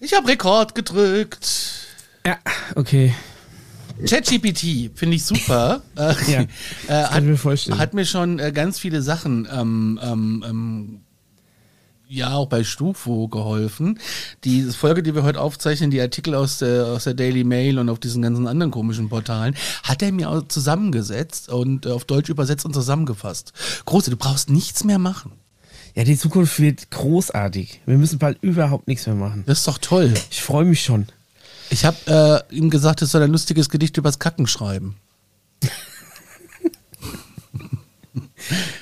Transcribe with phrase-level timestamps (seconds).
[0.00, 1.48] Ich habe Rekord gedrückt.
[2.26, 2.38] Ja,
[2.74, 3.14] okay.
[4.06, 5.82] ChatGPT finde ich super.
[5.96, 6.46] Äh, Ja, äh,
[6.86, 7.78] kann hat, mir vorstellen.
[7.78, 11.00] hat mir schon äh, ganz viele Sachen ähm, ähm, ähm,
[12.08, 13.98] ja auch bei Stufo geholfen.
[14.44, 17.88] Die Folge, die wir heute aufzeichnen, die Artikel aus der, aus der Daily Mail und
[17.88, 22.28] auf diesen ganzen anderen komischen Portalen, hat er mir auch zusammengesetzt und äh, auf Deutsch
[22.28, 23.52] übersetzt und zusammengefasst.
[23.84, 25.32] Große, du brauchst nichts mehr machen.
[25.94, 27.80] Ja, die Zukunft wird großartig.
[27.86, 29.44] Wir müssen bald überhaupt nichts mehr machen.
[29.46, 30.12] Das ist doch toll.
[30.30, 31.06] Ich freue mich schon.
[31.70, 34.96] Ich habe äh, ihm gesagt, es soll ein lustiges Gedicht übers Kacken schreiben.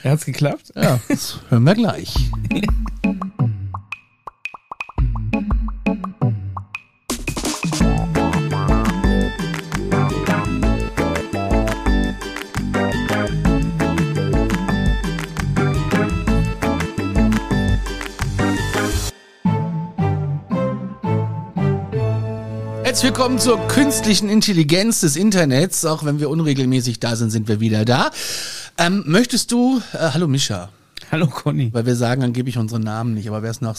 [0.02, 0.72] Hat's geklappt?
[0.74, 2.14] Ja, das hören wir gleich.
[22.92, 25.86] Herzlich willkommen zur künstlichen Intelligenz des Internets.
[25.86, 28.10] Auch wenn wir unregelmäßig da sind, sind wir wieder da.
[28.76, 30.68] Ähm, möchtest du, äh, hallo Mischa,
[31.10, 31.72] Hallo Conny.
[31.72, 33.78] weil wir sagen angeblich unsere Namen nicht, aber wer es nach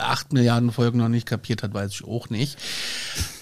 [0.00, 2.56] acht Milliarden Folgen noch nicht kapiert hat, weiß ich auch nicht.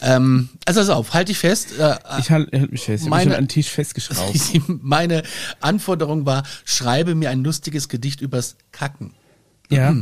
[0.03, 1.79] Ähm, also pass auf, halt dich fest.
[1.79, 3.05] Äh, Ich halte halt mich fest.
[3.05, 4.37] Ich Meine- schon an den Tisch festgeschraubt.
[4.83, 5.23] meine
[5.61, 9.13] Anforderung war, schreibe mir ein lustiges Gedicht übers Kacken.
[9.71, 9.95] ja.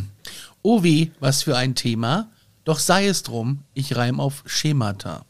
[0.62, 2.30] Oh weh, was für ein Thema.
[2.64, 5.24] Doch sei es drum, ich reim auf Schemata.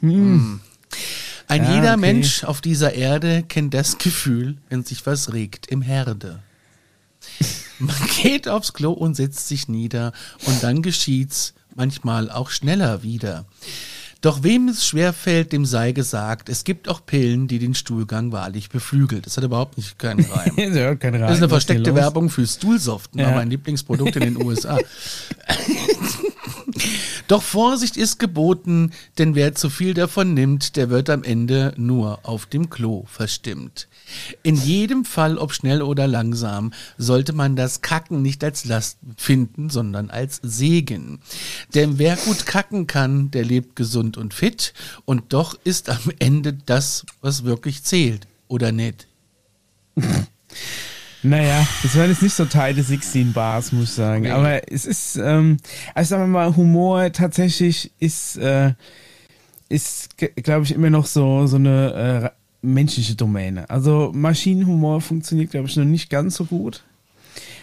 [0.00, 0.60] Hm.
[1.48, 2.00] Ein Ja, jeder okay.
[2.00, 6.42] Mensch auf dieser Erde kennt das Gefühl, wenn sich was regt im Herde.
[7.78, 10.12] Man geht aufs Klo und setzt sich nieder
[10.46, 13.44] und dann geschieht's manchmal auch schneller wieder.
[14.22, 18.70] Doch wem es schwerfällt, dem sei gesagt, es gibt auch Pillen, die den Stuhlgang wahrlich
[18.70, 19.26] beflügelt.
[19.26, 20.52] Das hat überhaupt nicht keinen Reim.
[20.56, 21.94] Das hört kein Das ist eine versteckte?
[21.94, 23.32] Werbung für Stuhlsoften, Ja.
[23.32, 24.78] mein Lieblingsprodukt in den USA.
[27.28, 32.20] Doch Vorsicht ist geboten, denn wer zu viel davon nimmt, der wird am Ende nur
[32.22, 33.88] auf dem Klo verstimmt.
[34.42, 39.70] In jedem Fall, ob schnell oder langsam, sollte man das Kacken nicht als Last finden,
[39.70, 41.20] sondern als Segen.
[41.74, 44.74] Denn wer gut kacken kann, der lebt gesund und fit
[45.04, 49.06] und doch ist am Ende das, was wirklich zählt, oder nicht?
[51.24, 54.24] Naja, das waren jetzt nicht so Teil des 16 Bars, muss ich sagen.
[54.24, 54.30] Nee.
[54.30, 55.56] Aber es ist, ähm,
[55.94, 58.74] also sagen wir mal, Humor tatsächlich ist, äh,
[59.68, 63.68] ist, glaube ich, immer noch so, so eine äh, menschliche Domäne.
[63.68, 66.82] Also Maschinenhumor funktioniert, glaube ich, noch nicht ganz so gut.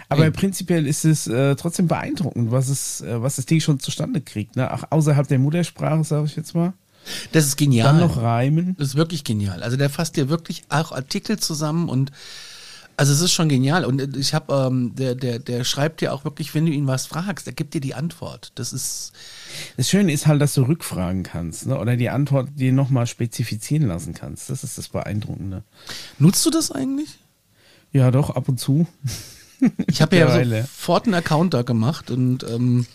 [0.09, 0.31] Aber Nee.
[0.31, 4.55] prinzipiell ist es äh, trotzdem beeindruckend, was es, äh, was das Ding schon zustande kriegt.
[4.55, 4.73] Ne?
[4.73, 6.73] Auch außerhalb der Muttersprache, sage ich jetzt mal.
[7.31, 7.87] Das ist genial.
[7.87, 8.75] Dann noch reimen.
[8.77, 9.63] Das ist wirklich genial.
[9.63, 12.11] Also der fasst dir wirklich auch Artikel zusammen und
[12.99, 13.85] also es ist schon genial.
[13.85, 17.05] Und ich habe, ähm, der, der, der schreibt dir auch wirklich, wenn du ihn was
[17.05, 18.51] fragst, der gibt dir die Antwort.
[18.55, 19.13] Das ist,
[19.77, 21.79] Das Schöne ist halt, dass du rückfragen kannst ne?
[21.79, 24.49] oder die Antwort dir nochmal spezifizieren lassen kannst.
[24.49, 25.63] Das ist das Beeindruckende.
[26.17, 27.19] nutzt du das eigentlich?
[27.93, 28.85] Ja, doch, ab und zu.
[29.87, 32.87] Ich habe ja sofort einen Account da gemacht und ähm,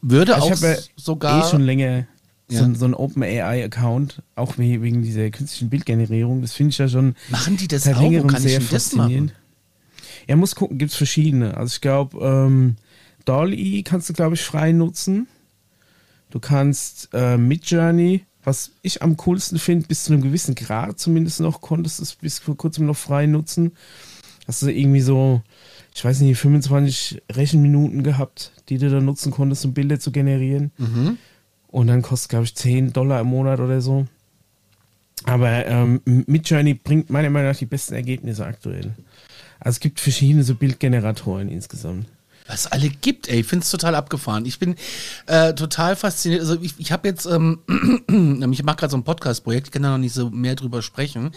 [0.00, 2.06] würde auch ich habe ja sogar eh schon länger
[2.52, 2.74] Ja.
[2.74, 6.42] so einen OpenAI-Account, auch we- wegen dieser künstlichen Bildgenerierung.
[6.42, 8.00] Das finde ich ja schon machen die das auch.
[8.00, 9.32] Längerem kann ich sehr denn das machen?
[10.28, 11.56] Ja, muss gucken, gibt es verschiedene.
[11.56, 12.76] Also ich glaube, ähm,
[13.24, 15.26] DALL-E kannst du, glaube ich, frei nutzen.
[16.30, 21.40] Du kannst äh, Midjourney, was ich am coolsten finde, bis zu einem gewissen Grad zumindest
[21.40, 23.72] noch, konntest du es bis vor kurzem noch frei nutzen.
[24.48, 25.42] Hast du irgendwie so,
[25.94, 30.72] ich weiß nicht, 25 Rechenminuten gehabt, die du dann nutzen konntest, um Bilder zu generieren.
[30.78, 31.18] Mhm.
[31.72, 34.06] Und dann kostet, glaube ich, 10 Dollar im Monat oder so.
[35.24, 38.94] Aber ähm, Midjourney bringt meiner Meinung nach die besten Ergebnisse aktuell.
[39.58, 42.06] Also es gibt verschiedene so Bildgeneratoren insgesamt.
[42.48, 44.44] Was es alle gibt, ey, ich finde es total abgefahren.
[44.46, 44.74] Ich bin
[45.26, 46.40] äh, total fasziniert.
[46.40, 47.60] Also ich, ich habe jetzt, ähm,
[48.52, 51.30] ich mache gerade so ein Podcast-Projekt, ich kann da noch nicht so mehr drüber sprechen.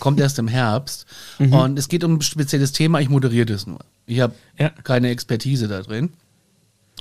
[0.00, 1.06] Kommt erst im Herbst.
[1.38, 3.78] Und es geht um ein spezielles Thema, ich moderiere das nur.
[4.06, 4.70] Ich habe Ja.
[4.82, 6.10] keine Expertise da drin.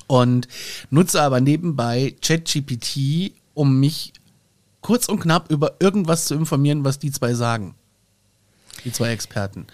[0.07, 0.47] Und
[0.89, 4.13] nutze aber nebenbei ChatGPT, um mich
[4.81, 7.75] kurz und knapp über irgendwas zu informieren, was die zwei sagen.
[8.85, 9.67] Die zwei Experten.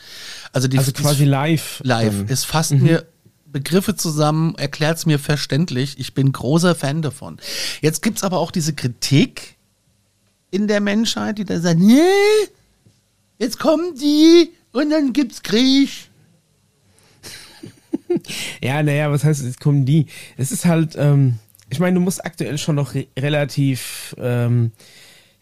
[0.52, 1.82] Also, die, Also quasi live.
[1.84, 2.14] live.
[2.14, 2.26] dann.
[2.30, 3.06] Es fasst mir
[3.46, 6.00] Begriffe zusammen, erklärt es mir verständlich.
[6.00, 7.38] Ich bin großer Fan davon.
[7.82, 9.56] Jetzt gibt's aber auch diese Kritik
[10.50, 12.02] in der Menschheit, die da sagt, nee,
[13.38, 16.10] jetzt kommen die und dann gibt's Krieg.
[18.62, 20.08] Ja, naja, was heißt, jetzt kommen die?
[20.38, 21.40] Es ist halt, ähm,
[21.70, 24.72] ich meine, du musst aktuell schon noch re relativ, ähm,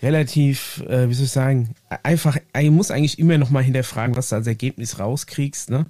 [0.01, 4.29] relativ, äh, wie soll ich sagen, einfach, du musst eigentlich immer noch mal hinterfragen, was
[4.29, 5.85] du als Ergebnis rauskriegst, ne?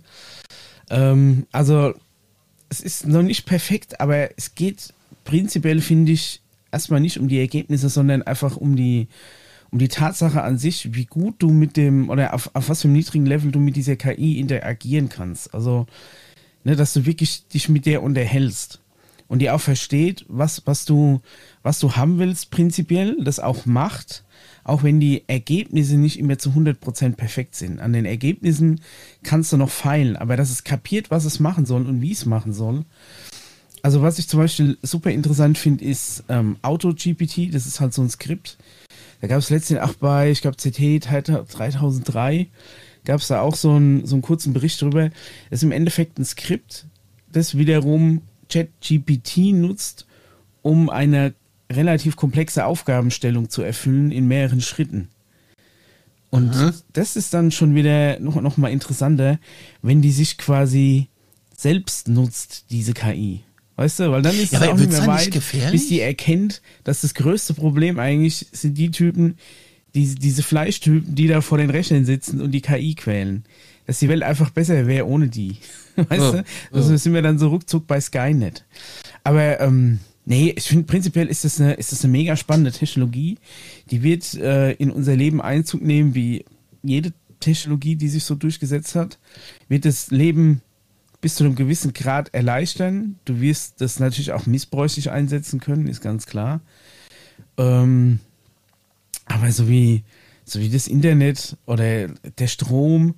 [0.90, 1.94] Ähm, also,
[2.70, 4.94] es ist noch nicht perfekt, aber es geht
[5.24, 6.42] prinzipiell finde ich
[6.72, 9.08] erstmal nicht um die Ergebnisse, sondern einfach um die,
[9.72, 12.88] um die Tatsache an sich, wie gut du mit dem oder auf, auf was für
[12.88, 15.54] einem niedrigen Level du mit dieser KI interagieren kannst.
[15.54, 15.86] Also,
[16.64, 18.82] ne, dass du wirklich dich mit der unterhältst
[19.28, 21.22] und die auch versteht, was, was du,
[21.64, 24.24] was du haben willst, prinzipiell, das auch macht,
[24.64, 27.80] auch wenn die Ergebnisse nicht immer zu 100% perfekt sind.
[27.80, 28.82] An den Ergebnissen
[29.24, 32.26] kannst du noch feilen, aber dass es kapiert, was es machen soll und wie es
[32.26, 32.86] machen soll.
[33.84, 38.02] Also was ich zum Beispiel super interessant finde, ist ähm, AutoGPT, das ist halt so
[38.02, 38.58] ein Skript.
[39.22, 42.48] Da gab es letztens auch bei, ich glaube, CT 3003,
[43.06, 45.10] gab es da auch so einen, so einen kurzen Bericht drüber.
[45.50, 46.86] Das ist im Endeffekt ein Skript,
[47.32, 50.06] das wiederum ChatGPT nutzt,
[50.62, 51.34] um eine
[51.72, 55.08] relativ komplexe Aufgabenstellung zu erfüllen in mehreren Schritten.
[56.30, 56.74] Und mhm.
[56.94, 59.40] das ist dann schon wieder noch, noch mal interessanter,
[59.82, 61.08] wenn die sich quasi
[61.56, 63.44] selbst nutzt, diese KI.
[63.76, 66.62] Weißt du, weil dann ist ja, es auch nicht mehr weit, nicht bis die erkennt,
[66.84, 69.38] dass das größte Problem eigentlich sind die Typen,
[69.96, 73.44] die, diese Fleischtypen, die da vor den Rechnern sitzen und die KI quälen.
[73.88, 75.58] Dass die Welt einfach besser wäre ohne die.
[75.96, 76.44] Weißt oh, du?
[76.72, 76.98] Also oh.
[76.98, 78.66] sind wir dann so ruckzuck bei Skynet.
[79.24, 83.38] Aber ähm, nee, ich finde prinzipiell ist das, eine, ist das eine mega spannende Technologie.
[83.90, 86.46] Die wird äh, in unser Leben Einzug nehmen, wie
[86.84, 89.20] jede Technologie, die sich so durchgesetzt hat.
[89.68, 90.62] Wird das Leben
[91.20, 93.20] bis zu einem gewissen Grad erleichtern.
[93.26, 96.62] Du wirst das natürlich auch missbräuchlich einsetzen können, ist ganz klar.
[97.58, 98.20] Ähm,
[99.26, 100.04] aber so wie,
[100.46, 103.16] so wie das Internet oder der Strom,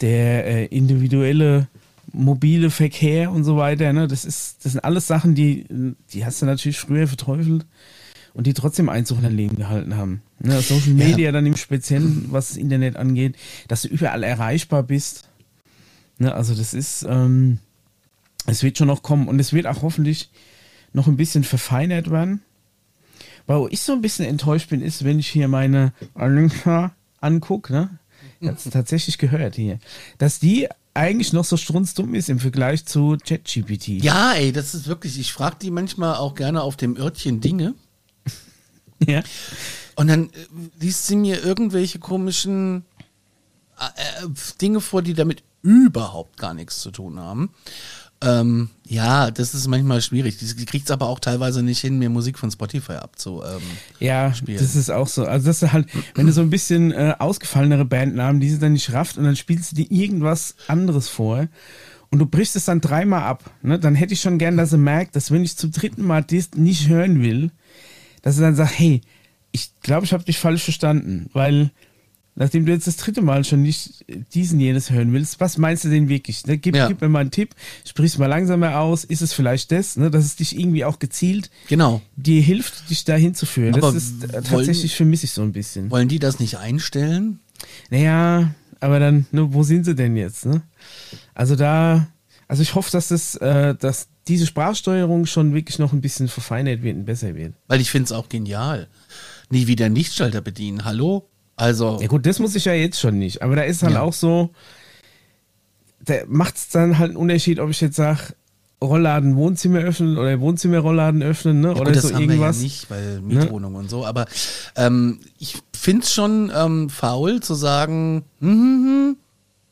[0.00, 1.68] der äh, individuelle
[2.12, 5.66] mobile Verkehr und so weiter, ne, das ist, das sind alles Sachen, die,
[6.12, 7.66] die hast du natürlich früher verteufelt
[8.34, 10.22] und die trotzdem Einzug in dein Leben gehalten haben.
[10.38, 11.32] Ne, Social Media ja.
[11.32, 13.36] dann im Speziellen, was das Internet angeht,
[13.66, 15.28] dass du überall erreichbar bist.
[16.18, 17.58] Ne, also das ist, ähm,
[18.46, 20.30] es wird schon noch kommen und es wird auch hoffentlich
[20.92, 22.42] noch ein bisschen verfeinert werden.
[23.48, 27.98] Wo ich so ein bisschen enttäuscht bin, ist, wenn ich hier meine Alexa angucke, ne?
[28.40, 29.80] Ich hab's tatsächlich gehört hier,
[30.18, 33.88] dass die eigentlich noch so strunzdumm ist im Vergleich zu ChatGPT.
[34.02, 37.74] Ja, ey, das ist wirklich, ich frage die manchmal auch gerne auf dem Örtchen Dinge.
[39.06, 39.22] ja.
[39.96, 40.30] Und dann äh,
[40.78, 42.84] liest sie mir irgendwelche komischen
[43.78, 44.28] äh, äh,
[44.60, 47.50] Dinge vor, die damit überhaupt gar nichts zu tun haben.
[48.20, 50.38] Ähm, ja, das ist manchmal schwierig.
[50.38, 53.42] Die kriegt es aber auch teilweise nicht hin, mir Musik von Spotify abzu.
[53.44, 53.62] Ähm,
[54.00, 55.24] ja, das ist auch so.
[55.24, 58.72] Also das ist halt, wenn du so ein bisschen äh, ausgefallenere Bandnamen, die sie dann
[58.72, 61.46] nicht rafft und dann spielst du dir irgendwas anderes vor
[62.10, 63.78] und du brichst es dann dreimal ab, ne?
[63.78, 66.50] dann hätte ich schon gern, dass sie merkt, dass wenn ich zum dritten Mal das
[66.56, 67.50] nicht hören will,
[68.22, 69.00] dass sie dann sagt, hey,
[69.52, 71.70] ich glaube, ich habe dich falsch verstanden, weil
[72.38, 75.90] nachdem du jetzt das dritte Mal schon nicht diesen jenes hören willst, was meinst du
[75.90, 76.46] denn wirklich?
[76.46, 76.56] Ne?
[76.56, 76.86] Gib, ja.
[76.86, 77.54] gib, mir mal einen Tipp,
[77.84, 80.10] sprich es mal langsamer aus, ist es vielleicht das, ne?
[80.10, 82.00] dass es dich irgendwie auch gezielt genau.
[82.16, 83.74] dir hilft, dich dahin zu führen.
[83.74, 85.90] Aber das ist äh, tatsächlich vermisse ich so ein bisschen.
[85.90, 87.40] Wollen die das nicht einstellen?
[87.90, 90.46] Naja, aber dann, ne, wo sind sie denn jetzt?
[90.46, 90.62] Ne?
[91.34, 92.06] Also da,
[92.46, 96.82] also ich hoffe, dass das, äh, dass diese Sprachsteuerung schon wirklich noch ein bisschen verfeinert
[96.82, 97.54] wird und besser wird.
[97.66, 98.86] Weil ich finde es auch genial.
[99.50, 100.84] Nie wieder Nichtschalter bedienen.
[100.84, 101.28] Hallo?
[101.58, 101.98] Also.
[102.00, 103.42] Ja, gut, das muss ich ja jetzt schon nicht.
[103.42, 104.00] Aber da ist halt ja.
[104.00, 104.50] auch so,
[106.04, 108.34] da macht es dann halt einen Unterschied, ob ich jetzt sage,
[108.82, 111.68] Rollladen Wohnzimmer öffnen oder Wohnzimmer Rollladen öffnen, ne?
[111.68, 112.56] Ja, oder gut, so das irgendwas.
[112.60, 113.78] Wir ja nicht, weil Mietwohnung ne?
[113.78, 114.06] und so.
[114.06, 114.26] Aber
[114.76, 119.16] ähm, ich finde es schon ähm, faul zu sagen, hm, hm, hm,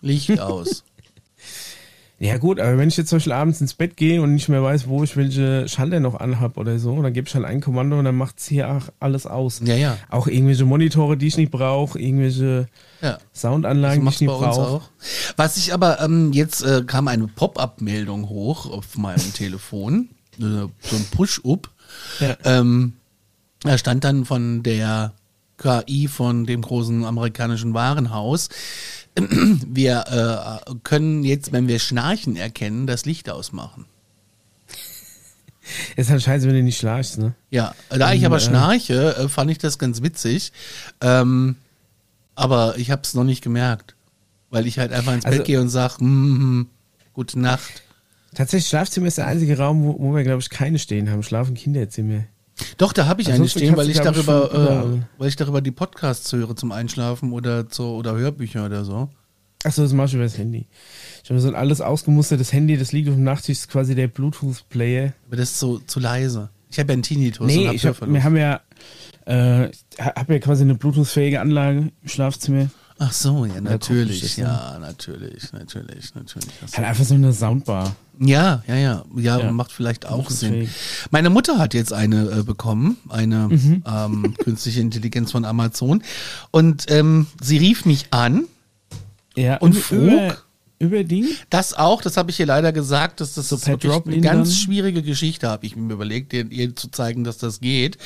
[0.01, 0.83] Licht aus.
[2.19, 4.63] Ja gut, aber wenn ich jetzt zum Beispiel abends ins Bett gehe und nicht mehr
[4.63, 7.99] weiß, wo ich welche Schalter noch anhab oder so, dann gebe ich halt ein Kommando
[7.99, 9.61] und dann macht es hier auch alles aus.
[9.63, 9.99] Ja, ja.
[10.09, 12.69] Auch irgendwelche Monitore, die ich nicht brauche, irgendwelche
[13.03, 13.19] ja.
[13.35, 14.81] Soundanlagen, die ich nicht brauche.
[15.37, 20.09] Was ich aber, ähm, jetzt äh, kam eine Pop-up-Meldung hoch auf meinem Telefon,
[20.39, 20.43] äh,
[20.81, 21.69] so ein Push-Up.
[22.21, 22.37] Ja.
[22.45, 22.95] Ähm,
[23.61, 25.13] da stand dann von der
[25.59, 28.49] KI von dem großen amerikanischen Warenhaus,
[29.67, 33.87] wir äh, können jetzt, wenn wir schnarchen erkennen, das Licht ausmachen.
[35.97, 37.35] Ist halt scheiße, wenn du nicht schnarchst, ne?
[37.51, 40.53] Ja, da ich aber äh, schnarche, äh, fand ich das ganz witzig.
[41.01, 41.57] Ähm,
[42.35, 43.97] aber ich habe es noch nicht gemerkt,
[44.51, 46.71] weil ich halt einfach ins also, Bett gehe und sage, mm, mm,
[47.15, 47.83] gute Nacht.
[48.35, 51.23] Tatsächlich, Schlafzimmer ist der einzige Raum, wo, wo wir, glaube ich, keine stehen haben.
[51.23, 52.25] Schlafen Kinderzimmer.
[52.79, 56.33] Doch, da habe ich eine stehen, weil ich darüber, äh, weil ich darüber die Podcasts
[56.33, 59.11] höre zum Einschlafen oder zu, oder Hörbücher oder so.
[59.65, 60.67] Achso, das machst du über das Handy.
[61.25, 64.09] Ich habe so ein alles ausgemustertes Handy, das liegt auf dem Nachttisch, ist quasi der
[64.09, 65.13] Bluetooth-Player.
[65.27, 66.51] Aber das ist so zu leise.
[66.71, 67.47] Ich habe ja einen Tinnitus.
[67.47, 68.61] Nee, ich hab, wir haben ja,
[69.25, 72.71] äh, habe ja quasi eine Bluetooth-fähige Anlage im Schlafzimmer.
[72.99, 74.37] Ach so, ja, natürlich.
[74.39, 76.49] Ja, natürlich, natürlich, natürlich.
[76.75, 77.95] Halt einfach so eine Soundbar.
[78.19, 79.53] Ja, ja, ja, ja, Ja.
[79.53, 80.53] macht vielleicht auch Macht Sinn.
[80.63, 80.69] Sinn.
[81.11, 83.83] Meine Mutter hat jetzt eine äh, bekommen, eine Mhm.
[83.87, 86.03] ähm, künstliche Intelligenz von Amazon.
[86.51, 88.45] Und ähm, sie rief mich an,
[89.37, 89.99] Ja, Und frug?
[90.01, 90.37] Über,
[90.79, 91.27] über Ding?
[91.51, 94.57] das auch, das habe ich ihr leider gesagt, dass das So Drop-in eine ganz dann?
[94.57, 97.99] schwierige Geschichte, habe ich mir überlegt, ihr, ihr zu zeigen, dass das geht.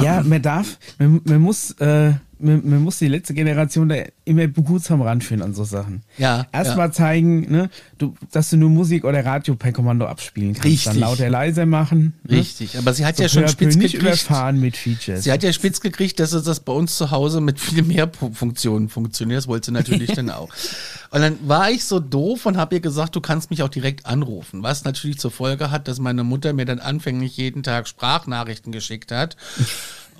[0.00, 4.46] Ja, man darf, man, man muss, äh, man, man muss die letzte Generation da immer
[4.46, 6.02] behutsam ranführen an so Sachen.
[6.18, 6.92] Ja, Erstmal ja.
[6.92, 10.66] zeigen, ne, du, dass du nur Musik oder Radio per Kommando abspielen kannst.
[10.66, 10.84] Richtig.
[10.84, 12.14] Dann lauter leiser machen.
[12.24, 12.36] ne?
[12.38, 14.02] Richtig, aber sie hat So ja schon spitz nicht gekriegt.
[14.02, 15.24] überfahren mit Features.
[15.24, 18.88] Sie hat ja spitz gekriegt, dass das bei uns zu Hause mit viel mehr Funktionen
[18.88, 19.38] funktioniert.
[19.38, 20.48] Das wollte sie natürlich dann auch.
[21.10, 24.06] Und dann war ich so doof und habe ihr gesagt, du kannst mich auch direkt
[24.06, 24.62] anrufen.
[24.62, 29.12] Was natürlich zur Folge hat, dass meine Mutter mir dann anfänglich jeden Tag Sprachnachrichten geschickt
[29.12, 29.36] hat.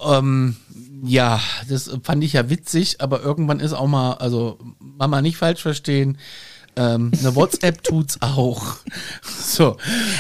[0.04, 0.56] Ähm,
[1.04, 5.62] ja, das fand ich ja witzig, aber irgendwann ist auch mal, also Mama nicht falsch
[5.62, 6.18] verstehen,
[6.76, 8.76] ähm, eine WhatsApp tut's auch.
[9.22, 9.76] So.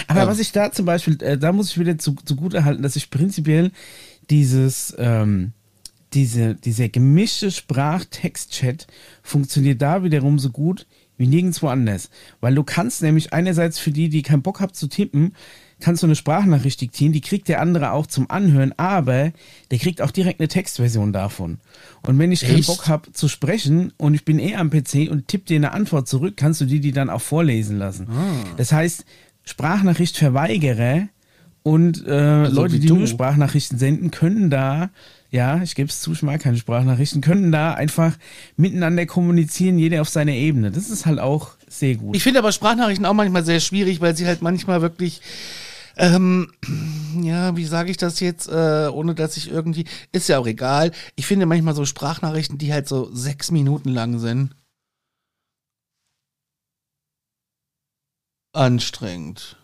[0.08, 2.82] Aber ähm, was ich da zum Beispiel, äh, da muss ich wieder zu, zugute halten,
[2.82, 3.70] dass ich prinzipiell
[4.30, 5.52] dieses, ähm,
[6.14, 8.86] diese, dieser gemischte Sprach-Text-Chat
[9.22, 10.86] funktioniert da wiederum so gut
[11.16, 12.10] wie nirgendwo anders.
[12.40, 15.34] Weil du kannst nämlich einerseits für die, die keinen Bock haben zu tippen,
[15.82, 19.32] kannst du eine Sprachnachricht diktieren, die kriegt der andere auch zum Anhören, aber
[19.70, 21.58] der kriegt auch direkt eine Textversion davon.
[22.06, 22.68] Und wenn ich keinen Echt?
[22.68, 26.08] Bock habe zu sprechen und ich bin eh am PC und tipp dir eine Antwort
[26.08, 28.08] zurück, kannst du die die dann auch vorlesen lassen.
[28.08, 28.54] Ah.
[28.56, 29.04] Das heißt,
[29.44, 31.08] Sprachnachrichtverweigerer
[31.62, 32.96] und äh, Leute, wie die du.
[32.96, 34.90] nur Sprachnachrichten senden, können da,
[35.30, 38.18] ja, ich gebe es zu, ich mag keine Sprachnachrichten, können da einfach
[38.56, 40.72] miteinander kommunizieren, jeder auf seiner Ebene.
[40.72, 42.16] Das ist halt auch sehr gut.
[42.16, 45.20] Ich finde aber Sprachnachrichten auch manchmal sehr schwierig, weil sie halt manchmal wirklich,
[45.96, 46.52] ähm,
[47.22, 50.92] ja, wie sage ich das jetzt, äh, ohne dass ich irgendwie, ist ja auch egal.
[51.16, 54.54] Ich finde manchmal so Sprachnachrichten, die halt so sechs Minuten lang sind.
[58.52, 59.56] Anstrengend.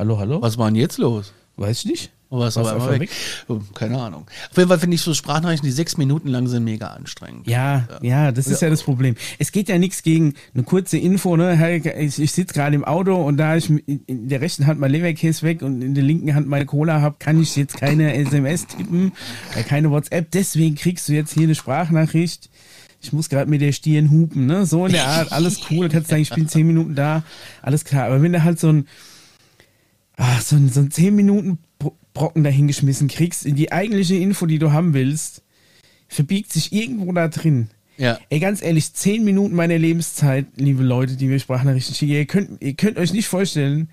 [0.00, 0.42] hallo, hallo?
[0.42, 1.32] Was war denn jetzt los?
[1.56, 2.12] Weiß ich nicht.
[2.30, 3.10] War du einmal einfach weg?
[3.48, 4.26] Oh, keine Ahnung.
[4.50, 7.48] Auf jeden Fall finde ich so Sprachnachrichten, die sechs Minuten lang sind, mega anstrengend.
[7.48, 8.70] Ja, ja, das ist ja.
[8.70, 9.16] das Problem.
[9.40, 11.80] Es geht ja nichts gegen eine kurze Info, ne?
[11.98, 15.42] Ich, ich sitze gerade im Auto und da ich in der rechten Hand mein Leberkäse
[15.42, 19.10] weg und in der linken Hand meine Cola habe, kann ich jetzt keine SMS tippen,
[19.56, 20.30] äh, keine WhatsApp.
[20.30, 22.48] Deswegen kriegst du jetzt hier eine Sprachnachricht.
[23.02, 24.66] Ich muss gerade mit der Stirn hupen, ne?
[24.66, 25.88] So in der Art, alles cool.
[25.88, 27.24] Du kannst sagen, ich bin zehn Minuten da,
[27.60, 28.06] alles klar.
[28.06, 28.86] Aber wenn du halt so ein,
[30.16, 31.58] ach, so ein, so ein zehn Minuten
[32.14, 35.42] Brocken dahingeschmissen kriegst, in die eigentliche Info, die du haben willst,
[36.08, 37.70] verbiegt sich irgendwo da drin.
[37.96, 38.18] Ja.
[38.30, 42.62] Ey, ganz ehrlich, zehn Minuten meiner Lebenszeit, liebe Leute, die mir Sprachnachrichten schicken, ihr könnt,
[42.62, 43.90] ihr könnt euch nicht vorstellen,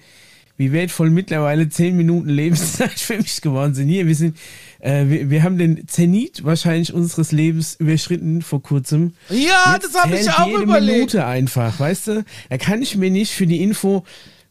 [0.56, 3.90] wie wertvoll mittlerweile zehn Minuten Lebenszeit für mich geworden sind.
[3.90, 4.38] Hier, wir sind,
[4.80, 9.14] äh, wir, wir haben den Zenit wahrscheinlich unseres Lebens überschritten vor kurzem.
[9.30, 10.98] Ja, Jetzt das habe ich auch jede überlegt.
[10.98, 12.26] Minute einfach, weißt du?
[12.50, 14.04] Da kann ich mir nicht für die Info,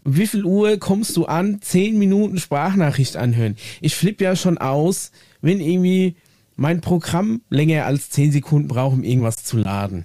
[0.06, 3.56] wie viel Uhr kommst du an, zehn Minuten Sprachnachricht anhören.
[3.80, 5.10] Ich flippe ja schon aus,
[5.40, 6.16] wenn irgendwie
[6.56, 10.04] mein Programm länger als zehn Sekunden braucht, um irgendwas zu laden.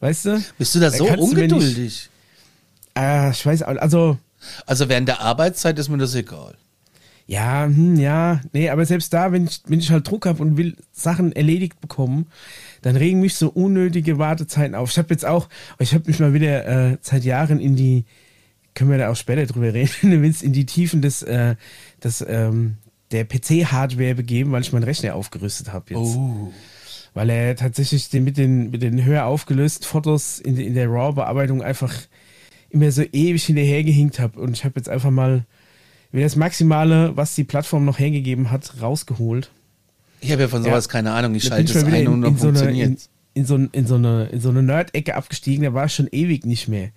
[0.00, 0.42] Weißt du?
[0.56, 2.08] Bist du da so ungeduldig?
[2.94, 4.18] Ah, ich weiß, auch- also,
[4.66, 6.54] Also während der Arbeitszeit ist mir das egal.
[7.26, 10.56] ja, hm, ja, nee, aber selbst da, wenn ich, wenn ich halt Druck habe und
[10.56, 12.26] will Sachen erledigt bekommen,
[12.82, 14.90] dann regen mich so unnötige Wartezeiten auf.
[14.92, 15.48] Ich habe jetzt auch,
[15.80, 18.04] ich habe mich mal wieder äh, seit Jahren in die,
[18.78, 21.56] können wir da auch später drüber reden, wenn du willst, in die Tiefen des, äh,
[22.02, 22.76] des ähm,
[23.10, 26.14] der PC-Hardware begeben, weil ich meinen Rechner aufgerüstet habe jetzt.
[26.16, 26.52] Oh.
[27.14, 31.62] Weil er tatsächlich den, mit, den, mit den höher aufgelösten Fotos in, in der RAW-Bearbeitung
[31.62, 31.92] einfach
[32.70, 34.38] immer so ewig hinterhergehinkt habe.
[34.38, 35.44] Und ich habe jetzt einfach mal
[36.12, 39.50] wieder das Maximale, was die Plattform noch hergegeben hat, rausgeholt.
[40.20, 40.92] Ich habe ja von sowas Ja.
[40.92, 41.34] keine Ahnung.
[41.34, 43.08] Ich Da schalte es ein und dann in, so eine, in, funktioniert
[43.38, 46.44] in, so, in so eine, in so eine Nerd-Ecke abgestiegen, da war ich schon ewig
[46.44, 46.90] nicht mehr.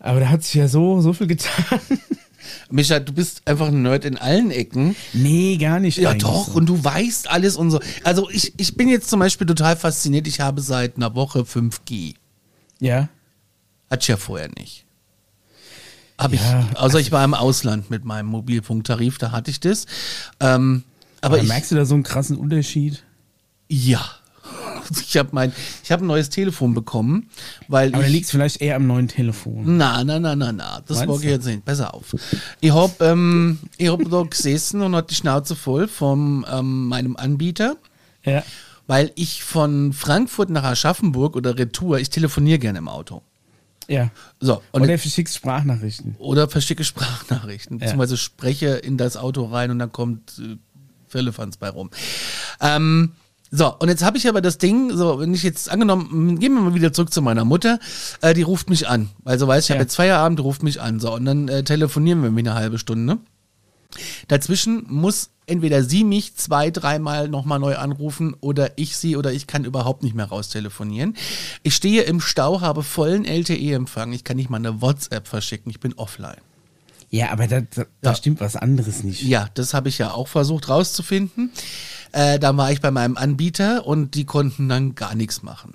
[0.00, 1.78] Aber da hat sich ja so, so viel getan.
[2.70, 4.96] Micha, du bist einfach ein Nerd in allen Ecken.
[5.12, 5.98] nee, gar nicht.
[5.98, 6.48] Ja, doch.
[6.48, 6.52] so.
[6.54, 7.80] Und du weißt alles und so.
[8.02, 10.26] Also ich, ich bin jetzt zum Beispiel total fasziniert.
[10.26, 12.14] Ich habe seit einer Woche 5G.
[12.80, 13.08] Ja.
[13.90, 14.86] Hatte ich ja vorher nicht.
[16.18, 19.86] Hab ich, Ja, außer ich war im Ausland mit meinem Mobilfunktarif, da hatte ich das.
[20.38, 20.84] Ähm,
[21.20, 23.04] aber Aber ich, merkst du da so einen krassen Unterschied?
[23.68, 24.00] ja.
[25.00, 25.52] Ich habe mein,
[25.84, 27.28] ich habe ein neues Telefon bekommen,
[27.68, 29.76] weil Aber da liegt es vielleicht eher am neuen Telefon.
[29.76, 30.80] Na, na, na, na, na.
[30.86, 31.34] Das Meinst wollte ich du?
[31.36, 31.64] jetzt nicht.
[31.64, 32.14] Besser auf.
[32.60, 37.16] Ich hab, ähm, ich hab da gesessen und hatte die Schnauze voll von ähm, meinem
[37.16, 37.76] Anbieter,
[38.24, 38.42] Ja.
[38.86, 43.22] weil ich von Frankfurt nach Aschaffenburg oder Retour, ich telefoniere gerne im Auto.
[43.88, 44.10] Ja.
[44.38, 46.14] So, und Oder verschickst Sprachnachrichten.
[46.18, 50.56] oder verschicke Sprachnachrichten, beziehungsweise spreche in das Auto rein und dann kommt äh,
[51.08, 51.90] Firlefanz bei rum.
[52.60, 53.12] Ähm,
[53.50, 56.60] so, und jetzt habe ich aber das Ding, so, wenn ich jetzt angenommen, gehen wir
[56.60, 57.78] mal wieder zurück zu meiner Mutter,
[58.20, 59.08] äh, die ruft mich an.
[59.24, 59.74] Also weiß ich, ich Ja.
[59.76, 61.00] habe jetzt Feierabend, ruft mich an.
[61.00, 63.18] So, und dann äh, telefonieren wir wie eine halbe Stunde.
[64.28, 69.48] Dazwischen muss entweder sie mich zwei, dreimal nochmal neu anrufen oder ich sie oder ich
[69.48, 71.16] kann überhaupt nicht mehr raustelefonieren.
[71.64, 74.12] Ich stehe im Stau, habe vollen LTE-Empfang.
[74.12, 75.70] Ich kann nicht mal eine WhatsApp verschicken.
[75.70, 76.36] Ich bin offline.
[77.12, 78.14] Ja, aber da, da, da Ja.
[78.14, 79.22] stimmt was anderes nicht.
[79.22, 81.50] Ja, das habe ich ja auch versucht rauszufinden.
[82.12, 85.74] Äh, da war ich bei meinem Anbieter und die konnten dann gar nichts machen.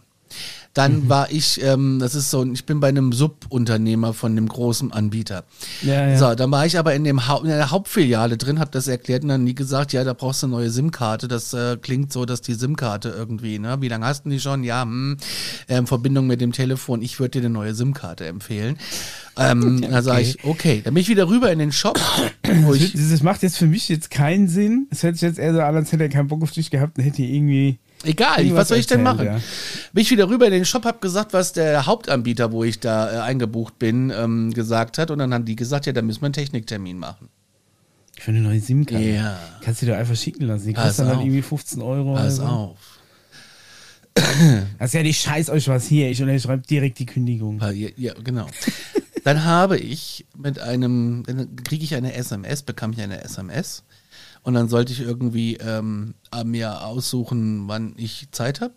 [0.75, 4.91] Dann war ich, ähm, das ist so, ich bin bei einem Subunternehmer von dem großen
[4.91, 5.45] Anbieter.
[5.81, 6.17] Ja, ja.
[6.17, 9.23] So, dann war ich aber in, dem Hau in der Hauptfiliale drin, habe das erklärt
[9.23, 11.29] und dann nie gesagt, ja, da brauchst du eine neue SIM-Karte.
[11.29, 13.77] Das äh, klingt so, dass die SIM-Karte irgendwie, ne?
[13.79, 14.65] Wie lange hast du die schon?
[14.65, 15.15] Ja, hm,
[15.67, 17.01] äh, in Verbindung mit dem Telefon.
[17.01, 18.77] Ich würde dir eine neue SIM-Karte empfehlen.
[19.37, 21.97] Ähm, Da sage ich, okay, dann bin ich wieder rüber in den Shop,
[22.63, 24.87] wo Das, ich das macht jetzt für mich jetzt keinen Sinn.
[24.91, 26.97] Es hört sich jetzt eher so an, als hätte er keinen Bock auf dich gehabt
[26.97, 27.79] und hätte irgendwie.
[28.05, 29.25] Egal, Irgendwas was soll ich denn machen?
[29.25, 29.39] ja.
[29.93, 33.11] Bin ich wieder rüber in den Shop, hab gesagt, was der Hauptanbieter, wo ich da
[33.11, 35.11] äh, eingebucht bin, ähm, gesagt hat.
[35.11, 37.29] Und dann haben die gesagt, ja, da müssen wir einen Techniktermin machen.
[38.17, 39.03] Für eine neue SIM-Karte.
[39.03, 39.37] Ja.
[39.61, 40.67] Kannst du dir einfach schicken lassen.
[40.67, 42.13] Die kostet dann halt irgendwie 15 Euro.
[42.13, 42.53] Pass oder so.
[42.53, 42.77] auf.
[44.79, 46.09] Also ja, die scheiß euch was hier.
[46.09, 47.59] Ich unterschreibe direkt die Kündigung.
[47.59, 48.47] Ja, ja, genau.
[49.25, 53.83] Dann habe ich mit einem, dann kriege ich eine SMS, bekam ich eine SMS.
[54.45, 56.13] Und dann sollte ich irgendwie ähm,
[56.45, 58.75] mir aussuchen, wann ich Zeit habe.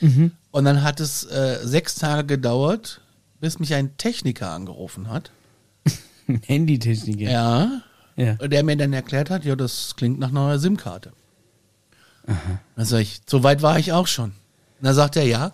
[0.00, 0.32] Mhm.
[0.50, 3.00] Und dann hat es äh, sechs Tage gedauert,
[3.40, 5.30] bis mich ein Techniker angerufen hat.
[6.26, 7.20] Handytechnik.
[7.20, 7.82] Ja.
[8.16, 8.34] Ja.
[8.34, 11.12] Der mir dann erklärt hat, ja, das klingt nach einer SIM-Karte.
[12.26, 14.30] Dann sag ich, so weit war ich auch schon.
[14.30, 15.52] Und dann sagt er, ja,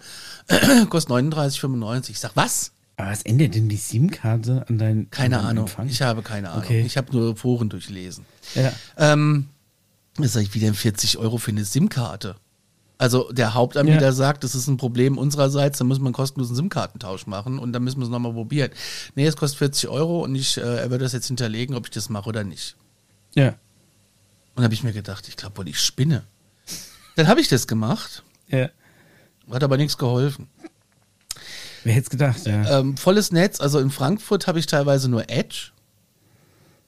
[0.89, 2.11] kostet 39,95.
[2.11, 2.73] Ich sag, was?
[2.99, 5.65] Aber was ändert denn die SIM-Karte an deinen Keine an deinen Ahnung.
[5.67, 5.89] Empfang?
[5.89, 6.65] Ich habe keine Ahnung.
[6.65, 6.83] Okay.
[6.87, 8.25] Ich habe nur Foren durchlesen.
[8.55, 8.73] ja.
[8.97, 9.49] Ähm,
[10.17, 12.37] dann sag ich, wie denn 40 Euro für eine SIM-Karte?
[12.97, 14.13] Also der Hauptanbieter Ja.
[14.13, 17.85] sagt, das ist ein Problem unsererseits, da müssen wir einen kostenlosen SIM-Kartentausch machen und dann
[17.85, 18.71] müssen wir es nochmal probieren.
[19.15, 21.91] Nee, es kostet 40 Euro und ich, äh, er wird das jetzt hinterlegen, ob ich
[21.91, 22.77] das mache oder nicht.
[23.35, 23.55] ja.
[24.55, 26.23] Und habe ich mir gedacht, ich glaube wohl, ich spinne.
[27.17, 28.71] Dann habe ich das gemacht, Ja.
[29.51, 30.49] hat aber nichts geholfen.
[31.87, 32.81] Wer hätte es gedacht, ja.
[32.81, 35.71] Ähm, volles Netz, also in Frankfurt habe ich teilweise nur Edge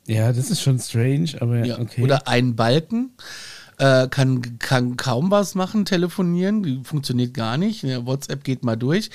[0.09, 2.03] Ja, das ist schon strange, aber ja, okay.
[2.03, 3.13] oder einen Balken.
[3.79, 7.85] Äh, kann, kann kaum was machen, telefonieren, funktioniert gar nicht.
[7.85, 9.09] Ja, WhatsApp geht mal durch.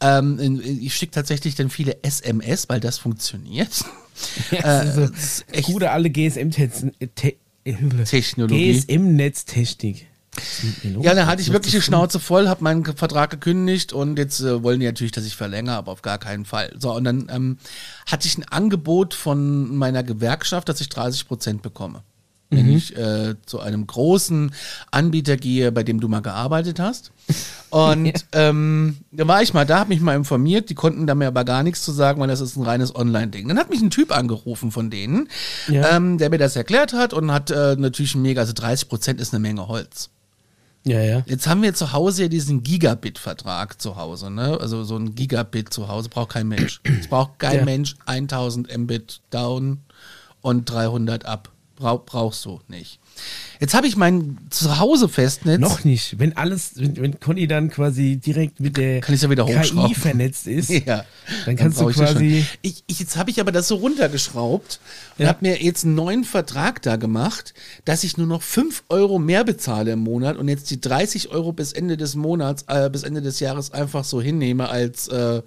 [0.00, 3.84] Ähm, ich schicke tatsächlich dann viele SMS, weil das funktioniert.
[4.52, 7.38] ja, äh, das ist so echt- gute alte GSM-Technik.
[8.08, 8.72] Technologie.
[8.74, 10.06] GSM-Netztechnik.
[11.02, 14.62] Ja, dann hatte ich wirklich die Schnauze voll, habe meinen Vertrag gekündigt und jetzt äh,
[14.62, 16.72] wollen die natürlich, dass ich verlängere, aber auf gar keinen Fall.
[16.78, 17.58] So, und dann ähm,
[18.10, 22.02] hatte ich ein Angebot von meiner Gewerkschaft, dass ich 30 Prozent bekomme.
[22.50, 24.54] Wenn ich äh, zu einem großen
[24.92, 27.10] Anbieter gehe, bei dem du mal gearbeitet hast.
[27.70, 31.26] Und ähm, da war ich mal da, habe mich mal informiert, die konnten da mir
[31.26, 33.48] aber gar nichts zu sagen, weil das ist ein reines Online-Ding.
[33.48, 35.28] Dann hat mich ein Typ angerufen von denen,
[35.66, 35.96] Ja.
[35.96, 39.20] ähm, der mir das erklärt hat und hat äh, natürlich ein mega, also 30 Prozent
[39.20, 40.10] ist eine Menge Holz.
[40.86, 41.22] Ja, ja.
[41.26, 44.58] Jetzt haben wir zu Hause ja diesen Gigabit-Vertrag zu Hause, ne?
[44.60, 46.80] Also so ein Gigabit zu Hause braucht kein Mensch.
[47.00, 47.64] Es braucht kein Ja.
[47.64, 49.80] Mensch 1000 Mbit down
[50.42, 51.50] und 300 up.
[51.76, 53.00] Brauch, brauchst du nicht.
[53.60, 55.60] Jetzt habe ich mein Zuhause-Festnetz.
[55.60, 56.18] Noch nicht.
[56.18, 60.46] Wenn alles, wenn, wenn Conny dann quasi direkt mit der Kann ja wieder KI vernetzt
[60.48, 61.04] ist, Ja,
[61.46, 62.12] dann kannst brauch du ich quasi.
[62.42, 62.58] schon.
[62.62, 64.80] Ich, ich, jetzt habe ich aber das so runtergeschraubt
[65.18, 65.28] und Ja.
[65.28, 69.44] habe mir jetzt einen neuen Vertrag da gemacht, dass ich nur noch 5 Euro mehr
[69.44, 73.22] bezahle im Monat und jetzt die 30 Euro bis Ende des Monats, äh, bis Ende
[73.22, 75.42] des Jahres einfach so hinnehme als äh,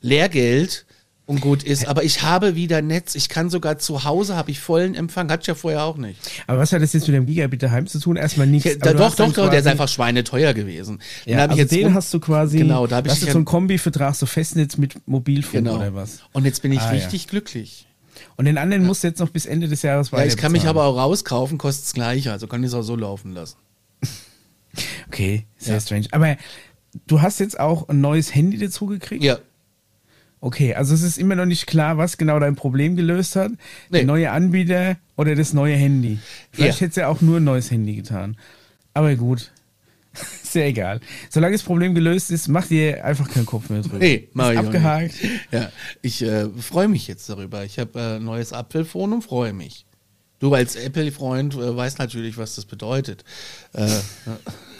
[0.00, 0.84] Lehrgeld
[1.26, 1.86] und gut ist.
[1.86, 3.14] Aber ich habe wieder Netz.
[3.14, 5.30] Ich kann sogar zu Hause, habe ich vollen Empfang.
[5.30, 6.18] Hatte ich ja vorher auch nicht.
[6.46, 8.16] Aber was hat das jetzt mit dem Gigabit daheim zu tun?
[8.16, 8.68] Erstmal nichts.
[8.68, 11.00] Ja, da, doch, dann doch, doch, der ist einfach schweineteuer gewesen.
[11.24, 12.58] Den Ja, ich also jetzt den hast du quasi.
[12.58, 15.76] Genau, da habe ich hast du dich so einen Kombi-Vertrag, so Festnetz mit Mobilfunk Genau.
[15.76, 16.20] oder was.
[16.32, 17.00] Und jetzt bin ich Ah, ja.
[17.02, 17.86] richtig glücklich.
[18.36, 20.52] Und den anderen musst du jetzt noch bis Ende des Jahres Ja, weiter ich kann
[20.52, 23.56] mich aber auch rauskaufen, kostet es gleich, also kann ich es auch so laufen lassen.
[25.08, 25.80] Okay, sehr Ja.
[25.80, 26.06] strange.
[26.12, 26.36] Aber
[27.06, 29.22] du hast jetzt auch ein neues Handy dazu gekriegt?
[29.22, 29.38] Ja,
[30.44, 33.52] Okay, also es ist immer noch nicht klar, was genau dein Problem gelöst hat.
[33.90, 33.98] Nee.
[33.98, 36.18] Der neue Anbieter oder das neue Handy.
[36.50, 36.86] Vielleicht Ja.
[36.86, 38.36] hätte es ja auch nur ein neues Handy getan.
[38.92, 39.52] Aber gut.
[40.42, 41.00] Sehr egal.
[41.30, 43.98] Solange das Problem gelöst ist, mach dir einfach keinen Kopf mehr drüber.
[43.98, 45.14] nee, mach ist ich abgehakt.
[45.52, 45.70] Ja,
[46.02, 47.64] ich äh, freue mich jetzt darüber.
[47.64, 49.86] Ich habe äh, ein neues Apfelphone und freue mich.
[50.40, 53.22] Du als Apple-Freund äh, weißt natürlich, was das bedeutet.
[53.74, 53.86] Äh,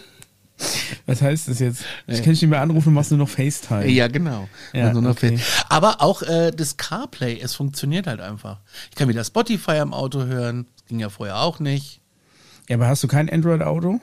[1.07, 1.85] Was heißt das jetzt?
[2.07, 3.87] Ich kann dich nicht mehr anrufen, machst nur noch FaceTime.
[3.89, 4.49] ja, genau.
[4.73, 5.39] Ja, okay.
[5.69, 8.61] Aber auch äh, das CarPlay, es funktioniert halt einfach.
[8.91, 10.67] Ich kann wieder Spotify am Auto hören.
[10.77, 12.01] Das ging ja vorher auch nicht.
[12.69, 14.01] Ja, aber hast du kein Android-Auto?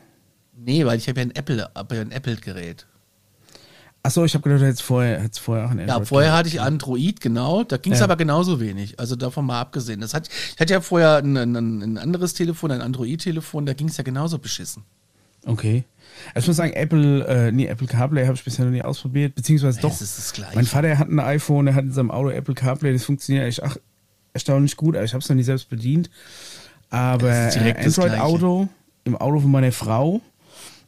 [0.58, 2.86] Nee, weil ich habe ja ein Apple, hab ja ein Apple-Gerät.
[4.02, 6.00] Achso, ich habe gedacht, du hättest vorher, hättest vorher auch ein Android.
[6.00, 7.64] Ja, vorher hatte ich Android, genau.
[7.64, 8.06] Da ging es Ja.
[8.06, 8.98] aber genauso wenig.
[9.00, 10.00] Also davon mal abgesehen.
[10.00, 13.90] Das hat, ich hatte ja vorher ein, ein, ein anderes Telefon, ein Android-Telefon, da ging
[13.90, 14.84] es ja genauso beschissen.
[15.46, 15.84] Okay.
[16.34, 19.36] Also ich muss sagen, Apple, äh, nee, Apple CarPlay habe ich bisher noch nie ausprobiert,
[19.36, 19.92] beziehungsweise doch.
[19.92, 20.56] Es ist das Gleiche.
[20.56, 23.64] Mein Vater hat ein iPhone, der hat in seinem Auto Apple CarPlay, das funktioniert echt
[23.64, 23.78] ach,
[24.34, 26.10] erstaunlich gut, aber ich habe es noch nie selbst bedient.
[26.90, 28.68] Aber äh, das Android-Auto
[29.06, 30.22] im Auto von meiner Frau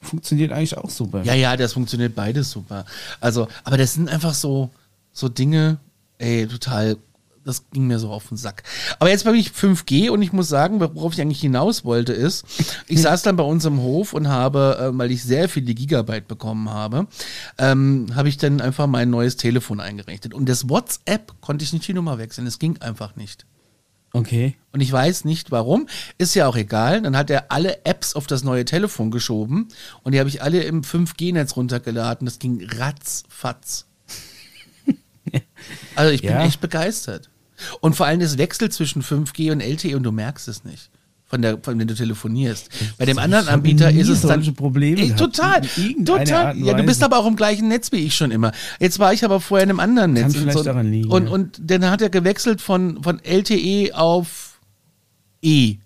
[0.02, 1.22] funktioniert eigentlich auch super.
[1.24, 2.86] Ja, ja, das funktioniert beides super.
[3.20, 4.70] Also, aber das sind einfach so,
[5.14, 5.78] so Dinge,
[6.18, 6.98] ey, total,
[7.44, 8.64] das ging mir so auf den Sack.
[9.00, 12.46] Aber jetzt bin ich 5G und ich muss sagen, worauf ich eigentlich hinaus wollte, ist,
[12.88, 16.28] ich saß dann bei uns im Hof und habe, äh, weil ich sehr viele Gigabyte
[16.28, 17.08] bekommen habe,
[17.58, 20.34] ähm, habe ich dann einfach mein neues Telefon eingerichtet.
[20.34, 22.46] Und das WhatsApp konnte ich nicht die Nummer wechseln.
[22.48, 23.46] Es ging einfach nicht.
[24.14, 24.58] Okay.
[24.74, 25.88] Und ich weiß nicht warum.
[26.18, 27.02] Ist ja auch egal.
[27.02, 29.70] Dann hat er alle Apps auf das neue Telefon geschoben
[30.04, 32.26] und die habe ich alle im 5G-Netz runtergeladen.
[32.26, 33.86] Das ging ratzfatz.
[35.96, 36.44] Also ich bin Ja.
[36.44, 37.30] echt begeistert.
[37.80, 40.90] Und vor allem das Wechsel zwischen 5G und LTE und du merkst es nicht.
[41.26, 42.70] Von der, von wenn du telefonierst.
[42.98, 44.44] Bei dem anderen Anbieter ist es dann.
[44.54, 45.62] Probleme Ey, total.
[46.04, 46.58] Total.
[46.58, 48.52] Ja, du bist aber auch im gleichen Netz wie ich schon immer.
[48.82, 50.24] Jetzt war ich aber vorher in einem anderen Netz.
[50.24, 51.32] Kann Und vielleicht so- daran liegen, Und, ja.
[51.32, 54.60] und dann hat er gewechselt von, von LTE auf
[55.42, 55.78] E.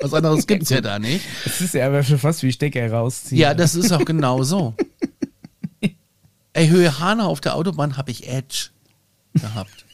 [0.00, 1.24] Was anderes gibt's ja da nicht.
[1.44, 3.40] Es ist ja aber schon fast wie Stecker rausziehen.
[3.40, 4.74] Ja, das ist auch genau so.
[6.52, 8.68] Ey, Höhe Hanau auf der Autobahn habe ich Edge
[9.34, 9.84] gehabt.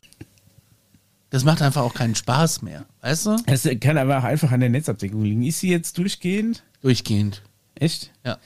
[1.37, 2.87] Das macht einfach auch keinen Spaß mehr.
[3.03, 3.37] Weißt du?
[3.45, 5.43] Es kann aber auch einfach an der Netzabdeckung liegen.
[5.43, 6.65] Ist sie jetzt durchgehend?
[6.81, 7.43] Durchgehend.
[7.75, 8.11] Echt?
[8.25, 8.39] Ja.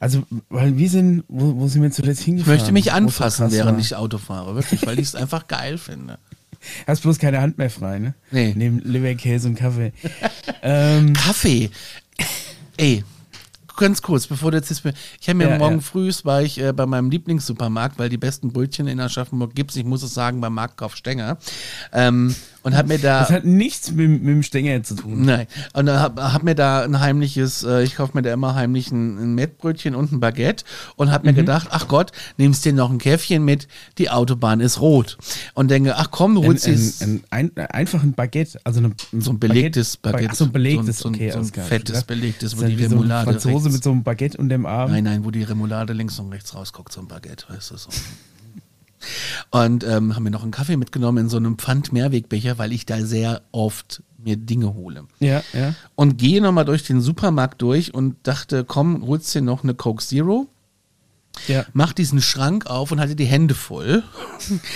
[0.00, 2.58] Also, weil wir sind, wo, wo sind wir zuletzt Ich hingefahren?
[2.58, 4.54] möchte mich anfassen, während ich Auto fahre.
[4.54, 6.18] Wirklich, weil ich es einfach geil finde.
[6.86, 8.12] Hast bloß keine Hand mehr frei, ne?
[8.30, 8.52] Nee.
[8.54, 9.94] Neben Leberkäse und Kaffee.
[10.62, 11.70] ähm, Kaffee.
[12.76, 13.02] Ey,
[13.76, 14.82] ganz kurz, bevor du jetzt ist,
[15.20, 15.80] ich habe mir Ja, morgen ja.
[15.80, 19.76] früh war ich äh, bei meinem Lieblingssupermarkt, weil die besten Brötchen in Aschaffenburg gibt's.
[19.76, 21.38] Ich muss es sagen, beim Marktkauf Stenger.
[21.92, 22.34] Ähm,
[22.66, 25.24] und habe mir da das hat nichts mit, mit dem Stänger zu tun.
[25.24, 25.46] Nein.
[25.72, 28.90] Und dann hab, hab mir da ein heimliches, äh, ich kaufe mir da immer heimlich
[28.90, 30.64] ein, ein Mettbrötchen und ein Baguette
[30.96, 31.36] und hab mir Mhm.
[31.36, 35.16] gedacht, ach Gott, nimmst dir noch ein Käffchen mit, die Autobahn ist rot.
[35.54, 38.80] Und denke, ach komm, du Ein, holst ein, dies- ein, ein, einfach ein Baguette, also
[38.80, 40.28] eine, so ein belegtes Baguette.
[40.32, 41.30] Ach so ein belegtes, so ein, okay.
[41.30, 41.66] so ein alles klar.
[41.66, 44.56] fettes, belegtes, wo die wie so ein Remoulade Franzose rechts, mit so einem Baguette unter
[44.56, 44.90] dem Arm.
[44.90, 47.90] Nein, nein, wo die Remoulade links und rechts rausguckt, so ein Baguette, weißt du so.
[49.50, 53.00] Und ähm, haben mir noch einen Kaffee mitgenommen in so einem Pfand-Mehrwegbecher, weil ich da
[53.02, 55.04] sehr oft mir Dinge hole.
[55.20, 55.74] Ja, ja.
[55.94, 60.02] und gehe nochmal durch den Supermarkt durch und dachte, komm, holst dir noch eine Coke
[60.04, 60.48] Zero,
[61.48, 64.02] Ja, mach diesen Schrank auf und hatte die Hände voll.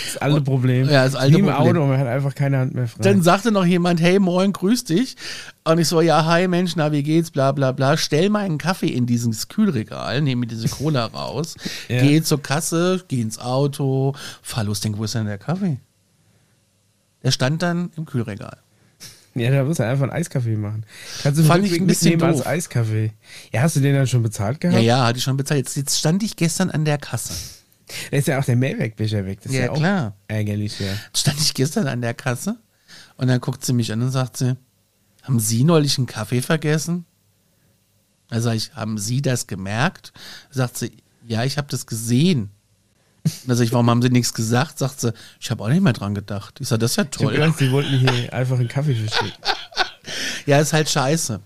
[0.05, 0.89] das alte Problem.
[0.89, 1.77] Ja, das alte Wie im Problem.
[1.77, 3.03] Auto, man hat einfach keine Hand mehr frei.
[3.03, 5.17] Dann sagte noch jemand, hey, moin, grüß dich.
[5.65, 7.97] Und ich so, ja, hi Mensch, na, wie geht's, bla bla bla.
[7.97, 11.57] Stell mal einen Kaffee in dieses Kühlregal, nehme mir diese Cola raus,
[11.89, 12.01] Ja.
[12.01, 15.79] gehe zur Kasse, gehe ins Auto, fahr los, denk, wo ist denn der Kaffee?
[17.23, 18.59] Der stand dann im Kühlregal.
[19.35, 20.85] Ja, da musst du einfach einen Eiskaffee machen.
[21.23, 22.47] Kannst du Fand ich ein bisschen mitnehmen als doof.
[22.47, 23.13] Eiskaffee.
[23.53, 24.77] Ja, hast du den dann schon bezahlt gehabt?
[24.77, 25.59] Ja, ja, hatte ich schon bezahlt.
[25.59, 27.33] Jetzt, jetzt stand ich gestern an der Kasse.
[28.11, 29.41] Da ist ja auch der Mehrwegbecher weg.
[29.43, 30.17] Das ist Ja, ja, klar.
[30.29, 30.93] ärgerlich, ja.
[31.15, 32.57] stand ich gestern an der Kasse
[33.17, 34.57] und dann guckt sie mich an und sagt sie,
[35.23, 37.05] haben Sie neulich einen Kaffee vergessen?
[38.29, 40.13] Da sag ich, haben Sie das gemerkt?
[40.51, 40.93] Sagt sie,
[41.27, 42.51] ja, ich habe das gesehen.
[43.47, 44.79] Da sag ich, warum haben Sie nichts gesagt?
[44.79, 46.59] Sagt sie, ich habe auch nicht mehr dran gedacht.
[46.61, 47.33] Ich sag, das ist ja Ich toll.
[47.35, 49.33] gedacht, sie wollten hier einfach einen Kaffee verschicken.
[50.47, 51.39] Ja, ist halt scheiße.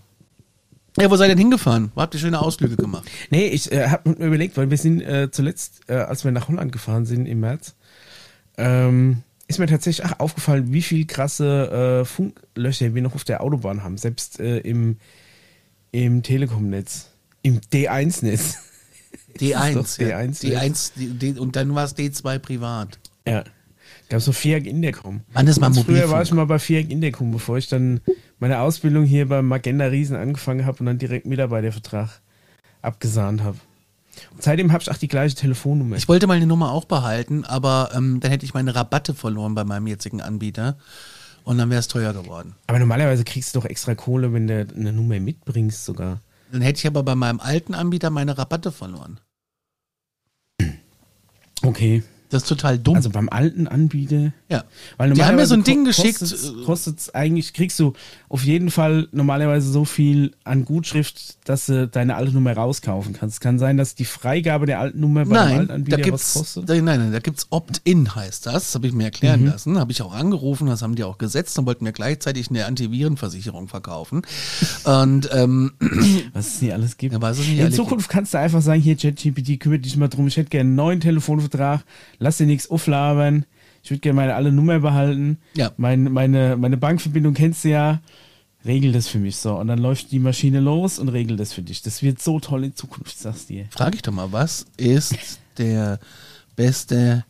[0.97, 1.91] Ja, wo seid ihr denn hingefahren?
[1.93, 3.03] Wo habt ihr schöne Ausflüge gemacht?
[3.29, 6.47] Nee, ich äh, habe mir überlegt, weil wir sind äh, zuletzt, äh, als wir nach
[6.47, 7.75] Holland gefahren sind im März,
[8.57, 13.41] ähm, ist mir tatsächlich ach, aufgefallen, wie viel krasse äh, Funklöcher wir noch auf der
[13.41, 14.97] Autobahn haben, selbst äh, im,
[15.91, 17.09] im Telekom-Netz,
[17.41, 18.57] im D1-Netz.
[19.37, 19.79] D1.
[19.81, 20.17] Ist doch ja.
[20.19, 22.99] D1, D1 D, D, und dann war es D2 privat.
[23.27, 23.43] Ja.
[24.09, 25.21] Gab so Fiat Intercom.
[25.33, 28.01] Wann ist mal Früher war ich mal bei Fiat Intercom, bevor ich dann
[28.39, 32.21] meine Ausbildung hier beim Magenta Riesen angefangen habe und dann direkt Mitarbeitervertrag
[32.81, 33.57] abgesahnt habe.
[34.31, 35.95] Und seitdem habe ich auch die gleiche Telefonnummer.
[35.95, 39.63] Ich wollte meine Nummer auch behalten, aber ähm, dann hätte ich meine Rabatte verloren bei
[39.63, 40.77] meinem jetzigen Anbieter
[41.43, 42.55] und dann wäre es teuer geworden.
[42.67, 46.21] Aber normalerweise kriegst du doch extra Kohle, wenn du eine Nummer mitbringst sogar.
[46.55, 49.19] Dann hätte ich aber bei meinem alten Anbieter meine Rabatte verloren.
[51.61, 52.01] Okay.
[52.29, 52.95] Das ist total dumm.
[52.95, 54.33] Also beim alten Anbieter.
[54.49, 54.63] ja.
[54.97, 56.21] Weil Die haben mir so ein Ding geschickt.
[56.21, 57.93] äh, Kostet's eigentlich, kriegst du
[58.29, 63.35] auf jeden Fall normalerweise so viel an Gutschrift, dass du deine alte Nummer rauskaufen kannst.
[63.35, 66.03] Es kann sein, dass die Freigabe der alten Nummer bei Nein, alten da Anbieter was
[66.05, 66.69] gibt's, kostet.
[66.69, 68.53] da, nein, nein, da gibt's Opt-in, heißt das.
[68.53, 69.47] Das habe ich mir erklären Mhm.
[69.47, 69.79] lassen.
[69.79, 73.67] Habe ich auch angerufen, das haben die auch gesetzt und wollten mir gleichzeitig eine Antivirenversicherung
[73.67, 74.23] verkaufen.
[74.85, 75.73] Und ähm,
[76.33, 77.13] was es nicht alles gibt.
[77.13, 80.07] Ja, was es nicht In Zukunft kannst du einfach sagen, hier ChatGPT, kümmert dich mal
[80.07, 81.83] drum, ich hätte gerne einen neuen Telefonvertrag,
[82.25, 83.45] lass dir nichts auflabern,
[83.83, 85.71] ich würde gerne meine alle Nummer behalten, Ja.
[85.77, 88.01] mein, meine, meine Bankverbindung kennst du ja,
[88.65, 89.55] regel das für mich so.
[89.55, 91.83] Und dann läuft die Maschine los und regelt das für dich.
[91.83, 93.65] Das wird so toll in Zukunft, sagst dir.
[93.69, 95.99] frage ich doch mal, was ist der
[96.55, 97.23] beste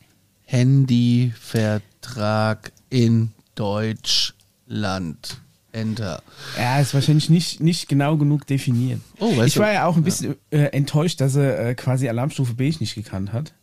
[0.46, 5.42] Handyvertrag in Deutschland?
[5.72, 6.22] Enter.
[6.58, 9.02] Ja, ist wahrscheinlich nicht, nicht genau genug definiert.
[9.20, 12.08] Oh, weißt ich du- war ja auch ein bisschen äh, enttäuscht, dass er äh, quasi
[12.08, 13.54] Alarmstufe B nicht gekannt hat.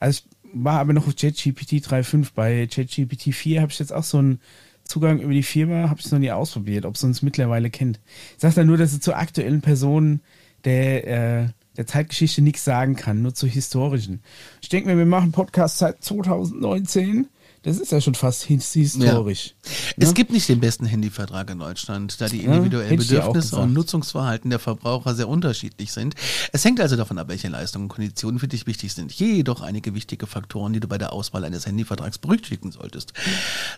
[0.00, 2.28] Also ich war aber noch auf ChatGPT 3.5.
[2.34, 4.40] Bei ChatGPT 4 habe ich jetzt auch so einen
[4.84, 8.00] Zugang über die Firma, habe ich noch nie ausprobiert, ob es uns mittlerweile kennt.
[8.34, 10.20] Ich sage dann nur, dass er zur aktuellen Person
[10.64, 14.20] der, äh, der Zeitgeschichte nichts sagen kann, nur zur historischen.
[14.60, 17.28] Ich denke mir, wir machen Podcast seit 2019.
[17.62, 19.54] Das ist ja schon fast his- historisch.
[19.96, 23.72] Es gibt nicht den besten Handyvertrag in Deutschland, da die Ja, individuellen auch Bedürfnisse und.
[23.72, 26.16] Nutzungsverhalten der Verbraucher sehr unterschiedlich sind.
[26.52, 29.12] Es hängt also davon ab, welche Leistungen und Konditionen für dich wichtig sind.
[29.12, 33.12] Jedoch einige wichtige Faktoren, die du bei der Auswahl eines Handyvertrags berücksichtigen solltest.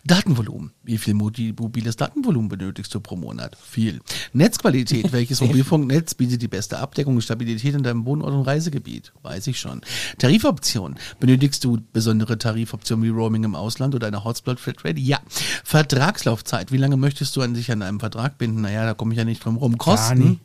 [0.05, 0.73] Datenvolumen.
[0.83, 3.55] Wie viel mobiles Datenvolumen benötigst du pro Monat?
[3.63, 4.01] Viel.
[4.33, 5.13] Netzqualität.
[5.13, 9.13] Welches Mobilfunknetz bietet die beste Abdeckung und Stabilität in deinem Wohnort und Reisegebiet?
[9.23, 9.83] Weiß ich schon.
[10.19, 10.97] Tarifoption.
[11.21, 15.01] Benötigst du besondere Tarifoptionen wie Roaming im Ausland oder eine Hotspot Flatrate?
[15.01, 15.19] Ja.
[15.65, 16.73] Vertragslaufzeit.
[16.73, 18.63] Wie lange möchtest du an sich an einem Vertrag binden?
[18.63, 19.79] Naja, da komme ich ja nicht drum rum.
[19.79, 20.41] Kosten.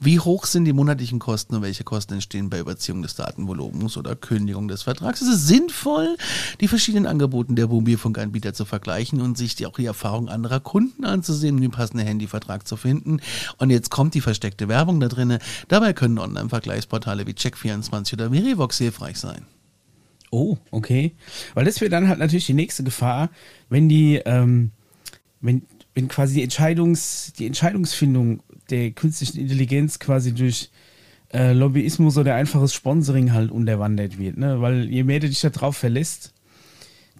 [0.00, 4.14] Wie hoch sind die monatlichen Kosten und welche Kosten entstehen bei Überziehung des Datenvolumens oder
[4.14, 5.20] Kündigung des Vertrags?
[5.20, 6.16] Es ist sinnvoll,
[6.60, 11.04] die verschiedenen Angebote der Mobilfunkanbieter zu vergleichen und sich die, auch die Erfahrung anderer Kunden
[11.04, 13.20] anzusehen, um den passenden Handyvertrag zu finden.
[13.58, 15.38] Und jetzt kommt die versteckte Werbung da drinne.
[15.68, 19.46] Dabei können Online-Vergleichsportale wie Check24 oder Verivox hilfreich sein.
[20.30, 21.12] Oh, okay.
[21.54, 23.30] Weil das wäre dann halt natürlich die nächste Gefahr,
[23.68, 24.72] wenn die, ähm,
[25.40, 25.62] wenn,
[25.94, 30.70] wenn quasi die Entscheidungs, die Entscheidungsfindung der künstlichen Intelligenz quasi durch
[31.32, 34.60] äh, Lobbyismus oder einfaches Sponsoring halt unterwandert wird, ne?
[34.60, 36.32] Weil je mehr du dich darauf verlässt,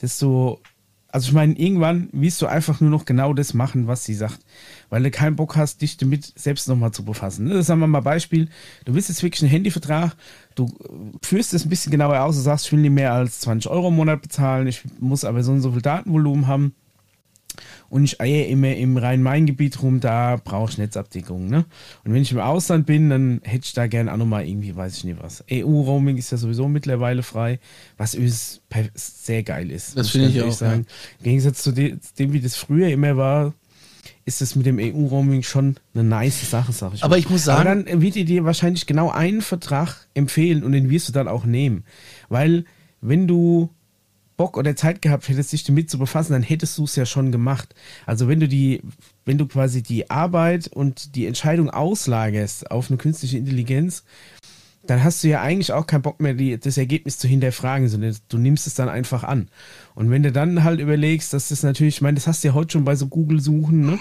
[0.00, 0.60] desto,
[1.08, 4.40] also ich meine, irgendwann willst du einfach nur noch genau das machen, was sie sagt.
[4.90, 7.46] Weil du keinen Bock hast, dich damit selbst nochmal zu befassen.
[7.46, 7.62] Ne?
[7.62, 8.48] Sagen wir mal Beispiel,
[8.84, 10.16] du willst jetzt wirklich einen Handyvertrag,
[10.54, 13.40] du äh, führst es ein bisschen genauer aus, du sagst, ich will nicht mehr als
[13.40, 16.74] 20 Euro im Monat bezahlen, ich muss aber so und so viel Datenvolumen haben.
[17.90, 21.48] Und ich eier immer im Rhein-Main-Gebiet rum, da brauche ich Netzabdeckung.
[21.48, 21.64] Ne?
[22.04, 24.98] Und wenn ich im Ausland bin, dann hätte ich da gerne auch nochmal irgendwie, weiß
[24.98, 25.42] ich nicht was.
[25.50, 27.60] EU-Roaming ist ja sowieso mittlerweile frei,
[27.96, 28.16] was
[28.94, 29.96] sehr geil ist.
[29.96, 30.74] Das finde ich auch, ja.
[30.74, 30.84] Im
[31.22, 33.54] Gegensatz zu de dem, wie das früher immer war,
[34.24, 37.18] ist es mit dem EU-Roaming schon eine nice Sache, sag ich Aber mal.
[37.18, 40.90] ich muss Aber sagen- dann wird die dir wahrscheinlich genau einen Vertrag empfehlen und den
[40.90, 41.84] wirst du dann auch nehmen.
[42.28, 42.64] Weil,
[43.00, 43.70] wenn du
[44.36, 47.32] Bock oder Zeit gehabt hättest, dich damit zu befassen, dann hättest du es ja schon
[47.32, 47.74] gemacht.
[48.06, 48.82] Also wenn du die,
[49.24, 54.04] wenn du quasi die Arbeit und die Entscheidung auslagerst auf eine künstliche Intelligenz,
[54.88, 58.16] dann hast du ja eigentlich auch keinen Bock mehr, die, das Ergebnis zu hinterfragen, sondern
[58.30, 59.48] du nimmst es dann einfach an.
[59.94, 62.54] Und wenn du dann halt überlegst, dass das natürlich, ich meine, das hast du ja
[62.54, 63.98] heute schon bei so Google-Suchen, ne?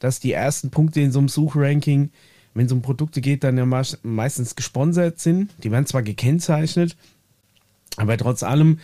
[0.00, 2.10] dass die ersten Punkte in so einem Suchranking,
[2.52, 5.50] wenn es um Produkte geht, dann ja meist- meistens gesponsert sind.
[5.62, 6.96] Die werden zwar gekennzeichnet,
[7.96, 8.80] aber trotz allem,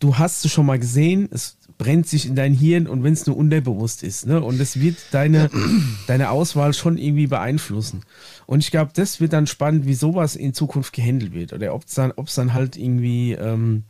[0.00, 3.26] du hast es schon mal gesehen, es brennt sich in dein Hirn und wenn es
[3.26, 4.40] nur unterbewusst ist, ne?
[4.42, 5.50] Und es wird deine,
[6.06, 8.02] deine Auswahl schon irgendwie beeinflussen.
[8.46, 11.52] Und ich glaube, das wird dann spannend, wie sowas in Zukunft gehandelt wird.
[11.52, 13.84] Oder ob es dann, ob's dann halt irgendwie ähm,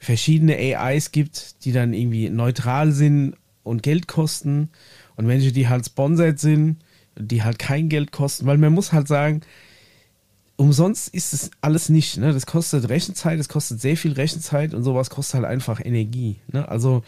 [0.00, 4.70] verschiedene AIs gibt, die dann irgendwie neutral sind und Geld kosten.
[5.16, 6.78] Und welche, die halt sponsored sind,
[7.16, 8.46] die halt kein Geld kosten.
[8.46, 9.40] Weil man muss halt sagen,
[10.56, 12.16] umsonst ist es alles nicht.
[12.16, 12.32] Ne?
[12.32, 16.36] Das kostet Rechenzeit, das kostet sehr viel Rechenzeit und sowas kostet halt einfach Energie.
[16.52, 16.68] Ne?
[16.68, 17.02] Also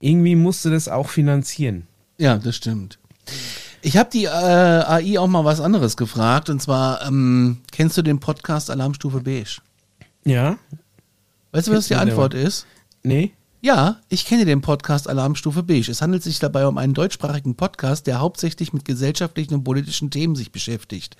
[0.00, 1.86] irgendwie musst du das auch finanzieren.
[2.18, 2.98] Ja, das stimmt.
[3.82, 8.02] Ich habe die äh, AI auch mal was anderes gefragt und zwar, ähm, kennst du
[8.02, 9.60] den Podcast Alarmstufe Beige?
[10.24, 10.58] Ja?
[11.52, 12.66] Weißt du, was die Antwort ist?
[13.02, 13.32] Nee?
[13.62, 15.90] Ja, ich kenne den Podcast Alarmstufe Beige.
[15.90, 20.34] Es handelt sich dabei um einen deutschsprachigen Podcast, der hauptsächlich mit gesellschaftlichen und politischen Themen
[20.34, 21.14] sich beschäftigt.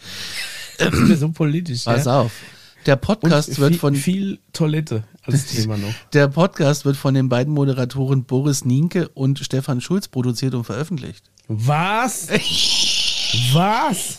[0.78, 1.84] Das ist so politisch.
[1.84, 2.22] Pass ja?
[2.22, 2.32] auf.
[2.86, 5.92] Der Podcast Und wird viel, von viel Toilette als Thema noch.
[6.14, 11.30] der Podcast wird von den beiden Moderatoren Boris Nienke und Stefan Schulz produziert und veröffentlicht.
[11.48, 12.28] Was?
[13.52, 14.18] Was?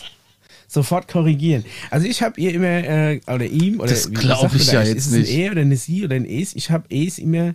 [0.68, 1.64] sofort korrigieren.
[1.90, 4.72] Also ich habe ihr immer, äh, oder ihm, oder Das wie glaub sagt man ich
[4.72, 5.30] ja jetzt ist es nicht.
[5.30, 6.56] ein er oder eine sie oder ein es?
[6.56, 7.54] Ich habe es immer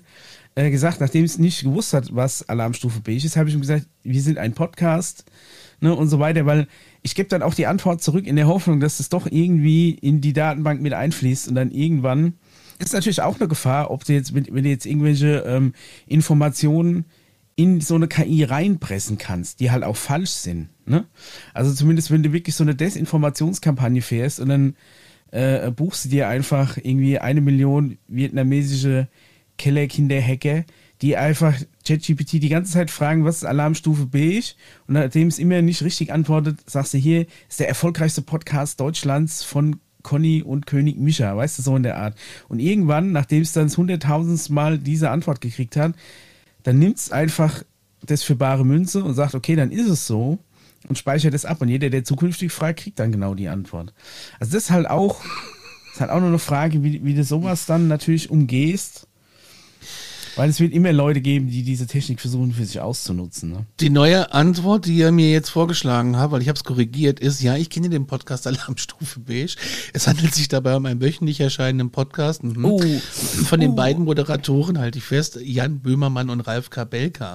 [0.57, 3.85] äh, gesagt, nachdem es nicht gewusst hat, was Alarmstufe B ist, habe ich ihm gesagt,
[4.01, 5.23] wir sind ein Podcast
[5.81, 6.67] ne, und so weiter, weil
[7.03, 10.19] ich gebe dann auch die Antwort zurück in der Hoffnung, dass es doch irgendwie in
[10.19, 12.33] die Datenbank mit einfließt und dann irgendwann
[12.79, 15.73] ist natürlich auch eine Gefahr, ob du jetzt, wenn, du jetzt irgendwelche ähm,
[16.07, 17.05] Informationen
[17.55, 20.69] in so eine KI reinpressen kannst, die halt auch falsch sind.
[20.87, 21.05] Ne?
[21.53, 24.75] Also zumindest, wenn du wirklich so eine Desinformationskampagne fährst und dann
[25.29, 29.07] äh, buchst du dir einfach irgendwie eine Million vietnamesische
[29.57, 30.65] Kellerkinder-Hacker,
[31.01, 31.53] die einfach
[31.85, 34.41] ChatGPT die ganze Zeit fragen, was ist Alarmstufe B?
[34.87, 39.43] Und nachdem es immer nicht richtig antwortet, sagst du hier, ist der erfolgreichste Podcast Deutschlands
[39.43, 42.17] von Conny und König Mischa, weißt du, so in der Art.
[42.47, 45.93] Und irgendwann, nachdem es dann hunderttausendste Mal diese Antwort gekriegt hat,
[46.63, 47.63] dann nimmt es einfach
[48.05, 50.39] das für bare Münze und sagt, okay, dann ist es so
[50.87, 51.61] und speichert es ab.
[51.61, 53.93] Und jeder, der zukünftig fragt, kriegt dann genau die Antwort.
[54.39, 55.21] Also das ist halt auch,
[55.91, 59.06] ist halt auch nur eine Frage, wie, wie du sowas dann natürlich umgehst.
[60.37, 63.51] Weil es wird immer Leute geben, die diese Technik versuchen für sich auszunutzen.
[63.51, 63.65] Ne?
[63.79, 67.41] Die neue Antwort, die er mir jetzt vorgeschlagen hat, weil ich habe es korrigiert, ist,
[67.41, 69.55] ja, ich kenne den Podcast Alarmstufe Beige.
[69.93, 72.43] Es handelt sich dabei um einen wöchentlich erscheinenden Podcast.
[72.43, 72.63] Mhm.
[72.63, 72.79] Oh.
[73.45, 73.75] Von den Oh.
[73.75, 77.33] beiden Moderatoren, halte ich fest, Jan Böhmermann und Ralf Kabelka.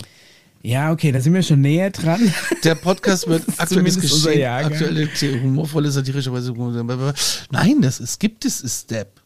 [0.62, 2.32] Ja, okay, da sind wir schon näher dran.
[2.62, 5.08] Der Podcast wird aktuelles Geschehen, aktuelle
[5.42, 6.54] humorvolle, satirische Weise.
[7.50, 9.21] Nein, das ist, gibt es, ist Step.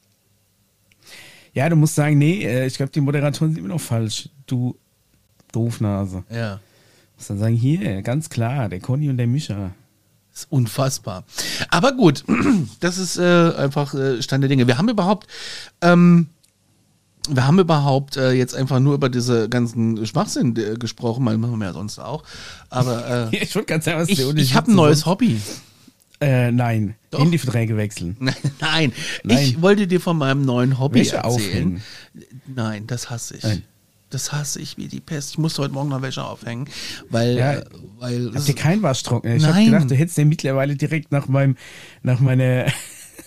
[1.57, 4.29] Ja, du musst sagen, nee, äh, ich glaube, die Moderatoren sind immer noch falsch.
[4.47, 4.77] Du
[5.53, 6.23] Doofnase.
[6.29, 6.57] Ja.
[6.57, 6.61] Du
[7.16, 9.71] musst dann sagen, hier, ganz klar, der Conny und der Mischa.
[10.35, 11.25] ist unfassbar.
[11.71, 12.25] Aber gut,
[12.81, 14.66] das ist äh, einfach äh, Stand der Dinge.
[14.66, 15.29] Wir haben überhaupt,
[15.81, 16.27] ähm,
[17.27, 21.59] wir haben überhaupt äh, jetzt einfach nur über diese ganzen Schwachsinn äh, gesprochen, weil machen
[21.59, 22.23] wir ja sonst auch.
[22.69, 25.40] Aber äh, Ich wollte ganz sagen, was ich, ich habe ein neues Hobby.
[26.20, 27.20] Äh, nein, Doch.
[27.20, 28.16] Handyverträge wechseln.
[28.61, 29.38] Nein, Nein.
[29.38, 31.26] ich wollte dir von meinem neuen Hobby Wäsche erzählen.
[31.35, 31.83] aufhängen.
[32.46, 33.42] Nein, das hasse ich.
[33.42, 33.62] Nein.
[34.09, 35.31] Das hasse ich wie die Pest.
[35.33, 36.68] Ich musste heute Morgen noch Wäsche aufhängen,
[37.11, 37.52] weil, Ja.
[37.55, 37.64] äh,
[37.98, 39.35] weil Habt ihr keinen Waschtrockner?
[39.35, 39.64] Ich habe Nein.
[39.66, 41.57] gedacht, du hättest ja mittlerweile direkt nach meinem,
[42.02, 42.66] nach meiner,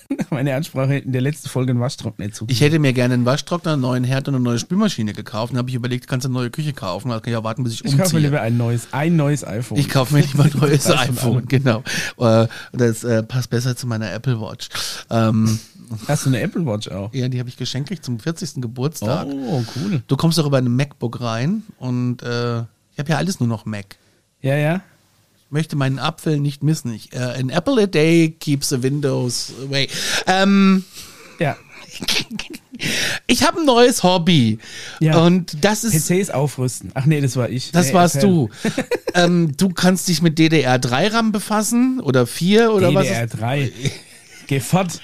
[0.17, 2.45] nach meiner Ansprache in der letzten Folge einen Waschtrockner zu.
[2.50, 5.54] Ich hätte mir gerne einen Waschtrockner, einen neuen Herd und eine neue Spülmaschine gekauft.
[5.54, 7.10] Dann habe ich überlegt, kannst du eine neue Küche kaufen?
[7.10, 8.19] Dann kann ich ja warten, bis ich Ich kaufe mir umziehe.
[8.22, 9.78] lieber ein neues, ein neues iPhone.
[9.78, 11.84] Ich kaufe mir lieber ein neues iPhone, genau.
[12.17, 14.69] Äh, Das äh, passt besser zu meiner Apple Watch.
[15.10, 15.60] Ähm,
[16.08, 17.12] Hast du eine Apple Watch auch?
[17.13, 18.62] ja, die habe ich geschenkt zum 40.
[18.62, 19.28] Geburtstag.
[19.28, 20.04] Oh, cool.
[20.08, 23.65] Du kommst doch über ein MacBook rein und äh, ich habe ja alles nur noch
[23.65, 23.95] Mac.
[24.41, 24.82] Ja, ja.
[25.49, 26.93] Möchte meinen Apfel nicht missen.
[26.93, 29.88] Ich, äh, an apple a day keeps the windows away.
[30.27, 30.83] Ähm,
[31.39, 31.57] Ja.
[33.27, 34.59] ich habe ein neues Hobby.
[34.99, 35.17] Ja.
[35.25, 36.07] Und das ist.
[36.07, 36.91] PCs aufrüsten.
[36.93, 37.71] Ach nee, das war ich.
[37.71, 38.29] Das nee, warst erzähl.
[38.29, 38.49] du.
[39.15, 43.07] ähm, du kannst dich mit DDR3-RAM befassen oder 4 oder was?
[43.07, 43.71] ist- DDR3.
[44.49, 44.99] Geh fort.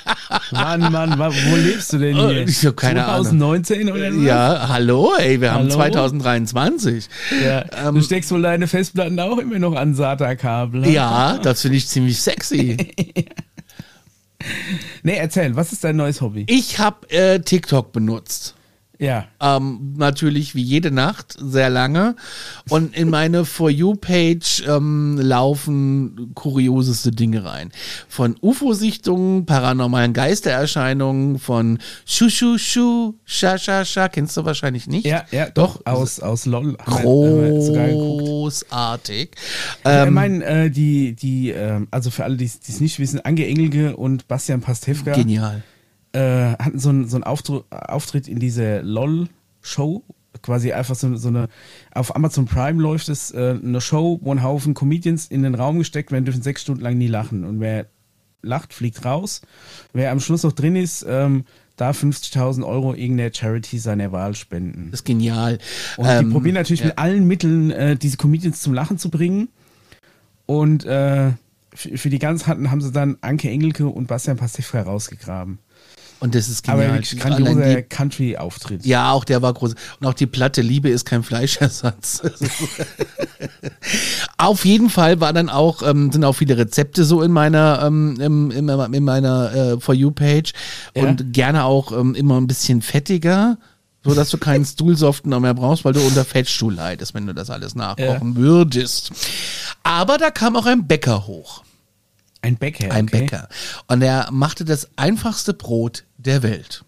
[0.50, 2.48] Mann, Mann, wo lebst du denn Oh, hier?
[2.48, 3.26] ich hab keine Ahnung.
[3.26, 4.20] 2019 oder so?
[4.22, 5.76] Ja, hallo, ey, wir haben Hallo?
[5.76, 7.08] 2023.
[7.44, 7.64] ja.
[7.86, 10.80] Ähm, du steckst wohl deine Festplatten auch immer noch an SATA-Kabel.
[10.80, 10.90] ne?
[10.90, 12.76] Ja, das finde ich ziemlich sexy.
[15.02, 16.44] Nee, erzähl, was ist dein neues Hobby?
[16.48, 18.54] Ich habe äh, TikTok benutzt.
[18.98, 19.28] Ja.
[19.40, 22.16] Ähm, natürlich wie jede Nacht, sehr lange.
[22.68, 27.70] Und in meine For You-Page ähm, laufen kurioseste Dinge rein.
[28.08, 35.06] Von UFO-Sichtungen, paranormalen Geistererscheinungen, von Shushu Shu, Sha Sha Sha, kennst du wahrscheinlich nicht?
[35.06, 36.76] Ja, ja, doch, aus, aus LOL.
[37.98, 39.30] Großartig.
[39.84, 43.20] Ja, ich Ähm, meine, äh, die, die, ähm, also für alle, die es nicht wissen,
[43.24, 45.62] Ange Engelke und Bastian Pastewka genial.
[46.18, 47.20] Äh, hatten so einen so
[47.70, 50.02] Auftritt in dieser LOL-Show.
[50.42, 51.48] Quasi einfach so, so eine,
[51.92, 55.78] auf Amazon Prime läuft es, äh, eine Show, wo ein Haufen Comedians in den Raum
[55.78, 57.44] gesteckt werden, dürfen sechs Stunden lang nie lachen.
[57.44, 57.86] Und wer
[58.42, 59.42] lacht, fliegt raus.
[59.92, 61.44] Wer am Schluss noch drin ist, ähm,
[61.76, 64.90] darf 50.000 Euro irgendeiner Charity seiner Wahl spenden.
[64.90, 65.58] Das ist genial.
[65.96, 66.86] Und Ähm, die probieren natürlich ja.
[66.86, 69.48] mit allen Mitteln, äh, diese Comedians zum Lachen zu bringen.
[70.46, 71.32] Und äh,
[71.74, 75.58] für, für die ganz Harten haben sie dann Anke Engelke und Bastian Pastewka rausgegraben.
[76.20, 76.98] Und das ist Aber genial.
[76.98, 78.84] wirklich Allein grandioser Country-Auftritt.
[78.84, 79.74] ja, auch der war groß.
[80.00, 82.22] Und auch die Platte Liebe ist kein Fleischersatz.
[84.36, 88.18] Auf jeden Fall war dann auch, ähm, sind auch viele Rezepte so in meiner, ähm,
[88.20, 90.52] in, meiner- in meiner äh, For You-Page.
[90.96, 91.02] Ja.
[91.04, 93.58] Und gerne auch ähm, immer ein bisschen fettiger.
[94.04, 97.50] So dass du keinen Stuhlsoftener mehr brauchst, weil du unter Fettstuhl leidest, wenn du das
[97.50, 99.10] alles nachkochen würdest.
[99.82, 101.62] Aber da kam auch ein Bäcker hoch.
[102.40, 102.92] Ein Bäcker.
[102.92, 103.20] Ein okay.
[103.22, 103.48] Bäcker.
[103.88, 106.84] Und er machte das einfachste Brot der Welt.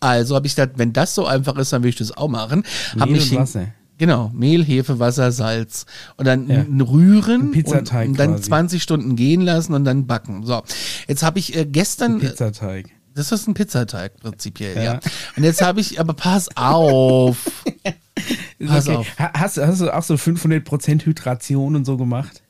[0.00, 2.62] Also habe ich gedacht, wenn das so einfach ist, dann will ich das auch machen.
[2.98, 3.68] Hab Mehl und Wasser.
[3.98, 5.84] Genau, Mehl, Hefe, Wasser, Salz.
[6.16, 6.64] Und dann Ja.
[6.86, 8.42] rühren Ein Pizzateig und, und dann quasi.
[8.44, 10.46] 20 Stunden gehen lassen und dann backen.
[10.46, 10.62] So,
[11.08, 12.86] jetzt habe ich äh, gestern, äh, Pizzateig.
[13.14, 14.82] das ist ein Pizzateig prinzipiell, ja.
[14.84, 15.00] Ja.
[15.36, 17.50] Und jetzt habe ich, aber pass auf.
[18.66, 18.96] Pass okay.
[18.98, 19.18] auf.
[19.18, 22.42] Ha- Hast, hast du auch so 500% Hydration und so gemacht?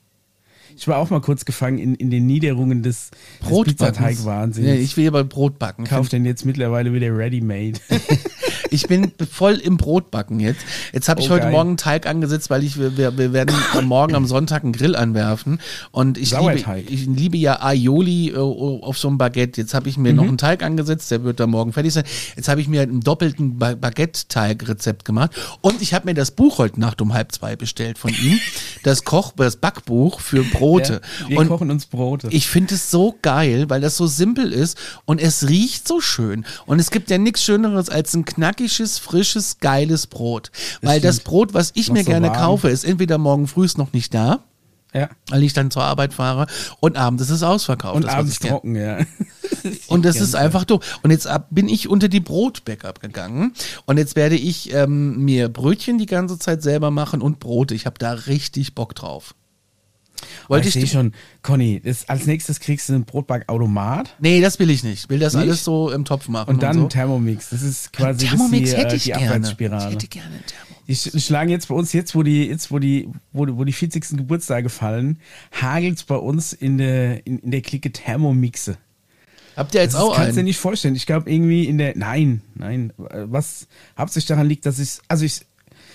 [0.78, 3.10] Ich war auch mal kurz gefangen in, in den Niederungen des,
[3.42, 3.62] des.
[3.64, 4.64] Pizzateig-Wahnsinns.
[4.64, 5.82] Nee, ich will aber Brot backen.
[5.82, 7.80] Kauf denn jetzt mittlerweile wieder ready-made.
[8.70, 10.60] Ich bin voll im Brotbacken jetzt.
[10.92, 11.52] Jetzt habe ich Oh, heute geil.
[11.52, 13.54] Morgen einen Teig angesetzt, weil ich wir, wir werden
[13.84, 15.60] morgen am Sonntag einen Grill anwerfen
[15.90, 19.60] und ich liebe, ich liebe ja Aioli äh, auf so einem Baguette.
[19.60, 20.28] Jetzt habe ich mir noch Mhm.
[20.30, 22.04] einen Teig angesetzt, der wird dann morgen fertig sein.
[22.36, 26.58] Jetzt habe ich mir einen doppelten ba Baguette-Teig-Rezept gemacht und ich habe mir das Buch
[26.58, 28.38] heute Nacht um halb zwei bestellt von ihm,
[28.82, 31.00] das Koch, das Backbuch für Brote.
[31.22, 32.28] Ja, wir und kochen uns Brote.
[32.30, 36.44] ich finde es so geil, weil das so simpel ist und es riecht so schön.
[36.66, 38.24] Und es gibt ja nichts Schöneres als ein
[38.59, 40.50] knackiges, frisches, geiles Brot.
[40.82, 41.20] Weil das.
[41.20, 42.38] Brot, was ich mir so gerne warm.
[42.38, 44.40] kaufe, ist entweder morgen früh ist noch nicht da,
[44.92, 45.09] ja.
[45.28, 46.46] weil ich dann zur Arbeit fahre,
[46.80, 47.96] und abends ist es ausverkauft.
[47.96, 48.98] Und das, abends trocken, ja.
[49.88, 51.00] und das ist einfach doof.
[51.02, 53.52] Und jetzt ab, bin ich unter die Brotbäcker gegangen.
[53.86, 57.74] Und jetzt werde ich ähm, mir Brötchen die ganze Zeit selber machen und Brote.
[57.74, 59.34] Ich habe da richtig Bock drauf.
[60.49, 64.70] Wollte ich ich schon, Conny, das, als nächstes kriegst du einen Brotbackautomat Nee, das will
[64.70, 65.05] ich nicht.
[65.05, 65.42] Ich will das Nicht?
[65.42, 66.49] alles so im Topf machen.
[66.51, 66.80] und dann so.
[66.80, 67.51] einen Thermomix.
[67.51, 69.24] Das ist quasi Thermomix das die, hätte äh, ich die gerne.
[69.24, 69.90] Ich Abwärtsspirale.
[69.92, 70.78] hätte gerne einen Thermomix.
[70.88, 73.72] Die sch- schlagen jetzt bei uns, jetzt wo die, jetzt wo die, wo, wo die
[73.74, 74.16] 40.
[74.16, 75.18] Geburtstage fallen,
[75.61, 78.78] hagelt's bei uns in der, in, in der Clique Thermomixe.
[79.55, 80.44] Habt ihr jetzt Das auch kannst du dir einen?
[80.46, 80.94] nicht vorstellen.
[80.94, 83.66] Ich glaube irgendwie in der, nein, nein, was
[83.99, 85.40] hauptsächlich daran liegt, dass ich, also ich,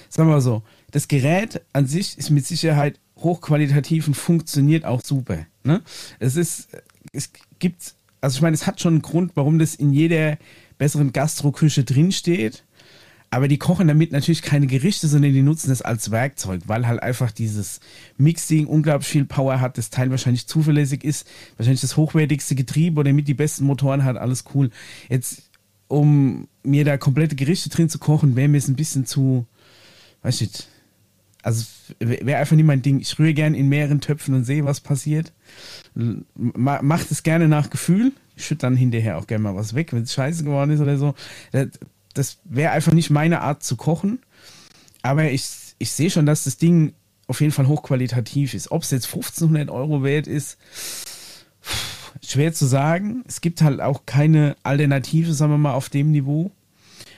[0.10, 5.46] sag mal so, das Gerät an sich ist mit Sicherheit hochqualitativ und funktioniert auch super.
[5.64, 5.82] Ne?
[6.20, 6.70] Es ist,
[7.12, 10.38] es gibt, also ich meine, es hat schon einen Grund, warum das in jeder
[10.78, 12.64] besseren Gastroküche drinsteht.
[13.30, 17.02] Aber die kochen damit natürlich keine Gerichte, sondern die nutzen das als Werkzeug, weil halt
[17.02, 17.80] einfach dieses
[18.18, 23.12] Mixing unglaublich viel Power hat, das Teil wahrscheinlich zuverlässig ist, wahrscheinlich das hochwertigste Getriebe oder
[23.12, 24.70] mit die besten Motoren hat, alles cool.
[25.10, 25.50] Jetzt,
[25.88, 29.48] um mir da komplette Gerichte drin zu kochen, wäre mir es ein bisschen zu,
[30.22, 30.68] weiß ich nicht,
[31.44, 31.66] also
[32.00, 33.00] wäre einfach nicht mein Ding.
[33.00, 35.34] Ich rühre gern in mehreren Töpfen und sehe, was passiert.
[35.94, 38.14] Ma macht es gerne nach Gefühl.
[38.36, 40.98] Ich schütte dann hinterher auch gerne mal was weg, wenn es scheiße geworden ist oder
[40.98, 41.14] so.
[41.52, 41.68] Das,
[42.14, 44.20] das wäre einfach nicht meine Art zu kochen.
[45.02, 45.46] Aber ich,
[45.78, 46.94] ich sehe schon, dass das Ding
[47.28, 48.72] auf jeden Fall hochqualitativ ist.
[48.72, 50.58] Ob es jetzt 1500 Euro wert ist,
[52.26, 53.24] schwer zu sagen.
[53.28, 56.52] Es gibt halt auch keine Alternative, sagen wir mal, auf dem Niveau.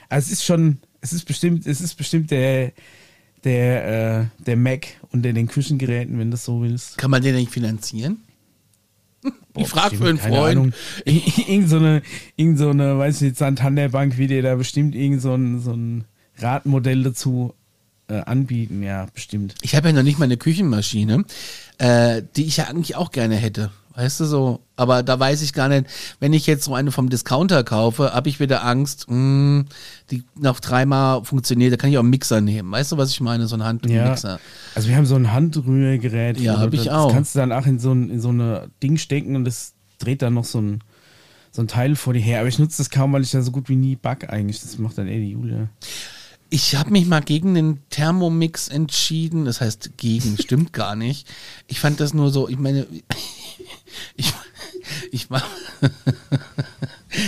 [0.08, 2.72] Also es ist schon, es ist bestimmt, es ist bestimmt der,
[3.44, 6.98] der, äh, der Mac unter den Küchengeräten, wenn du das so willst.
[6.98, 8.18] Kann man den nicht finanzieren?
[9.56, 10.74] ich frage für einen Freund.
[11.04, 12.02] Irgend so eine,
[12.36, 15.60] irgend so eine, weiß ich nicht, Santander Bank, wie dir da bestimmt irgend so ein,
[15.60, 16.04] so ein
[16.38, 17.54] Radmodell dazu
[18.08, 18.82] äh, anbieten.
[18.82, 19.54] Ja, bestimmt.
[19.62, 21.24] Ich habe ja noch nicht mal eine Küchenmaschine,
[21.78, 23.70] äh, die ich ja eigentlich auch gerne hätte.
[23.96, 24.60] Weißt du so?
[24.76, 25.86] Aber da weiß ich gar nicht,
[26.20, 29.64] wenn ich jetzt so eine vom Discounter kaufe, habe ich wieder Angst, mh,
[30.10, 32.70] die noch dreimal funktioniert, da kann ich auch einen Mixer nehmen.
[32.70, 33.46] Weißt du, was ich meine?
[33.46, 33.66] So ein Ja.
[33.66, 34.38] Handmixer.
[34.74, 36.38] Also wir haben so ein Handrührgerät.
[36.38, 37.10] Ja, wo hab du- ich das auch.
[37.12, 40.20] kannst du dann auch in so ein, in so eine Ding stecken und das dreht
[40.20, 40.80] dann noch so ein,
[41.50, 42.40] so ein Teil vor dir her.
[42.40, 44.60] Aber ich nutze das kaum, weil ich da so gut wie nie back eigentlich.
[44.60, 45.70] Das macht dann eher die Julia.
[46.50, 49.46] Ich habe mich mal gegen den Thermomix entschieden.
[49.46, 51.26] Das heißt, gegen stimmt gar nicht.
[51.66, 52.86] Ich fand das nur so, ich meine,
[54.16, 54.32] ich,
[55.10, 55.42] ich war.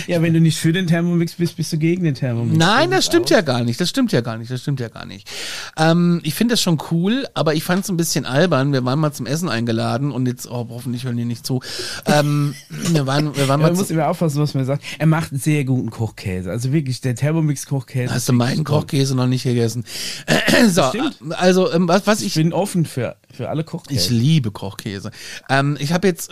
[0.07, 2.57] Ja, wenn du nicht für den Thermomix bist, bist du gegen den Thermomix.
[2.57, 3.79] Nein, das stimmt ja gar nicht.
[3.79, 4.51] Das stimmt ja gar nicht.
[4.51, 5.29] Das stimmt ja gar nicht.
[5.77, 8.73] Ähm, ich finde das schon cool, aber ich fand es ein bisschen albern.
[8.73, 11.61] Wir waren mal zum Essen eingeladen und jetzt, oh, hoffentlich hören die nicht zu.
[12.05, 14.83] Ähm, wir waren, wir waren Ja, mal man muss immer aufpassen, was man sagt.
[14.97, 16.51] Er macht einen sehr guten Kochkäse.
[16.51, 18.13] Also wirklich, der Thermomix-Kochkäse.
[18.13, 18.63] Hast du meinen.
[18.63, 19.85] Kochkäse noch nicht gegessen?
[20.67, 21.17] so, Stimmt.
[21.31, 24.13] also ähm, was, was Ich ich, bin offen für, für alle ich Kochkäse.
[24.13, 25.11] liebe Kochkäse.
[25.49, 26.31] Ähm, ich habe jetzt,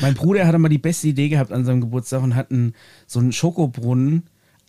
[0.00, 2.74] mein Bruder hatte mal die beste Idee gehabt an seinem Geburtstag und hat einen,
[3.06, 4.24] so einen Schokobrunnen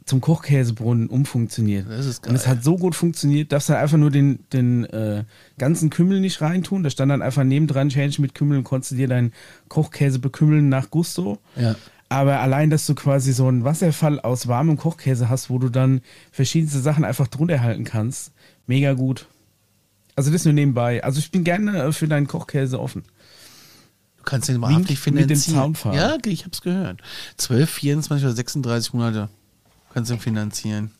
[0.05, 1.85] zum Kochkäsebrunnen umfunktioniert.
[1.87, 2.55] Das ist Und es geil.
[2.55, 5.23] hat so gut funktioniert, darfst du einfach nur den, den äh,
[5.59, 6.83] ganzen Kümmel nicht reintun.
[6.83, 9.33] Da stand dann einfach nebendran Schälchen mit Kümmel und konntest du dir deinen
[9.67, 11.37] Kochkäse bekümmeln nach Gusto.
[11.55, 11.75] Ja.
[12.09, 16.01] Aber allein, dass du quasi so einen Wasserfall aus warmem Kochkäse hast, wo du dann
[16.31, 18.31] verschiedenste Sachen einfach drunter halten kannst,
[18.65, 19.27] mega gut.
[20.15, 21.03] Also das nur nebenbei.
[21.03, 23.03] Also ich bin gerne für deinen Kochkäse offen.
[24.19, 25.55] Du kannst den wahrhaftig mit dem finanzieren.
[25.57, 25.95] Zaunpfahl.
[25.95, 27.01] Ja, ich habe es gehört.
[27.37, 29.29] 12, 24 oder 36 Monate
[29.93, 30.91] kannst du ihn finanzieren.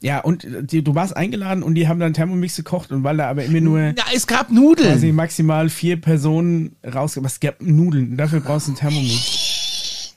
[0.00, 3.16] Ja, und äh, die, du warst eingeladen und die haben dann Thermomix gekocht und weil
[3.16, 4.90] da aber immer nur Ja, es gab Nudeln.
[4.92, 7.24] quasi maximal vier Personen rausgehen.
[7.24, 8.16] Was gab Nudeln?
[8.16, 10.12] Dafür brauchst du einen Thermomix.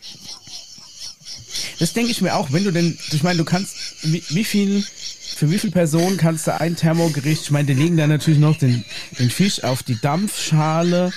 [1.79, 4.83] Das denke ich mir auch, wenn du denn, ich meine, du kannst, wie, wie viel
[5.37, 8.57] für wie viele Personen kannst du ein Thermogericht, ich meine, die legen dann natürlich noch
[8.57, 8.83] den,
[9.19, 11.13] den Fisch auf die Dampfschale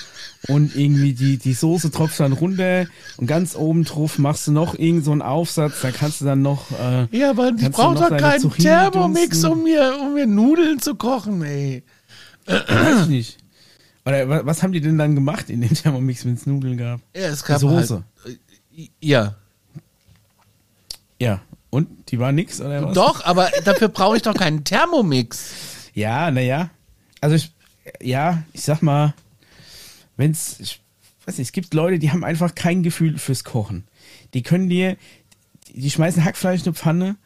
[0.48, 2.86] und irgendwie die, die Soße tropft dann runter
[3.18, 6.42] und ganz oben drauf machst du noch irgend so einen Aufsatz, da kannst du dann
[6.42, 6.70] noch.
[6.72, 10.94] Äh, Ja, aber ich brauche doch keinen Zucchini Thermomix, um mir, um mir Nudeln zu
[10.94, 11.82] kochen, ey.
[12.46, 13.36] Weiß ich nicht.
[14.06, 17.00] Oder wa- was haben die denn dann gemacht in dem Thermomix, wenn es Nudeln gab?
[17.14, 18.02] Ja, es gab Soße.
[18.24, 18.38] Halt,
[18.76, 19.34] äh, ja,
[21.18, 21.40] Ja.
[21.68, 21.88] Und?
[22.10, 22.94] Die war nix, oder was?
[22.94, 25.50] doch, aber dafür brauche ich doch keinen Thermomix.
[25.94, 26.70] Ja, naja.
[27.20, 27.52] Also ich,
[28.00, 29.14] ja, ich sag mal,
[30.20, 30.80] wenn's, ich
[31.26, 33.84] weiß nicht, es gibt Leute, die haben einfach kein Gefühl fürs Kochen.
[34.34, 34.96] Die können dir,
[35.74, 37.16] die schmeißen Hackfleisch in eine Pfanne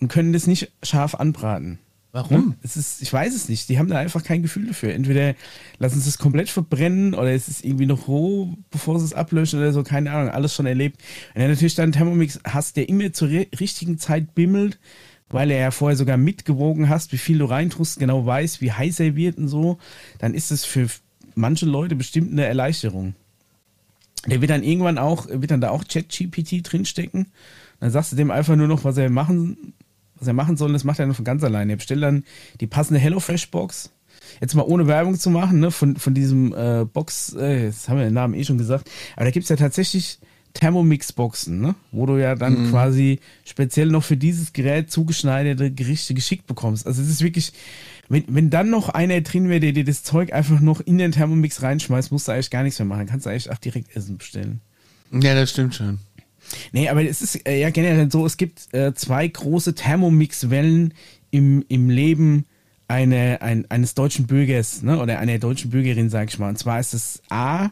[0.00, 1.78] und können das nicht scharf anbraten.
[2.12, 2.54] Warum?
[2.62, 3.68] Es ist, ich weiß es nicht.
[3.68, 4.94] Die haben da einfach kein Gefühl dafür.
[4.94, 5.34] Entweder
[5.78, 9.58] lassen sie es komplett verbrennen oder es ist irgendwie noch roh, bevor sie es ablöschen
[9.58, 9.82] oder so.
[9.82, 10.30] Keine Ahnung.
[10.30, 11.00] Alles schon erlebt.
[11.34, 14.78] Wenn du natürlich dann Thermomix hast, der immer zur ri- richtigen Zeit bimmelt,
[15.28, 19.00] weil er ja vorher sogar mitgewogen hast, wie viel du reintust, genau weiß, wie heiß
[19.00, 19.78] er wird und so,
[20.20, 20.86] dann ist es für
[21.34, 23.14] manche Leute bestimmt eine Erleichterung.
[24.26, 27.26] Der wird dann irgendwann auch, wird dann da auch ChatGPT drinstecken.
[27.80, 29.74] Dann sagst du dem einfach nur noch, was er machen,
[30.16, 30.72] was er machen soll.
[30.72, 31.72] Das macht er nur von ganz alleine.
[31.72, 32.24] Er bestellt dann
[32.60, 33.90] die passende HelloFresh-Box.
[34.40, 37.98] Jetzt mal ohne Werbung zu machen, ne, von, von diesem äh, Box, äh, jetzt haben
[37.98, 40.18] wir den Namen eh schon gesagt, aber da gibt's ja tatsächlich
[40.54, 46.46] Thermomix-Boxen, ne, wo du ja dann quasi speziell noch für dieses Gerät zugeschneiderte Gerichte geschickt
[46.46, 46.86] bekommst.
[46.86, 47.52] Also es ist wirklich,
[48.08, 51.12] wenn, wenn dann noch einer drin wäre, der dir das Zeug einfach noch in den
[51.12, 53.06] Thermomix reinschmeißt, musst du eigentlich gar nichts mehr machen.
[53.06, 54.60] Kannst du eigentlich auch direkt Essen bestellen.
[55.12, 55.98] Ja, das stimmt schon.
[56.72, 60.92] Nee, aber es ist äh, ja generell so, es gibt äh, zwei große Thermomix-Wellen
[61.30, 62.44] im, im Leben
[62.86, 66.50] eine, ein, eines deutschen Bürgers ne, oder einer deutschen Bürgerin, sag ich mal.
[66.50, 67.70] Und zwar ist es A,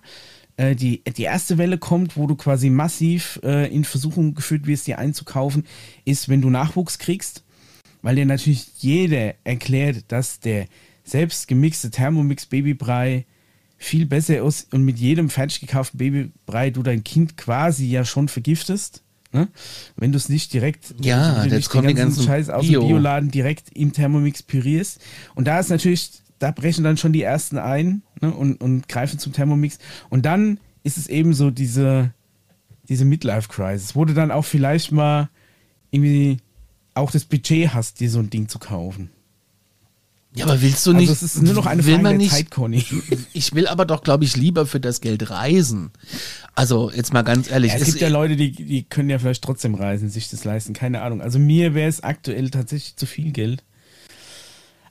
[0.57, 4.87] äh, die, die erste Welle kommt, wo du quasi massiv äh, in Versuchung geführt wirst,
[4.87, 5.65] dir einzukaufen,
[6.05, 7.42] ist, wenn du Nachwuchs kriegst,
[8.03, 10.67] weil dir natürlich jeder erklärt, dass der
[11.05, 13.27] selbst gemixte Thermomix Babybrei
[13.79, 18.29] viel besser ist und mit jedem fertig gekauften Babybrei du dein Kind quasi ja schon
[18.29, 19.03] vergiftest.
[19.33, 19.49] Ne?
[19.97, 22.81] Wenn du es nicht direkt, Ja, jetzt kommen die ganzen Scheiß aus Bio.
[22.83, 25.01] dem Bioladen direkt im Thermomix pürierst.
[25.35, 28.33] Und da ist natürlich, da brechen dann schon die ersten ein ne?
[28.33, 29.79] und, und greifen zum Thermomix.
[30.11, 32.13] Und dann ist es eben so diese,
[32.89, 35.29] diese Midlife-Crisis, wo du dann auch vielleicht mal
[35.91, 36.39] irgendwie
[36.95, 39.11] auch das Budget hast, dir so ein Ding zu kaufen.
[40.35, 41.11] Ja, aber willst du nicht.
[41.11, 42.83] also es ist nur noch eine will Frage man der nicht, Zeit, Conny.
[43.35, 45.91] Ich will aber doch, glaube ich, lieber für das Geld reisen.
[46.55, 47.71] Also, jetzt mal ganz ehrlich.
[47.73, 50.45] Ja, es es- gibt ja Leute, die, die können ja vielleicht trotzdem reisen, sich das
[50.45, 51.21] leisten, keine Ahnung.
[51.21, 53.63] Also mir wäre es aktuell tatsächlich zu viel Geld.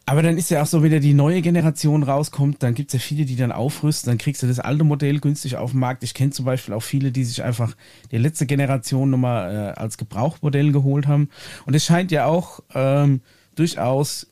[0.05, 2.93] Aber dann ist ja auch so, wenn da die neue Generation rauskommt, dann gibt es
[2.93, 6.03] ja viele, die dann aufrüsten, dann kriegst du das alte Modell günstig auf dem Markt.
[6.03, 7.77] Ich kenne zum Beispiel auch viele, die sich einfach
[8.11, 11.29] die letzte Generation nochmal äh, als Gebrauchmodell geholt haben.
[11.65, 13.21] Und es scheint ja auch ähm,
[13.55, 14.27] durchaus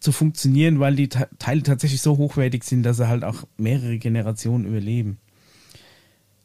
[0.00, 3.98] zu funktionieren, weil die Ta- Teile tatsächlich so hochwertig sind, dass sie halt auch mehrere
[3.98, 5.18] Generationen überleben.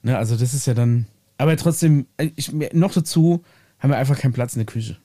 [0.03, 1.07] Ne, also das ist ja dann.
[1.39, 3.43] Aber trotzdem, äh, ich, noch dazu
[3.79, 4.97] haben wir einfach keinen Platz in der Küche.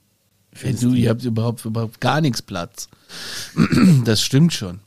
[0.60, 2.88] Das du, ihr habt überhaupt, überhaupt gar nichts Platz.
[4.04, 4.80] Das stimmt schon.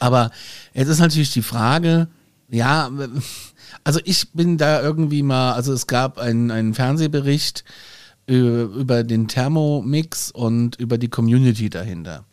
[0.00, 0.30] Aber
[0.74, 2.08] jetzt ist natürlich die Frage,
[2.48, 2.90] ja,
[3.84, 7.64] also ich bin da irgendwie mal, also es gab einen, einen Fernsehbericht
[8.26, 12.24] über, über den Thermomix und über die Community dahinter.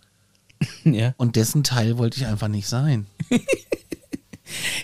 [0.83, 1.13] ja.
[1.17, 3.07] Und dessen Teil wollte ich einfach nicht sein.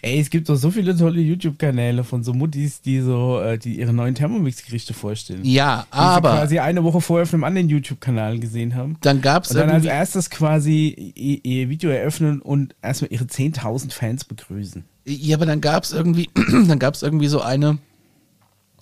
[0.04, 3.80] Ey, es gibt doch so viele tolle YouTube-Kanäle von so Muttis, die so, äh, die
[3.80, 5.42] ihre neuen Thermomix-Gerichte vorstellen.
[5.44, 8.98] Ja, Die aber quasi eine Woche vorher auf einem anderen YouTube-Kanal gesehen haben.
[9.02, 13.26] dann gab es Und dann als erstes quasi ihr, ihr Video eröffnen und erstmal ihre
[13.26, 14.84] 10.000 Fans begrüßen.
[15.06, 16.30] ja, aber dann gab es irgendwie,
[16.68, 17.78] dann gab es irgendwie so eine,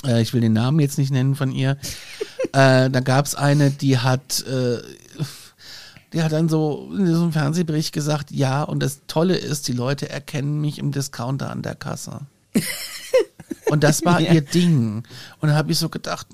[0.05, 1.71] äh, ich will den Namen jetzt nicht nennen von ihr,
[2.53, 4.77] äh, da gab es eine, die hat, äh,
[6.13, 9.73] die hat dann so in so einem Fernsehbericht gesagt, ja, und das Tolle ist, die
[9.73, 12.21] Leute erkennen mich im Discounter an der Kasse.
[13.69, 14.33] Und das war Ja.
[14.33, 15.03] ihr Ding.
[15.39, 16.25] Und da habe ich so gedacht,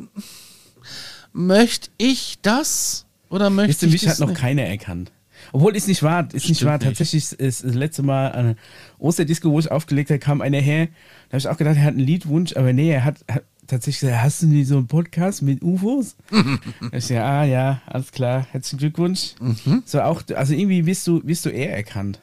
[1.34, 3.06] möchte ich das?
[3.30, 4.40] Oder möchte Wisst ihr, ich mich das hat noch nicht?
[4.40, 5.12] keiner erkannt.
[5.52, 6.78] Obwohl, ist nicht wahr, ist nicht Stimmt wahr.
[6.78, 6.88] nicht.
[6.88, 8.56] Tatsächlich ist das letzte Mal eine
[9.00, 10.88] Osterdisco, wo ich aufgelegt habe, kam einer her.
[11.30, 14.02] Da habe ich auch gedacht, er hat einen Liedwunsch, aber nee, er hat, hat tatsächlich
[14.02, 16.16] gesagt, hast du nicht so einen Podcast mit UFOs?
[16.92, 19.36] Ich ja, ah ja, alles klar, herzlichen Glückwunsch.
[19.40, 19.84] Mhm.
[19.86, 22.22] So auch, also irgendwie wirst du, wirst du eher erkannt.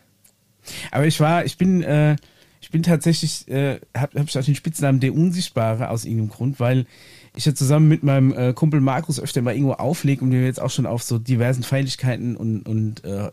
[0.91, 2.17] Aber ich war, ich bin, äh,
[2.61, 6.61] ich bin tatsächlich, äh, hab, hab ich auch den Spitznamen der Unsichtbare aus irgendeinem Grund,
[6.61, 6.87] weil
[7.35, 10.61] ich ja zusammen mit meinem äh, Kumpel Markus öfter mal irgendwo auflege und wir jetzt
[10.61, 13.31] auch schon auf so diversen Feierlichkeiten und, und äh,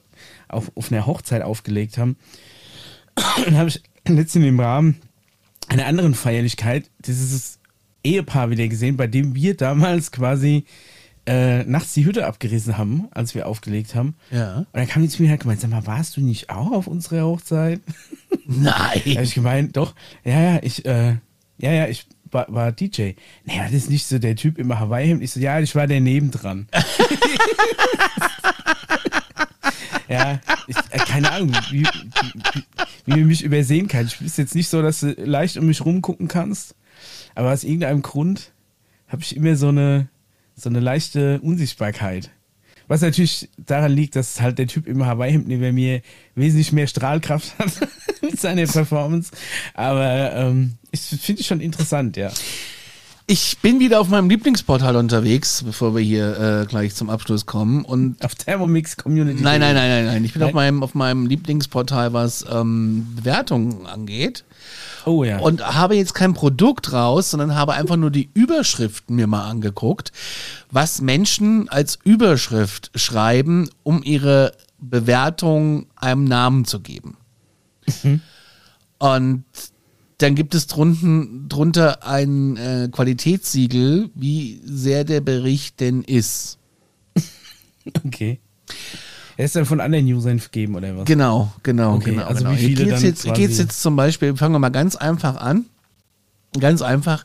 [0.48, 2.18] auf, auf einer Hochzeit aufgelegt haben.
[3.46, 5.02] Dann habe ich letztens im Rahmen
[5.68, 7.59] einer anderen Feierlichkeit dieses
[8.04, 10.66] Ehepaar wieder gesehen, bei dem wir damals quasi
[11.26, 14.16] äh, nachts die Hütte abgerissen haben, als wir aufgelegt haben.
[14.32, 14.58] Ja.
[14.58, 16.72] Und dann kam die zu mir und hat gemeint, sag mal, warst du nicht auch
[16.72, 17.82] auf unserer Hochzeit?
[18.52, 19.24] Da habe Nein.
[19.24, 19.94] ich gemeint, doch,
[20.24, 21.18] ja, ja, ich, äh,
[21.60, 23.12] ja, ja, ich war, war DJ.
[23.46, 25.22] Naja, das ist nicht so der Typ im Hawaii-Hemd.
[25.22, 26.68] Ich so, ja, ich war der nebendran.
[30.10, 32.64] ja, ich, äh, keine Ahnung, wie, wie,
[33.06, 34.16] wie, wie mich übersehen kannst.
[34.16, 36.76] Ich ist jetzt nicht so, dass du leicht um mich rumgucken kannst,
[37.36, 38.52] aber aus irgendeinem Grund
[39.08, 40.08] habe ich immer so eine,
[40.56, 42.32] so eine leichte Unsichtbarkeit.
[42.88, 46.02] Was natürlich daran liegt, dass halt der Typ im Hawaii-Hemd neben mir
[46.34, 47.72] wesentlich mehr Strahlkraft hat
[48.22, 49.32] mit seiner Performance.
[49.76, 52.32] Aber ähm, ich finde ich schon interessant, ja.
[53.32, 57.86] Ich bin wieder auf meinem Lieblingsportal unterwegs, bevor wir hier äh, gleich zum Abschluss kommen.
[57.86, 59.44] Und Auf Thermomix Community.
[59.44, 60.26] nein, nein, nein, nein, nein.
[60.26, 60.50] Ich bin Nein?
[60.50, 64.46] auf meinem auf meinem Lieblingsportal, was ähm, Bewertungen angeht.
[65.06, 65.38] Oh ja.
[65.38, 70.12] Und habe jetzt kein Produkt raus, sondern habe einfach nur die Überschriften mir mal angeguckt,
[70.72, 77.16] was Menschen als Überschrift schreiben, um ihre Bewertung einem Namen zu geben.
[78.98, 79.44] Und
[80.20, 86.58] dann gibt es drunten, drunter ein äh, Qualitätssiegel, wie sehr der Bericht denn ist.
[88.06, 88.40] okay.
[89.38, 91.06] Er ist dann von anderen Usern gegeben, oder was?
[91.06, 92.26] Genau, genau, Okay, genau.
[92.26, 92.56] also genau.
[92.56, 95.66] wie viele geht's dann jetzt, geht's jetzt zum Beispiel, fangen wir mal ganz einfach an.
[96.60, 97.24] Ganz einfach.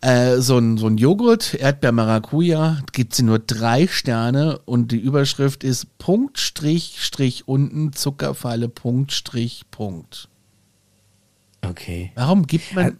[0.00, 4.98] Äh, so, ein, so ein Joghurt, Erdbeer Maracuja, gibt sie nur drei Sterne und die
[4.98, 10.27] Überschrift ist Punkt, Strich, Strich unten, Zuckerfalle, Punkt, Strich, Punkt.
[11.62, 12.12] Okay.
[12.14, 12.98] Warum gibt man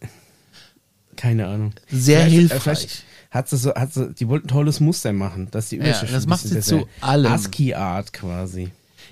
[1.16, 1.72] Keine Ahnung.
[1.90, 3.02] sehr Vielleicht- hilfreich?
[3.30, 6.24] Hat sie so, hat sie, die wollten ein tolles Muster machen, dass die Überschrift das
[6.24, 7.30] ein macht sie zu allem.
[7.30, 8.70] ASCII-Art quasi.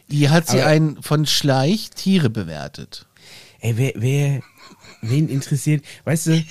[0.09, 3.07] Hier hat sie Aber- einen von Schleich Tiere bewertet.
[3.61, 4.41] Ey, wer, wer,
[5.03, 6.45] wen interessiert, weißt du,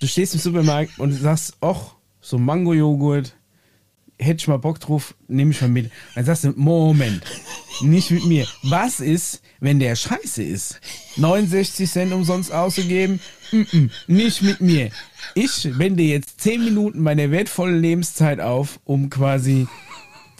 [0.00, 3.34] du stehst im Supermarkt und sagst, ach, so Mango-Joghurt,
[4.20, 5.90] hätte ich mal Bock drauf, nehme ich mal mit.
[6.14, 7.22] Dann sagst du, Moment,
[7.80, 8.46] nicht mit mir.
[8.62, 10.80] Was ist, wenn der scheiße ist?
[11.16, 13.20] 69 Cent umsonst auszugeben?
[13.50, 14.90] Mm -mm, nicht mit mir.
[15.34, 19.66] Ich wende jetzt 10 Minuten meiner wertvollen Lebenszeit auf, um quasi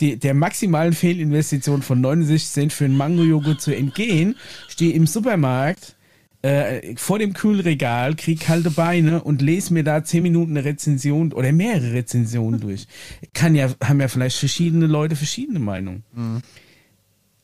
[0.00, 4.36] die, der maximalen Fehlinvestition von 69 Cent für einen Mango-Joghurt zu entgehen,
[4.68, 5.96] stehe im Supermarkt
[6.42, 11.32] äh, vor dem Kühlregal, krieg kalte Beine und lese mir da 10 Minuten eine Rezension
[11.32, 12.86] oder mehrere Rezensionen durch.
[13.34, 16.02] Kann ja, haben ja vielleicht verschiedene Leute verschiedene Meinungen.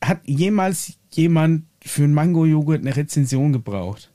[0.03, 4.11] Hat jemals jemand für einen Mango-Joghurt eine Rezension gebraucht?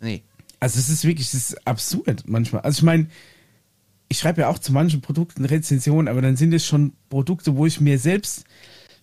[0.00, 0.22] Nee.
[0.60, 2.62] Also es ist wirklich, es ist absurd manchmal.
[2.62, 3.08] Also ich meine,
[4.08, 7.66] ich schreibe ja auch zu manchen Produkten Rezensionen, aber dann sind es schon Produkte, wo
[7.66, 8.44] ich mir selbst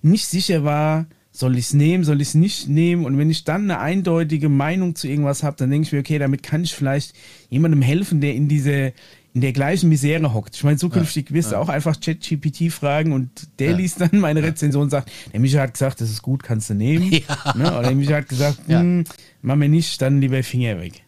[0.02, 1.06] nicht sicher war,
[1.36, 3.06] soll ich es nehmen, soll ich es nicht nehmen.
[3.06, 6.20] Und wenn ich dann eine eindeutige Meinung zu irgendwas habe, dann denke ich mir, okay,
[6.20, 7.14] damit kann ich vielleicht
[7.50, 8.94] jemandem helfen, der in diese
[9.36, 10.56] in der gleichen Misere hockt.
[10.56, 13.78] Ich meine, zukünftig wirst du auch einfach ChatGPT fragen und der Ja.
[13.78, 16.76] liest dann meine Rezension und sagt, der Micha hat gesagt, das ist gut, kannst du
[16.76, 17.12] nehmen.
[17.12, 17.54] Ja.
[17.58, 17.72] Ne?
[17.72, 18.82] Oder der Micha hat gesagt, Ja.
[18.82, 19.06] hm,
[19.42, 21.02] mach mir nicht, dann lieber Finger weg.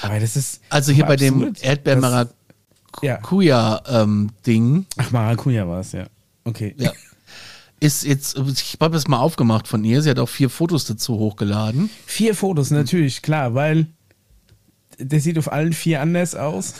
[0.00, 0.62] Aber das ist.
[0.70, 2.28] Also hier bei dem absurd, Erdbeer dass-
[3.02, 3.12] Ja.
[3.20, 6.06] Maracuja ähm, Ding, Ach, Maracuja war es, ja.
[6.44, 6.74] Okay.
[6.78, 6.92] Ja.
[7.78, 10.00] Ist jetzt, ich habe das mal aufgemacht von ihr.
[10.00, 11.90] Sie hat auch vier Fotos dazu hochgeladen.
[12.06, 13.86] Vier Fotos, natürlich, klar, weil
[14.98, 16.74] der sieht auf allen vier anders aus.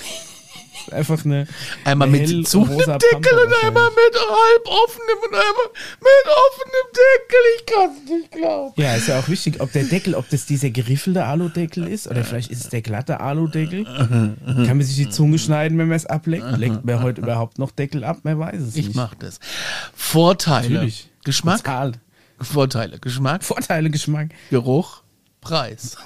[0.93, 1.47] Einfach eine.
[1.85, 5.69] Einmal eine mit hell- zu rosa Deckel und einmal mit halb offenem und einmal
[6.01, 7.39] mit offenem Deckel.
[7.59, 8.81] Ich kann es nicht glauben.
[8.81, 12.25] Ja, ist ja auch wichtig, ob der Deckel, ob das dieser geriffelte Aludeckel ist oder
[12.25, 13.85] vielleicht ist es der glatte Aludeckel.
[13.85, 16.57] Kann man sich die Zunge schneiden, wenn man es ableckt?
[16.59, 18.19] Leckt man heute überhaupt noch Deckel ab?
[18.23, 18.97] Man weiß es Ich nicht.
[18.97, 19.41] mach das.
[19.95, 20.71] Vorteile.
[20.75, 21.09] Natürlich.
[21.25, 21.59] Geschmack.
[21.65, 21.99] Bezahlt.
[22.41, 22.99] Vorteile.
[22.99, 25.03] Geschmack, Vorteile, Geschmack Geruch,
[25.41, 25.97] Preis.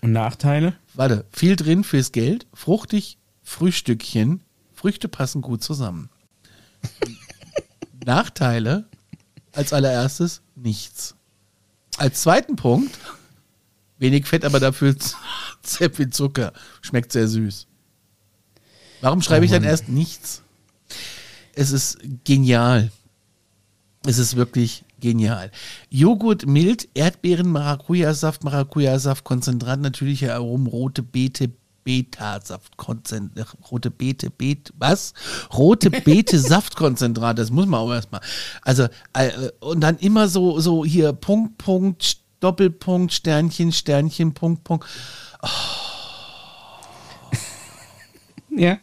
[0.00, 0.74] und Nachteile.
[0.94, 3.18] Warte, viel drin fürs Geld, fruchtig,
[3.52, 4.40] Frühstückchen.
[4.72, 6.08] Früchte passen gut zusammen.
[8.04, 8.86] Nachteile,
[9.52, 11.14] als allererstes nichts.
[11.98, 12.98] Als zweiten Punkt,
[13.98, 14.96] wenig Fett, aber dafür
[15.62, 16.52] sehr viel Zucker.
[16.80, 17.66] Schmeckt sehr süß.
[19.02, 20.42] Warum schreibe Oh ich dann erst nichts?
[21.54, 22.90] Es ist genial.
[24.06, 25.50] Es ist wirklich genial.
[25.90, 31.50] Joghurt mild, Erdbeeren, Maracuja-Saft, Maracuja-Saft, Konzentrat, natürliche Aromen, rote Beete,
[31.84, 35.14] Beta-Saft, Konzentrat, rote Beete, Bet, was?
[35.52, 38.20] Rote Beete, Saftkonzentrat, das muss man auch erstmal.
[38.62, 44.86] Also, äh, und dann immer so, so hier Punkt, Punkt, Doppelpunkt, Sternchen, Sternchen, Punkt, Punkt.
[48.50, 48.78] Ja.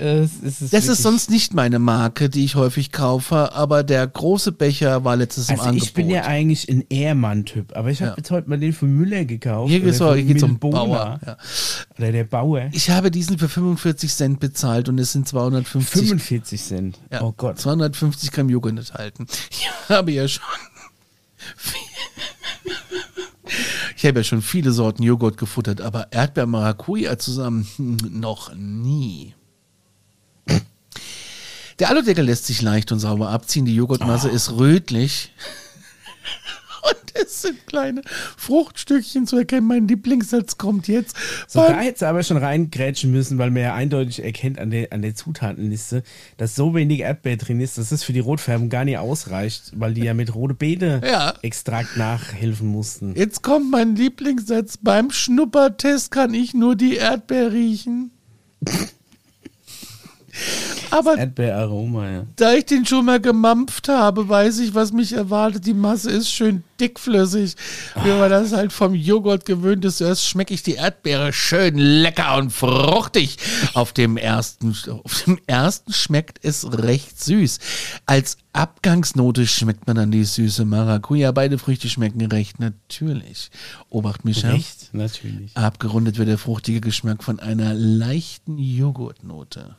[0.00, 4.06] Es, es ist Das ist sonst nicht meine Marke, die ich häufig kaufe, aber der
[4.06, 5.86] große Becher war letztes im Also Angebot.
[5.88, 8.16] ich bin ja eigentlich ein Ehrmann-Typ, aber ich habe Ja.
[8.16, 9.70] jetzt heute mal den von Müller gekauft.
[9.70, 10.58] hier geht's, hier geht's um.
[10.58, 11.20] Bauer.
[11.24, 11.36] Ja.
[11.98, 12.68] Oder der Bauer.
[12.72, 16.98] Ich habe diesen für 45 Cent bezahlt und es sind 250, 45 Cent.
[17.12, 17.58] ja, Oh Gott.
[17.58, 19.26] 250 Gramm Joghurt enthalten.
[19.50, 20.42] Ich habe ja schon
[23.96, 29.34] Ich habe ja schon viele Sorten Joghurt gefuttert, aber Erdbeer-Maracuja zusammen hm, noch nie.
[31.78, 33.66] Der Aludeckel lässt sich leicht und sauber abziehen.
[33.66, 35.32] Die Joghurtmasse ist rötlich.
[36.88, 38.02] Und es sind kleine
[38.36, 39.66] Fruchtstückchen zu erkennen.
[39.66, 41.16] Mein Lieblingssatz kommt jetzt.
[41.48, 44.92] So, da hätte sie aber schon reingrätschen müssen, weil man ja eindeutig erkennt an der,
[44.92, 46.04] an der Zutatenliste,
[46.36, 49.94] dass so wenig Erdbeer drin ist, dass es für die Rotfärbung gar nicht ausreicht, weil
[49.94, 51.34] die ja mit rote Beete Ja.
[51.96, 53.16] Nachhelfen mussten.
[53.16, 54.78] Jetzt kommt mein Lieblingssatz.
[54.80, 58.12] Beim Schnuppertest kann ich nur die Erdbeer riechen.
[60.90, 62.26] Aber Erdbeeraroma, ja.
[62.36, 65.66] da ich den schon mal gemampft habe, weiß ich, was mich erwartet.
[65.66, 67.54] Die Masse ist schön dickflüssig.
[68.02, 69.98] Wie man das halt vom Joghurt gewöhnt ist.
[69.98, 73.38] Zuerst schmecke ich die Erdbeere schön lecker und fruchtig.
[73.74, 74.74] Auf dem ersten,
[75.04, 77.58] auf dem ersten schmeckt es recht süß.
[78.06, 81.32] Als Abgangsnote schmeckt man dann die süße Maracuja.
[81.32, 83.50] Beide Früchte schmecken recht natürlich.
[83.90, 84.50] Obacht, Micha.
[84.50, 84.90] Recht?
[84.92, 85.56] Natürlich.
[85.56, 89.76] Abgerundet wird der fruchtige Geschmack von einer leichten Joghurtnote.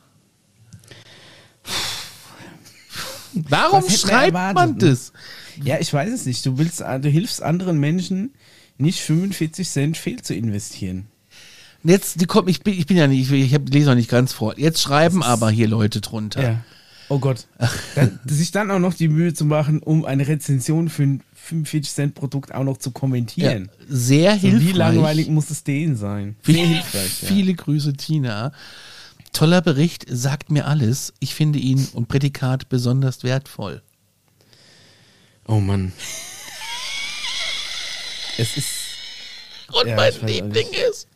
[3.34, 4.78] Warum schreibt man ne?
[4.78, 5.12] das?
[5.62, 6.44] Ja, ich weiß es nicht.
[6.46, 8.32] Du willst, du hilfst anderen Menschen,
[8.78, 11.06] nicht 45 Cent fehl zu investieren.
[11.84, 14.32] Jetzt, die kommen, ich bin, ich bin ja nicht, ich hab, lese noch nicht ganz
[14.32, 14.58] vor.
[14.58, 16.42] Jetzt schreiben aber hier Leute drunter.
[16.42, 16.64] Ja.
[17.08, 17.46] Oh Gott.
[17.94, 21.94] Dann, sich dann auch noch die Mühe zu machen, um eine Rezension für ein 45
[21.94, 23.70] Cent Produkt auch noch zu Ja, kommentieren.
[23.88, 24.68] sehr So, hilfreich.
[24.68, 26.36] wie langweilig muss es denen sein?
[26.42, 27.22] Sehr hilfreich.
[27.22, 27.28] Ja.
[27.28, 28.52] Viele Grüße, Tina.
[29.32, 31.12] Toller Bericht, sagt mir alles.
[31.20, 33.82] Ich finde ihn und Prädikat besonders wertvoll.
[35.46, 35.92] Oh Mann.
[38.38, 38.68] Es ist.
[39.72, 41.06] Und Ja, mein Liebling ist.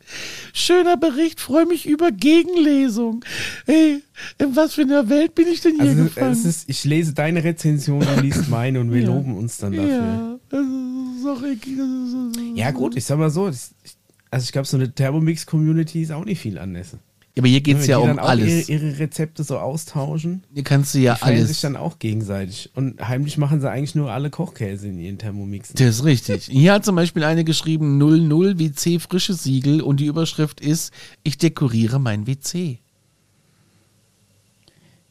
[0.53, 3.25] Schöner Bericht, freue mich über Gegenlesung.
[3.65, 4.03] Hey,
[4.37, 6.31] in was für einer Welt bin ich denn hier Also, gefangen?
[6.33, 9.07] es ist, ich lese deine Rezension, du liest meine und wir Ja.
[9.07, 10.39] loben uns dann dafür.
[10.51, 12.55] ja, egal.
[12.55, 13.47] Ja, gut, ich sag mal so.
[13.47, 13.93] Das, ich,
[14.29, 16.89] also, ich glaube, so eine Thermomix-Community ist auch nicht viel anders.
[17.35, 18.69] Aber hier geht es ja um alles.
[18.69, 20.43] Ihre, ihre Rezepte so austauschen.
[20.53, 21.61] Hier kannst du ja die feiern sich alles.
[21.61, 22.69] dann auch gegenseitig.
[22.75, 25.75] Und heimlich machen sie eigentlich nur alle Kochkäse in ihren Thermomixen.
[25.75, 26.45] Das ist richtig.
[26.45, 31.39] Hier hat zum Beispiel eine geschrieben 00 WC frische Siegel und die Überschrift ist, ich
[31.39, 32.77] dekoriere mein WC.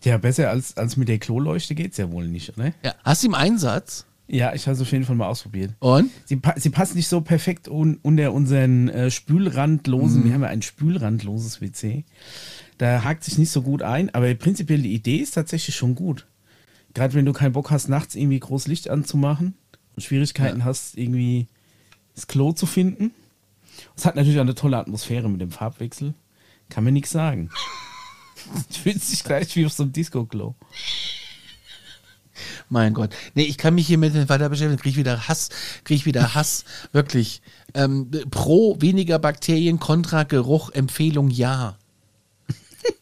[0.05, 2.73] Ja, besser als, als mit der Kloleuchte geht's ja wohl nicht, oder?
[2.85, 2.95] Ja.
[3.05, 4.07] Hast du im Einsatz?
[4.35, 5.74] Ja, ich habe es auf jeden Fall mal ausprobiert.
[5.78, 6.11] Und?
[6.24, 10.24] Sie, pa sie passt nicht so perfekt un unter unseren äh, spülrandlosen, Mhm.
[10.24, 12.05] wir haben ja ein spülrandloses WC.
[12.78, 16.26] Da hakt sich nicht so gut ein, aber prinzipiell die Idee ist tatsächlich schon gut.
[16.95, 19.55] Gerade wenn du keinen Bock hast, nachts irgendwie groß Licht anzumachen
[19.97, 21.47] und Schwierigkeiten hast, irgendwie
[22.14, 23.11] das Klo zu finden.
[23.97, 26.14] Es hat natürlich auch eine tolle Atmosphäre mit dem Farbwechsel.
[26.70, 27.51] Kann mir nichts sagen.
[28.72, 30.55] Du fühlst dich gleich wie auf so einem Disco-Klo.
[32.73, 33.11] Mein Gott.
[33.35, 35.51] Nee, ich kann mich hier mit weiter beschäftigen, kriege ich wieder Hass,
[35.85, 37.43] kriege ich wieder Hass, wirklich.
[37.75, 41.77] Ähm, pro weniger Bakterien, kontra Geruch, Empfehlung ja.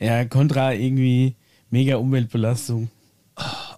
[0.00, 1.36] Ja, kontra irgendwie
[1.68, 2.88] mega Umweltbelastung.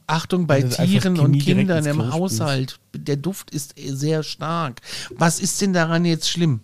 [0.06, 2.78] Achtung bei Tieren und Kindern im Haushalt.
[2.94, 4.80] Der Duft ist sehr stark.
[5.10, 6.60] Was ist denn daran jetzt schlimm?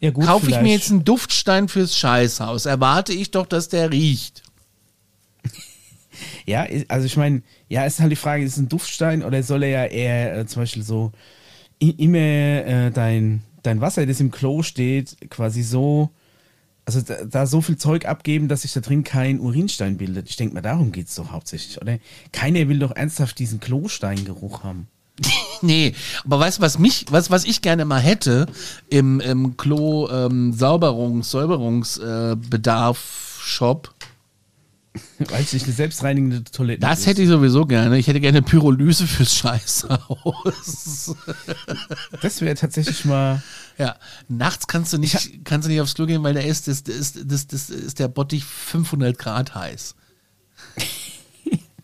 [0.00, 3.92] Ja, gut, Kaufe ich mir jetzt einen Duftstein fürs Scheißhaus, erwarte ich doch, dass der
[3.92, 4.41] riecht.
[6.46, 9.62] Ja, also ich meine, ja, ist halt die Frage, ist es ein Duftstein oder soll
[9.62, 11.12] er ja eher äh, zum Beispiel so
[11.78, 16.10] immer äh, dein, dein Wasser, das im Klo steht, quasi so,
[16.84, 20.28] also da, da so viel Zeug abgeben, dass sich da drin kein Urinstein bildet.
[20.28, 21.98] Ich denke mal, darum geht es doch hauptsächlich, oder?
[22.32, 24.88] Keiner will doch ernsthaft diesen Klosteingeruch haben.
[25.64, 25.94] Nee,
[26.24, 28.46] aber weißt du, was mich, was, was ich gerne mal hätte
[28.90, 33.94] im, im Klo ähm, Sauberungs, Säuberungsbedarf Shop,
[35.18, 36.80] Weiß nicht, eine selbstreinigende Toilette.
[36.80, 37.98] das hätte ich sowieso gerne.
[37.98, 41.16] Ich hätte gerne Pyrolyse fürs Scheißhaus.
[42.20, 43.42] Das wäre tatsächlich mal.
[43.78, 43.96] ja,
[44.28, 47.14] nachts kannst du nicht, kannst du nicht aufs Klo gehen, weil da ist, das, das,
[47.24, 49.94] das, das ist der Bottich 500 Grad heiß.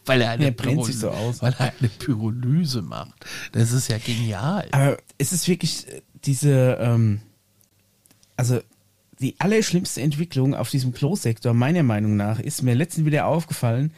[0.05, 0.55] weil er eine
[0.85, 1.11] sich so.
[1.41, 3.25] Weil er eine Pyrolyse macht.
[3.53, 4.69] Das ist ja genial.
[4.73, 7.21] Aber es ist wirklich äh, diese, ähm,
[8.37, 8.61] also
[9.21, 13.93] die allerschlimmste Entwicklung auf diesem Klosektor, meiner Meinung nach, ist mir letztens wieder aufgefallen,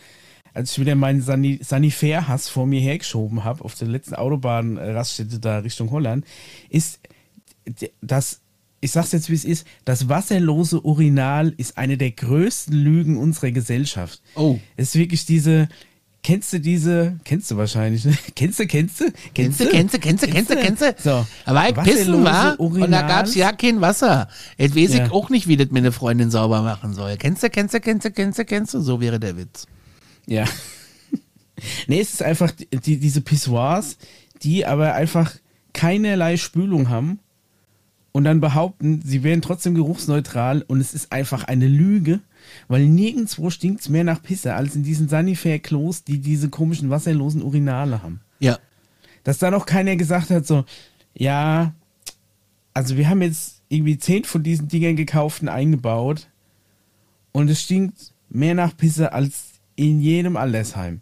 [0.54, 5.58] als ich wieder meinen Sani Sanifair-Hass vor mir hergeschoben habe, auf der letzten Autobahnraststätte da
[5.58, 6.24] Richtung Holland,
[6.68, 7.00] ist,
[7.66, 8.40] d- dass
[8.80, 13.50] ich sag's jetzt wie es ist, das wasserlose Urinal ist eine der größten Lügen unserer
[13.50, 14.22] Gesellschaft.
[14.34, 14.58] Oh.
[14.76, 15.68] Es ist wirklich diese,
[16.22, 18.16] kennst du diese, kennst du wahrscheinlich, ne?
[18.36, 19.06] Kennst du, kennst du?
[19.34, 20.94] Kennst du, kennst du, kennst du, kennst du, kennst du?
[20.98, 21.26] So.
[21.44, 24.28] Aber ich pissen war und da gab's ja kein Wasser.
[24.58, 25.06] Jetzt weiß Ja.
[25.06, 27.16] ich auch nicht, wie das meine Freundin sauber machen soll.
[27.16, 28.80] Kennst du, kennst du, kennst du, kennst du, kennst du?
[28.80, 29.66] So wäre der Witz.
[30.26, 30.44] Ja.
[31.86, 33.96] nee, es ist einfach die, diese Pissoirs,
[34.42, 35.32] die aber einfach
[35.72, 37.18] keinerlei Spülung haben
[38.12, 42.20] und dann behaupten, sie wären trotzdem geruchsneutral und es ist einfach eine Lüge,
[42.70, 47.42] weil nirgendwo stinkt es mehr nach Pisse als in diesen Sanifair-Klos, die diese komischen wasserlosen
[47.42, 48.20] Urinale haben.
[48.38, 48.60] Ja.
[49.24, 50.64] Dass da noch keiner gesagt hat, so,
[51.12, 51.74] ja,
[52.72, 56.28] also wir haben jetzt irgendwie zehn von diesen Dingern gekauft und eingebaut
[57.32, 61.00] und es stinkt mehr nach Pisse als in jedem Altersheim.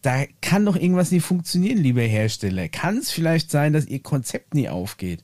[0.00, 2.70] Da kann doch irgendwas nicht funktionieren, lieber Hersteller.
[2.70, 5.22] Kann es vielleicht sein, dass ihr Konzept nie aufgeht.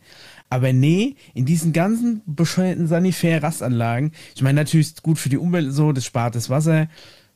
[0.50, 5.72] Aber nee, in diesen ganzen bescheuerten Sanitär-Rastanlagen, ich meine, natürlich ist gut für die Umwelt
[5.72, 6.88] so, das spart das Wasser,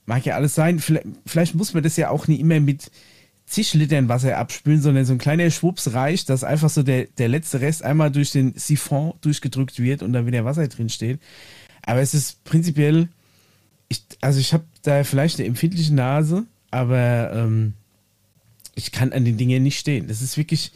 [0.06, 0.78] mag ja alles sein.
[0.78, 2.90] Vielleicht, vielleicht muss man das ja auch nie immer mit
[3.44, 7.28] zig Litern Wasser abspülen, sondern so ein kleiner Schwupps reicht, dass einfach so der, der
[7.28, 11.20] letzte Rest einmal durch den Siphon durchgedrückt wird und da wieder Wasser drin steht.
[11.82, 13.08] Aber es ist prinzipiell,
[13.88, 17.74] ich, also ich habe da vielleicht eine empfindliche Nase, aber ähm,
[18.74, 20.08] ich kann an den Dingen nicht stehen.
[20.08, 20.72] Das ist wirklich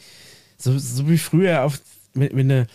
[0.57, 1.81] so, so wie früher auf,
[2.19, 2.67] wenn, wenn eine,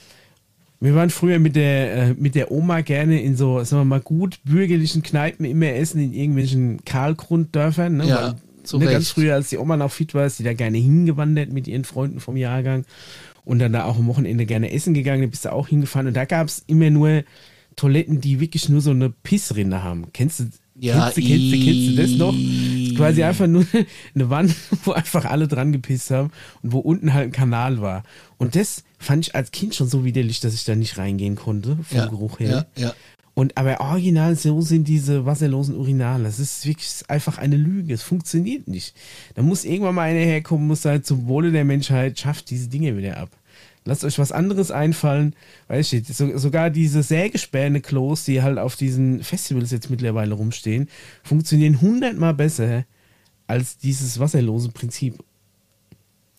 [0.81, 4.01] wir waren früher mit der, äh, mit der Oma gerne in so, sagen wir mal,
[4.01, 7.99] gut bürgerlichen Kneipen immer essen in irgendwelchen Kahlgrunddörfern.
[7.99, 8.09] Ne?
[8.09, 8.35] Ja, Weil,
[8.65, 11.53] zu ne, ganz früher, als die Oma noch fit war, ist sie da gerne hingewandert
[11.53, 12.85] mit ihren Freunden vom Jahrgang
[13.45, 16.15] und dann da auch am Wochenende gerne essen gegangen, da bist du auch hingefahren und
[16.15, 17.23] da gab es immer nur
[17.77, 20.07] Toiletten, die wirklich nur so eine Pissrinne haben.
[20.13, 20.45] Kennst du,
[20.83, 22.35] Ja, kennst, du, kennst, du, kennst du das noch?
[22.37, 23.65] Ist quasi einfach nur
[24.15, 24.55] eine Wand,
[24.85, 26.31] wo einfach alle dran gepisst haben
[26.63, 28.03] und wo unten halt ein Kanal war.
[28.39, 31.79] Und das fand ich als Kind schon so widerlich, dass ich da nicht reingehen konnte,
[31.83, 32.67] vom Ja, Geruch her.
[32.77, 32.95] ja, ja.
[33.35, 36.25] Und aber original so sind diese wasserlosen Urinale.
[36.25, 37.95] Das ist wirklich einfach eine Lüge.
[37.95, 38.95] Es funktioniert nicht.
[39.35, 42.95] Da muss irgendwann mal einer herkommen, muss sagen, zum Wohle der Menschheit, schafft diese Dinge
[42.99, 43.31] wieder ab.
[43.85, 45.35] Lasst euch was anderes einfallen.
[45.69, 50.89] Weißt du, so, sogar diese Sägespäne-Klos, die halt auf diesen Festivals jetzt mittlerweile rumstehen,
[51.25, 52.85] funktionieren hundertmal besser
[53.49, 55.19] als dieses wasserlose Prinzip.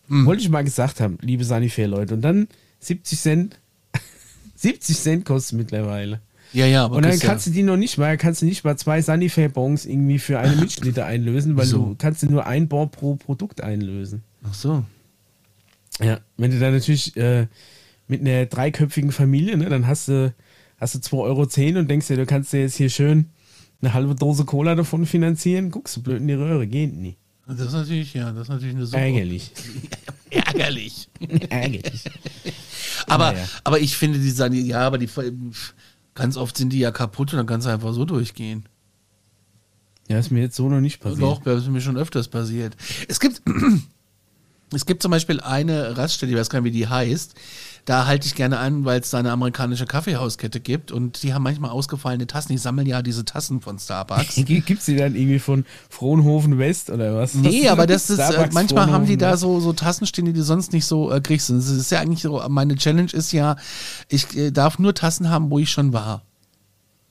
[0.08, 2.14] Wollte ich mal gesagt haben, liebe Sanifair-Leute.
[2.14, 2.48] Und dann
[2.80, 3.60] 70 Cent.
[4.56, 6.20] 70 Cent kostet mittlerweile.
[6.52, 8.46] Ja, ja, aber Und dann kriegst ja- kannst du die noch nicht mal, kannst du
[8.46, 11.78] nicht mal zwei Sanifair-Bons irgendwie für eine Milchliter einlösen, weil Wieso?
[11.78, 14.22] du kannst du nur ein Bon pro Produkt einlösen.
[14.48, 14.84] Ach so.
[16.00, 17.46] Ja, wenn du dann natürlich äh,
[18.08, 20.34] mit einer dreiköpfigen Familie, ne, dann hast du,
[20.78, 23.30] hast du 2,10 Euro und denkst dir, du kannst dir jetzt hier schön
[23.80, 27.16] eine halbe Dose Cola davon finanzieren, guckst du blöd in die Röhre, geht nie.
[27.46, 28.98] Das ist natürlich, ja, das ist natürlich eine super.
[29.02, 29.50] Ärgerlich.
[30.30, 31.08] Ärgerlich.
[31.50, 32.04] Ärgerlich.
[33.06, 33.44] Aber, Naja.
[33.64, 35.08] aber ich finde, die sagen, ja, aber die
[36.14, 38.64] ganz oft sind die ja kaputt und dann kannst du einfach so durchgehen.
[40.08, 41.20] Ja, ist mir jetzt so noch nicht passiert.
[41.20, 42.76] Doch, das ist mir schon öfters passiert.
[43.08, 43.42] Es gibt,
[44.74, 47.34] es gibt zum Beispiel eine Raststätte, ich weiß gar nicht, wie die heißt.
[47.84, 51.42] Da halte ich gerne an, weil es da eine amerikanische Kaffeehauskette gibt und die haben
[51.42, 52.52] manchmal ausgefallene Tassen.
[52.52, 54.36] Die sammeln ja diese Tassen von Starbucks.
[54.46, 57.34] Gibt's die dann irgendwie von Frohnhofen West oder was?
[57.34, 60.42] Nee, aber das ist, äh, manchmal haben die da so, so Tassen stehen, die du
[60.42, 61.50] sonst nicht so äh, kriegst.
[61.50, 63.56] Und es ist ja eigentlich so, meine Challenge ist ja,
[64.08, 66.22] ich äh, darf nur Tassen haben, wo ich schon war.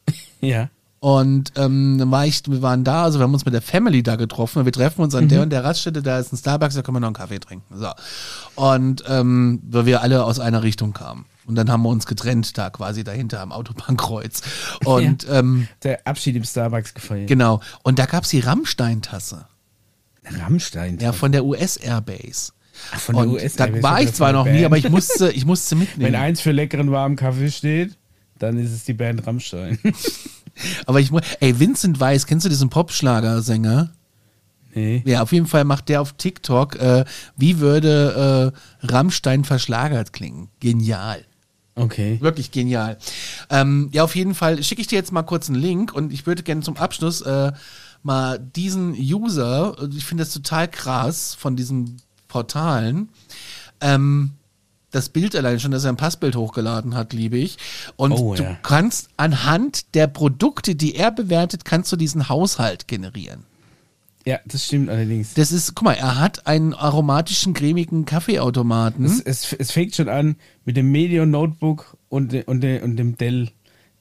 [0.42, 0.70] Ja.
[1.04, 4.04] Und ähm, dann war ich, wir waren da, also wir haben uns mit der Family
[4.04, 4.64] da getroffen.
[4.64, 7.02] Wir treffen uns an der und der Raststätte, da ist ein Starbucks, da können wir
[7.02, 7.78] noch einen Kaffee trinken.
[7.78, 7.90] So.
[8.56, 11.26] Und ähm, weil wir alle aus einer Richtung kamen.
[11.46, 14.44] Und dann haben wir uns getrennt, da quasi dahinter am Autobahnkreuz.
[14.86, 17.28] Und ähm, Der Abschied im Starbucks gefeiert.
[17.28, 17.60] genau.
[17.84, 19.46] Und da gab's die Rammstein-Tasse.
[20.40, 21.00] Rammstein.
[21.00, 22.54] Ja, von der US Airbase.
[22.94, 24.66] Ach, von der und US da Airbase war oder ich zwar noch der nie, Band?
[24.68, 26.16] aber ich musste, ich musste Wenn mitnehmen.
[26.16, 27.98] eins für leckeren warmen Kaffee steht,
[28.40, 29.78] dann ist es die Band Rammstein.
[30.86, 33.92] Aber ich muss, ey, Vincent Weiss, kennst du diesen Popschlagersänger?
[34.76, 35.04] nee.
[35.06, 37.06] Ja, auf jeden Fall macht der auf TikTok, äh,
[37.38, 40.50] wie würde äh, Rammstein verschlagert klingen.
[40.60, 41.26] Genial.
[41.76, 42.20] Okay.
[42.22, 42.98] Wirklich genial.
[43.50, 46.28] Ähm, ja, auf jeden Fall schicke ich dir jetzt mal kurz einen Link und ich
[46.28, 47.52] würde gerne zum Abschluss äh,
[48.04, 53.10] mal diesen User, ich finde das total krass von diesen Portalen,
[53.82, 54.32] ähm,
[54.94, 57.58] das Bild allein schon, dass er ein Passbild hochgeladen hat, liebe ich.
[57.98, 58.58] Und Oh, du ja.
[58.64, 63.44] kannst anhand der Produkte, die er bewertet, kannst du diesen Haushalt generieren.
[64.26, 65.34] Ja, das stimmt allerdings.
[65.34, 69.04] Das ist, guck mal, er hat einen aromatischen, cremigen Kaffeeautomaten.
[69.04, 73.50] Es, es, es fängt schon an mit dem Medion Notebook und, und, und dem Dell,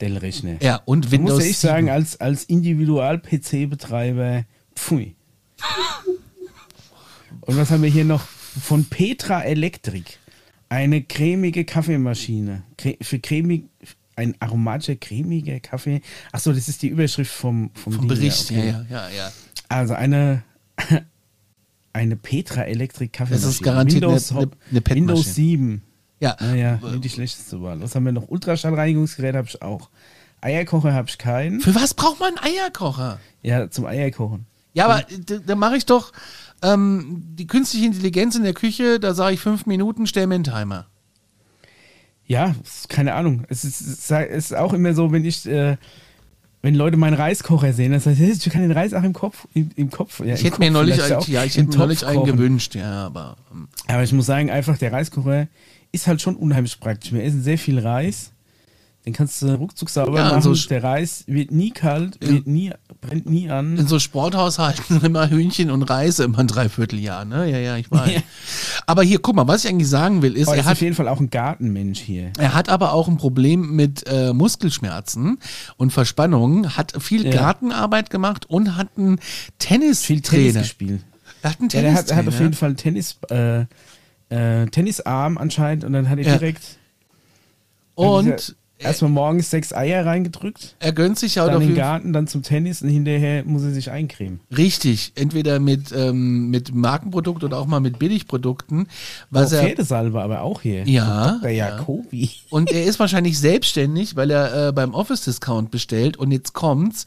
[0.00, 0.62] Dell Rechner.
[0.62, 1.72] ja, und Da Windows muss ich 7.
[1.72, 4.44] sagen, als, als Individual-PC-Betreiber,
[4.76, 5.16] pfui.
[7.40, 8.20] Und was haben wir hier noch?
[8.22, 10.04] Von Petra Electric.
[10.72, 12.62] Eine cremige Kaffeemaschine.
[13.02, 13.64] Für cremig,
[14.16, 16.00] ein aromatischer, cremiger Kaffee.
[16.32, 18.68] Achso, das ist die Überschrift vom, vom, Vom Bericht, okay.
[18.70, 19.32] ja, ja, ja.
[19.68, 20.42] Also eine,
[21.92, 23.46] eine Petra Elektrik Kaffeemaschine.
[23.48, 24.50] Das ist garantiert Windows, eine- eine-
[24.86, 24.96] eine.
[24.96, 25.82] Windows 7.
[26.20, 27.80] Ja, Naja, nicht die schlechteste Wahl.
[27.82, 28.28] Was haben wir noch?
[28.28, 29.90] Ultraschallreinigungsgerät habe ich auch.
[30.40, 31.60] Eierkocher habe ich keinen.
[31.60, 33.18] Für was braucht man einen Eierkocher?
[33.42, 34.46] Ja, zum Eierkochen.
[34.72, 35.04] Ja, aber
[35.46, 36.12] da mache ich doch
[36.62, 40.44] ähm, die künstliche Intelligenz in der Küche, da sage ich fünf Minuten, stell mir einen
[40.44, 40.86] Timer.
[42.24, 42.54] Ja,
[42.88, 43.44] keine Ahnung.
[43.48, 45.76] Es ist, es ist auch immer so, wenn ich, äh,
[46.62, 49.46] wenn Leute meinen Reiskocher sehen, dann sagen sie, ich kann den Reis auch im Kopf,
[49.52, 50.20] im, im Kopf.
[50.20, 53.06] Ja, Ich im hätte mir neulich, auch ja, ich hätte mir neulich einen gewünscht, ja,
[53.06, 55.48] aber ähm, Aber ich muss sagen, einfach der Reiskocher
[55.90, 57.12] ist halt schon unheimlich praktisch.
[57.12, 58.31] Wir essen sehr viel Reis.
[59.04, 60.54] Den kannst du ruckzuck sauber Ja, machen.
[60.54, 63.76] so der Reis wird nie kalt, wird nie, brennt nie an.
[63.76, 67.50] in so Sporthaushalten sind immer Hühnchen und Reis immer ein Dreivierteljahr, ne?
[67.50, 68.12] Ja, ja, ich weiß.
[68.12, 68.20] Ja.
[68.86, 70.82] Aber hier, guck mal, was ich eigentlich sagen will, ist, Aber er ist hat auf
[70.82, 72.30] jeden Fall auch ein Gartenmensch hier.
[72.38, 75.38] Er hat aber auch ein Problem mit äh, Muskelschmerzen
[75.76, 77.32] und Verspannungen, hat viel Ja.
[77.32, 79.18] Gartenarbeit gemacht und hat einen
[79.58, 80.00] Tennistrainer.
[80.04, 81.00] Viel Tennis gespielt.
[81.42, 82.18] Er hat einen Ja, der hat, Tennistrainer.
[82.22, 83.62] hat auf jeden Fall einen Tennis, äh,
[84.28, 86.62] äh, Tennisarm anscheinend und dann hat er direkt
[87.94, 92.12] und erstmal morgens sechs Eier reingedrückt, er gönnt sich ja dann auf in den Garten,
[92.12, 94.40] dann zum Tennis und hinterher muss er sich eincremen.
[94.56, 98.88] Richtig, entweder mit, ähm, mit Markenprodukt oder auch mal mit Billigprodukten.
[99.30, 100.84] Was Oh, er, Pferdesalbe aber auch hier.
[100.88, 101.48] Ja, ja.
[101.50, 102.30] Jacobi.
[102.50, 106.16] und er ist wahrscheinlich selbstständig, weil er äh, beim Office Discount bestellt.
[106.16, 107.06] Und jetzt kommt's.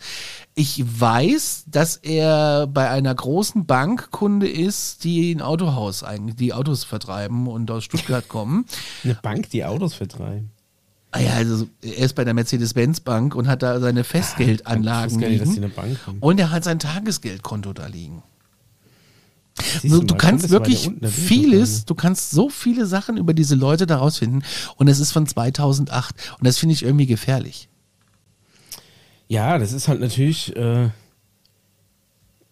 [0.57, 6.53] Ich weiß, dass er bei einer großen Bank Kunde ist, die ein Autohaus eigentlich, die
[6.53, 8.65] Autos vertreiben und aus Stuttgart kommen.
[9.03, 10.51] Eine Bank, die Autos vertreiben.
[11.15, 15.71] Ah ja, also er ist bei der Mercedes-Benz-Bank und hat da seine Festgeldanlagen die liegen.
[16.05, 16.17] haben.
[16.19, 18.21] Und er hat sein Tagesgeldkonto da liegen.
[19.81, 23.87] Du, mal, du kannst wirklich unten, vieles, du kannst so viele Sachen über diese Leute
[23.87, 24.43] da rausfinden
[24.75, 27.69] und es ist von 2008 und das finde ich irgendwie gefährlich.
[29.29, 30.89] Ja, das ist halt natürlich äh,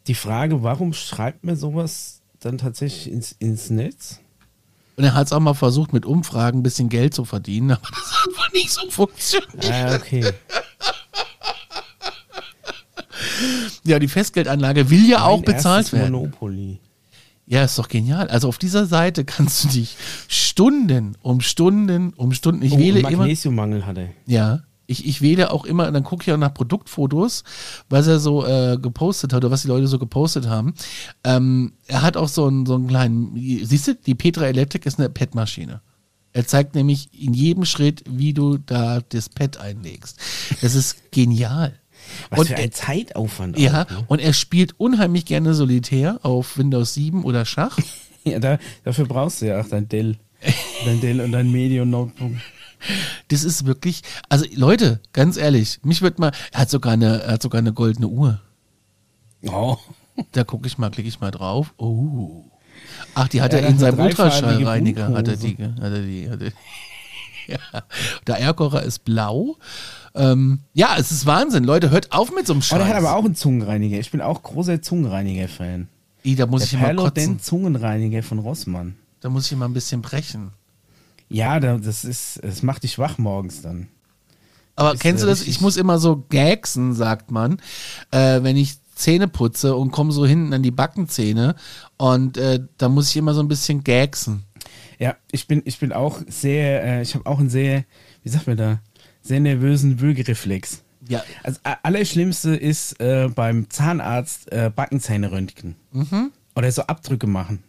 [0.07, 4.22] die Frage, warum schreibt man sowas dann tatsächlich ins, ins Netz?
[4.96, 7.88] Und er hat es auch mal versucht, mit Umfragen ein bisschen Geld zu verdienen, aber
[7.89, 9.72] das hat wohl nicht so funktioniert.
[9.72, 10.32] Ah, okay.
[13.84, 16.14] Ja, die Festgeldanlage will ja auch Mein bezahlt erstes werden.
[16.14, 16.80] Monopoly.
[17.46, 18.28] Ja, ist doch genial.
[18.30, 19.96] Also auf dieser Seite kannst du dich
[20.28, 22.62] Stunden um Stunden um Stunden.
[22.64, 23.18] Ich Oh, wähle und immer.
[23.20, 24.10] Magnesiummangel hat er.
[24.26, 24.62] Ja.
[24.86, 27.44] Ich, ich wähle auch immer, dann gucke ich auch nach Produktfotos,
[27.90, 30.74] was er so äh, gepostet hat oder was die Leute so gepostet haben.
[31.24, 35.00] Ähm, er hat auch so einen, so einen kleinen, siehst du, die Petra Electric ist
[35.00, 35.82] eine PET-Maschine.
[36.34, 40.20] Er zeigt nämlich in jedem Schritt, wie du da das Pad einlegst.
[40.62, 41.80] Das ist genial.
[42.32, 43.58] Was und für er, ein Zeitaufwand.
[43.58, 44.06] ja, auch, ne?
[44.08, 47.78] und er spielt unheimlich gerne Solitär auf Windows 7 oder Schach.
[48.24, 50.18] ja da, dafür brauchst du ja auch dein Dell.
[50.86, 52.34] dein Dell und dein Medium-Notebook.
[53.30, 57.34] Das ist wirklich, also Leute, ganz ehrlich, mich wird mal, er hat sogar eine, er
[57.34, 58.42] hat sogar eine goldene Uhr.
[59.46, 59.78] Oh.
[60.32, 61.74] Da gucke ich mal, klicke ich mal drauf.
[61.78, 62.46] Oh.
[63.16, 65.10] Ach, die hat er der in seinem Ultraschallreiniger.
[65.14, 66.52] Hat er die, hat er die, hat er
[67.48, 67.58] ja.
[68.28, 69.58] Der Eierkocher ist blau.
[70.16, 71.64] Ähm, ja, es ist Wahnsinn.
[71.64, 72.78] Leute, hört auf mit so einem Oh, Scheiß.
[72.80, 74.00] der hat aber auch einen Zungenreiniger.
[74.00, 75.88] Ich bin auch großer Zungenreiniger-Fan.
[76.24, 76.96] Da muss Der ich immer kotzen.
[76.96, 78.96] Perlodent Zungenreiniger von Rossmann.
[79.20, 80.52] Da muss ich immer ein bisschen brechen.
[81.30, 83.88] Ja, da- das ist, das macht dich wach morgens dann.
[84.76, 85.41] Aber Ist, kennst du äh, das?
[85.45, 87.59] Ich muss immer so gagsen, sagt man,
[88.11, 91.55] äh, wenn ich Zähne putze und komme so hinten an die Backenzähne
[91.97, 94.43] und äh, da muss ich immer so ein bisschen gagsen.
[94.99, 97.86] Ja, ich bin, ich bin auch sehr, äh, ich habe auch einen sehr,
[98.24, 98.80] wie sagt man da,
[99.21, 100.84] sehr nervösen Würgereflex.
[101.09, 105.76] Ja, Also allerschlimmste ist äh, beim Zahnarzt äh, Backenzähne röntgen.
[105.91, 106.32] Mhm.
[106.55, 107.63] Oder so Abdrücke machen.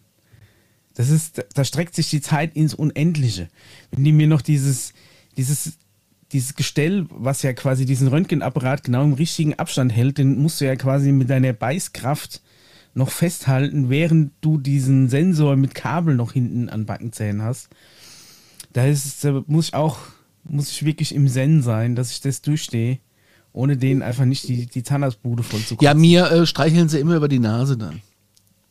[0.94, 3.48] Das ist, da- streckt sich die Zeit ins Unendliche.
[3.90, 4.92] Wenn die mir noch dieses,
[5.36, 5.72] dieses,
[6.32, 10.66] dieses Gestell, was ja quasi diesen Röntgenapparat genau im richtigen Abstand hält, den musst du
[10.66, 12.42] ja quasi mit deiner Beißkraft
[12.94, 17.68] noch festhalten, während du diesen Sensor mit Kabel noch hinten an Backenzähnen hast.
[18.72, 19.98] Da ist, da muss ich auch,
[20.44, 22.98] muss ich wirklich im Zen sein, dass ich das durchstehe,
[23.52, 27.28] ohne denen einfach nicht die, die Zahnarztbude voll ja mir äh, streicheln sie immer über
[27.28, 28.00] die Nase dann.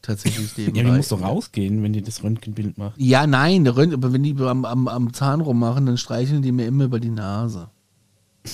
[0.04, 0.84] Tatsächlich Ja, nebenbei.
[0.92, 2.94] die muss doch rausgehen, wenn die das Röntgenbild macht.
[2.98, 6.52] Ja, nein, der Rönt- aber wenn die am, am, am Zahn rummachen, dann streicheln die
[6.52, 7.70] mir immer über die Nase.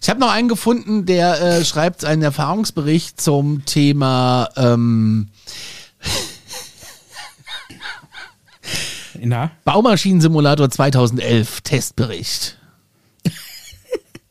[0.00, 5.28] Ich habe noch einen gefunden, der äh, schreibt einen Erfahrungsbericht zum Thema ähm,
[9.20, 9.50] Na?
[9.64, 12.56] Baumaschinensimulator 2011 Testbericht.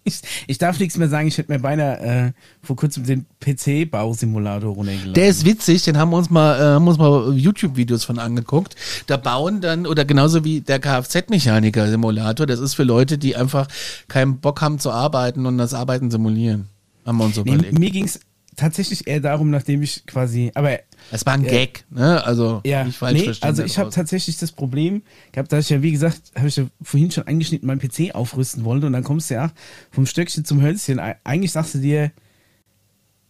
[0.07, 2.31] Ich, ich darf nichts mehr sagen, ich hätte mir beinahe äh,
[2.63, 5.13] vor kurzem den PC-Bausimulator runtergeladen.
[5.13, 8.75] Der ist witzig, den haben wir uns mal, äh, haben uns mal YouTube-Videos von angeguckt.
[9.07, 13.67] Da bauen dann, oder genauso wie der Kfz-Mechaniker-Simulator, das ist für Leute, die einfach
[14.07, 16.69] keinen Bock haben zu arbeiten und das Arbeiten simulieren.
[17.05, 17.77] Haben wir uns nee, überlegt.
[17.77, 18.19] mir ging es
[18.57, 20.79] tatsächlich eher darum, nachdem ich quasi, aber
[21.11, 22.21] Es war ein Gag, ne?
[22.25, 23.47] Also ja, nicht falsch nee, verstehen.
[23.47, 26.65] also ich habe tatsächlich das Problem gehabt, dass ich ja, wie gesagt, habe ich ja
[26.81, 29.51] vorhin schon angeschnitten, meinen PC aufrüsten wollte und dann kommst du ja
[29.91, 30.99] vom Stöckchen zum Hölzchen.
[30.99, 32.11] Eig- Eigentlich sagst du dir,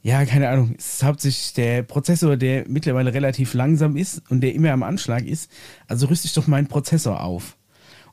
[0.02, 4.54] ja, keine Ahnung, es ist hauptsächlich der Prozessor, der mittlerweile relativ langsam ist und der
[4.56, 5.52] immer am Anschlag ist.
[5.88, 7.58] Also rüste ich doch meinen Prozessor auf.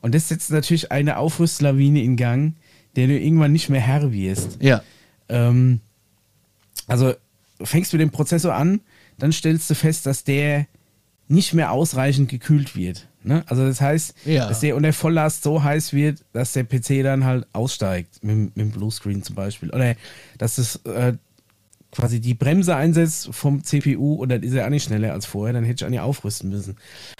[0.01, 2.55] Und das setzt natürlich eine Aufrüstlawine in Gang,
[2.97, 4.57] der du irgendwann nicht mehr Herr wirst.
[4.61, 4.81] Ja.
[5.29, 5.79] Ähm,
[6.87, 7.13] also
[7.63, 8.81] fängst du den Prozessor an,
[9.17, 10.67] dann stellst du fest, dass der
[11.27, 13.07] nicht mehr ausreichend gekühlt wird.
[13.23, 13.43] Ne?
[13.47, 14.47] Also das heißt, Ja.
[14.47, 18.57] dass der unter Volllast so heiß wird, dass der PC dann halt aussteigt, mit, mit
[18.57, 19.71] dem Bluescreen zum Beispiel.
[19.71, 19.95] Oder
[20.37, 21.13] dass es äh,
[21.95, 25.53] quasi die Bremse einsetzt vom CPU und dann ist er auch nicht schneller als vorher,
[25.53, 26.75] dann hätte ich an ihr aufrüsten müssen.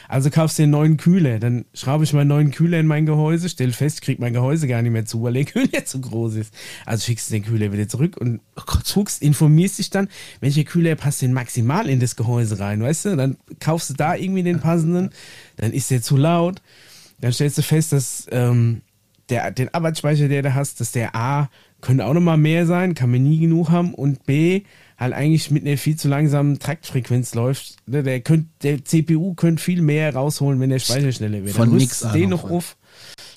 [0.08, 3.48] Also kaufst du den neuen Kühler, dann schraube ich meinen neuen Kühler in mein Gehäuse,
[3.50, 6.54] stell fest, krieg mein Gehäuse gar nicht mehr zu, weil der Kühler zu groß ist.
[6.86, 8.42] Also schickst du den Kühler wieder zurück und
[8.94, 10.10] guckst, informierst dich dann,
[10.42, 13.16] welcher Kühler passt denn maximal in das Gehäuse rein, weißt du?
[13.16, 15.12] Dann kaufst du da irgendwie den passenden,
[15.56, 16.62] dann ist der zu laut,
[17.22, 18.82] dann stellst du fest, dass ähm,
[19.30, 21.50] der, den Arbeitsspeicher, der du hast, dass der A
[21.82, 24.64] könnte auch nochmal mehr sein, kann man nie genug haben und B
[24.98, 27.76] halt eigentlich mit einer viel zu langsamen Taktfrequenz läuft.
[27.86, 31.56] Ne, Der, könnt, der CPU könnte viel mehr rausholen, wenn der Speicher schneller wird.
[31.56, 32.52] Von nix rüstest du den noch von.
[32.52, 32.78] auf.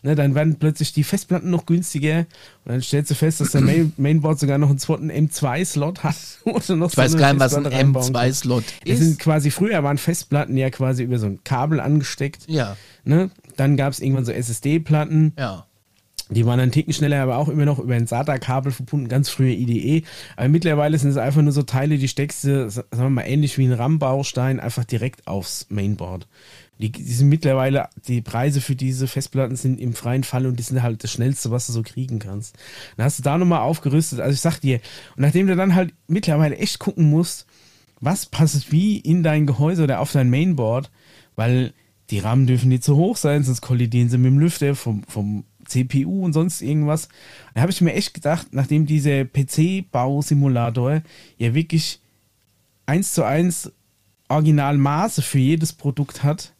[0.05, 2.18] Ne, dann werden plötzlich die Festplatten noch günstiger
[2.64, 6.14] und dann stellst du fest, dass der Main Mainboard sogar noch einen zweiten M2-Slot hat.
[6.45, 9.18] Oder noch Ich weiß gar nicht, was ein M2-Slot Es sind ist.
[9.18, 12.45] quasi, früher waren Festplatten ja quasi über so ein Kabel angesteckt.
[12.47, 13.30] Ja, Ne?
[13.57, 15.32] Dann gab es irgendwann so SSD-Platten.
[15.36, 15.64] ja.
[16.31, 19.53] Die waren einen Ticken schneller, aber auch immer noch über ein SATA-Kabel verbunden, ganz früher
[19.53, 20.05] IDE.
[20.37, 23.57] Aber mittlerweile sind es einfach nur so Teile, die steckst du, sagen wir mal, ähnlich
[23.57, 26.26] wie ein RAM-Baustein, einfach direkt aufs Mainboard.
[26.79, 30.62] Die, die sind mittlerweile, die Preise für diese Festplatten sind im freien Fall und die
[30.62, 32.57] sind halt das Schnellste, was du so kriegen kannst.
[32.97, 34.20] Dann hast du da nochmal aufgerüstet.
[34.20, 34.76] Also ich sag dir,
[35.16, 37.47] und nachdem du dann halt mittlerweile echt gucken musst,
[38.01, 40.91] was passt wie in dein Gehäuse oder auf dein Mainboard,
[41.35, 41.72] weil
[42.11, 45.45] die RAM dürfen nicht zu hoch sein, sonst kollidieren sie mit dem Lüfter vom, vom
[45.69, 47.09] CPU und sonst irgendwas.
[47.55, 51.03] Da habe ich mir echt gedacht, nachdem dieser PC-Bausimulator
[51.37, 52.01] ja wirklich
[52.87, 53.73] eins zu eins
[54.29, 56.55] Originalmaße für jedes Produkt hat,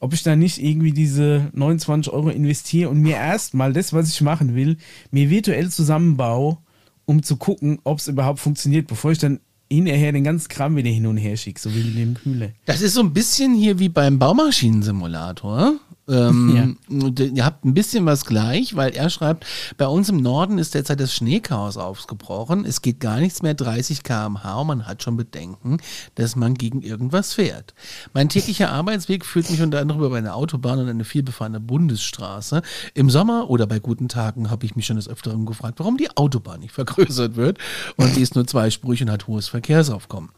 [0.00, 4.20] ob ich da nicht irgendwie diese 29 Euro investiere und mir erstmal das, was ich
[4.20, 4.76] machen will,
[5.12, 6.58] mir virtuell zusammenbaue,
[7.04, 9.38] um zu gucken, ob es überhaupt funktioniert, bevor ich dann
[9.70, 12.50] hinterher den ganzen Kram wieder hin und her schicke, so wie in dem Kühler.
[12.66, 15.74] Das ist so ein bisschen hier wie beim Baumaschinensimulator.
[16.12, 19.46] Ähm, und Ihr habt ein bisschen was gleich, weil er schreibt,
[19.78, 22.64] bei uns im Norden ist derzeit das Schneechaos aufgebrochen.
[22.64, 25.78] Es geht gar nichts mehr 30 km/h und man hat schon Bedenken,
[26.14, 27.74] dass man gegen irgendwas fährt.
[28.12, 32.62] Mein täglicher Arbeitsweg führt mich unter anderem über eine Autobahn und eine vielbefahrene Bundesstraße.
[32.94, 36.14] Im Sommer oder bei guten Tagen habe ich mich schon des Öfteren gefragt, warum die
[36.16, 37.58] Autobahn nicht vergrößert wird.
[37.96, 40.30] Und die ist nur zweispurig und hat hohes Verkehrsaufkommen.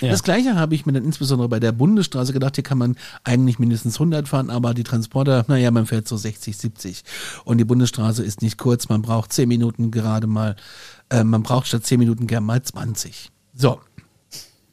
[0.00, 3.58] Das gleiche habe ich mir dann insbesondere bei der Bundesstraße gedacht, hier kann man eigentlich
[3.58, 7.02] mindestens 100 fahren, aber die Transporter, naja, man fährt so 60, 70.
[7.44, 10.54] Und die Bundesstraße ist nicht kurz, man braucht 10 Minuten gerade mal,
[11.10, 13.30] äh, man braucht statt 10 Minuten gern mal 20.
[13.54, 13.80] So.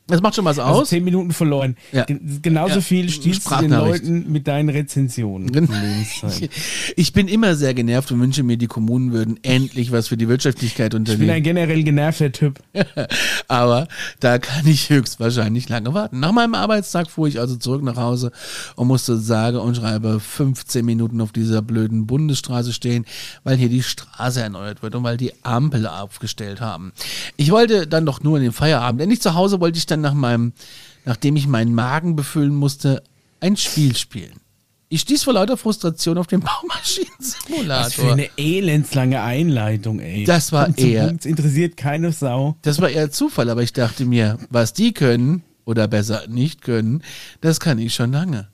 [0.07, 0.89] Das macht schon was Also aus.
[0.89, 1.75] zehn Minuten verloren.
[1.91, 2.05] Ja.
[2.05, 2.81] Gen- Genauso Ja.
[2.81, 3.71] viel stiehlst du den.
[3.71, 5.51] Leuten mit deinen Rezensionen.
[5.51, 6.49] Gen- in Lebenszeit.
[6.95, 10.27] Ich bin immer sehr genervt und wünsche mir, die Kommunen würden endlich was für die
[10.27, 11.29] Wirtschaftlichkeit Ich bin unternehmen.
[11.31, 12.59] ein generell genervter Typ.
[13.47, 13.87] Aber
[14.19, 16.19] da kann ich höchstwahrscheinlich lange warten.
[16.19, 18.31] Nach meinem Arbeitstag fuhr ich also zurück nach Hause
[18.75, 23.05] und musste sage und schreibe 15 Minuten auf dieser blöden Bundesstraße stehen,
[23.43, 26.93] weil hier die Straße erneuert wird und weil die Ampel aufgestellt haben.
[27.35, 29.01] Ich wollte dann doch nur in den Feierabend.
[29.01, 30.53] Endlich zu Hause wollte ich dann nach meinem,
[31.05, 33.03] nachdem ich meinen Magen befüllen musste,
[33.39, 34.33] ein Spiel spielen.
[34.89, 36.39] Ich stieß vor lauter Frustration auf den
[37.11, 37.85] Baumaschinensimulator.
[37.85, 40.23] Was für eine elendslange Einleitung, ey.
[40.23, 42.55] Das war Kommt eher- Punkt, interessiert keine Sau.
[42.61, 47.03] Das war eher Zufall, aber ich dachte mir, was die können oder besser nicht können,
[47.41, 48.47] das kann ich schon lange.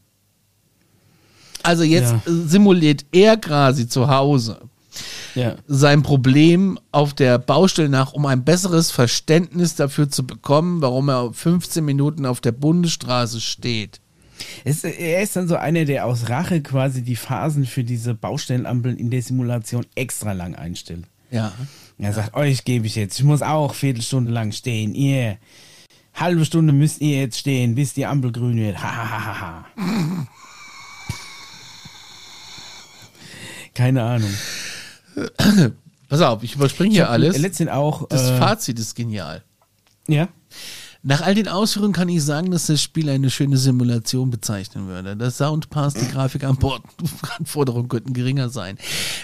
[1.61, 2.21] Also jetzt Ja.
[2.25, 4.59] simuliert er quasi zu Hause
[5.35, 5.55] Ja.
[5.67, 11.33] sein Problem auf der Baustelle nach, um ein besseres Verständnis dafür zu bekommen, warum er
[11.33, 13.99] 15 Minuten auf der Bundesstraße steht.
[14.63, 18.97] Es, er ist dann so einer, der aus Rache quasi die Phasen für diese Baustellenampeln
[18.97, 21.05] in der Simulation extra lang einstellt.
[21.31, 21.51] Ja.
[21.97, 25.37] Er sagt, euch gebe ich jetzt, ich muss auch Viertelstunde lang stehen, ihr.
[26.15, 28.77] Halbe Stunde müsst ihr jetzt stehen, bis die Ampel grün wird.
[28.77, 29.65] Ha, ha, ha, ha.
[33.73, 34.29] Keine Ahnung.
[36.09, 37.37] Pass auf, ich überspringe hier alles.
[37.37, 38.07] Letztendlich auch.
[38.07, 39.43] Das äh, Fazit ist genial.
[40.07, 40.27] Ja.
[41.05, 45.17] Nach all den Ausführungen kann ich sagen, dass das Spiel eine schöne Simulation bezeichnen würde.
[45.17, 46.81] Das Soundpass, die Grafik an Bord,
[47.37, 48.77] Anforderungen könnten geringer sein.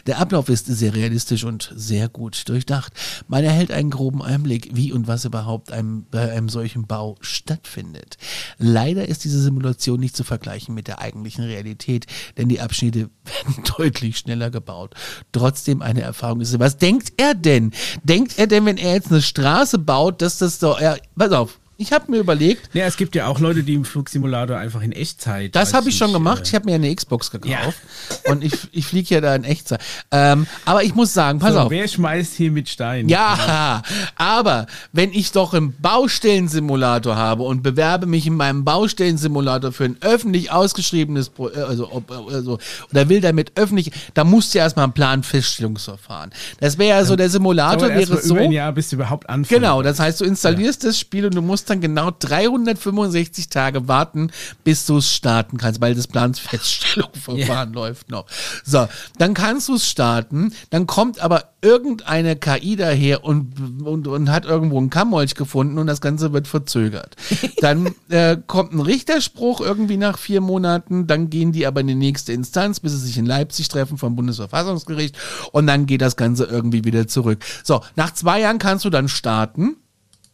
[0.05, 2.91] Der Ablauf ist sehr realistisch und sehr gut durchdacht.
[3.29, 8.17] Man erhält einen groben Einblick, wie und was überhaupt einem, bei einem solchen Bau stattfindet.
[8.57, 12.07] Leider ist diese Simulation nicht zu vergleichen mit der eigentlichen Realität,
[12.37, 14.95] denn die Abschnitte werden deutlich schneller gebaut.
[15.31, 16.59] Trotzdem eine Erfahrung ist.
[16.59, 17.71] Was denkt er denn?
[18.03, 21.57] Denkt er denn, wenn er jetzt eine Straße baut, dass das so, ja, pass auf,
[21.79, 22.69] ich habe mir überlegt.
[22.75, 25.55] Ja, es gibt ja auch Leute, die im Flugsimulator einfach in Echtzeit.
[25.55, 26.41] Das habe ich schon gemacht.
[26.41, 27.77] äh, Ich habe mir eine Xbox gekauft
[28.25, 29.79] und ich, ich fliege ja da in Echtzeit.
[30.11, 31.69] Ähm, aber ich muss sagen, pass so, auf.
[31.71, 33.07] Wer schmeißt hier mit Steinen?
[33.09, 33.81] Ja,
[34.17, 39.97] aber wenn ich doch einen Baustellensimulator habe und bewerbe mich in meinem Baustellensimulator für ein
[40.01, 42.59] öffentlich ausgeschriebenes, Pro- äh, also, ob- also
[42.91, 46.31] oder will damit öffentlich, da musst du ja erstmal ein Planfeststellungsverfahren.
[46.59, 48.35] Das wäre ja so, der Simulator wäre so.
[48.35, 49.49] über ein Jahr, bis du überhaupt anfängst.
[49.49, 54.31] Genau, das heißt, du installierst das Spiel und du musst dann genau 365 Tage warten,
[54.63, 58.25] bis du es starten kannst, weil das Planfeststellungsverfahren läuft noch.
[58.63, 58.87] So,
[59.17, 64.45] dann kannst du es starten, dann kommt aber irgendeine KI daher und, und, und hat
[64.45, 67.17] irgendwo einen Kammolch gefunden und das Ganze wird verzögert.
[67.59, 71.95] Dann äh, kommt ein Richterspruch irgendwie nach vier Monaten, dann gehen die aber in die
[71.95, 75.17] nächste Instanz, bis sie sich in Leipzig treffen vom Bundesverfassungsgericht
[75.51, 77.43] und dann geht das Ganze irgendwie wieder zurück.
[77.63, 79.75] So, nach zwei Jahren kannst du dann starten.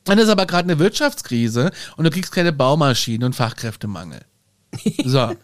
[0.06, 4.22] Dann ist aber gerade eine Wirtschaftskrise und du kriegst keine Baumaschinen und Fachkräftemangel.
[5.06, 5.22] So.
[5.22, 5.38] Und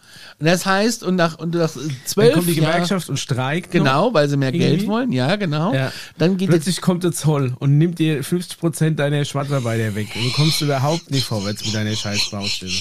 [0.48, 1.70] das heißt, und nach, und nach
[2.06, 3.72] zwölf Dann kommt die Gewerkschaft und streikt.
[3.72, 4.88] Genau, weil sie mehr Geld Irgendwie?
[4.88, 5.74] wollen, ja, genau.
[5.74, 5.92] Ja.
[6.18, 10.08] Dann geht jetzt, Plötzlich kommt der Zoll und nimmt dir 50% deiner Schwarzarbeiter weg.
[10.16, 12.72] Und du kommst überhaupt nicht vorwärts mit deiner scheiß Baustelle.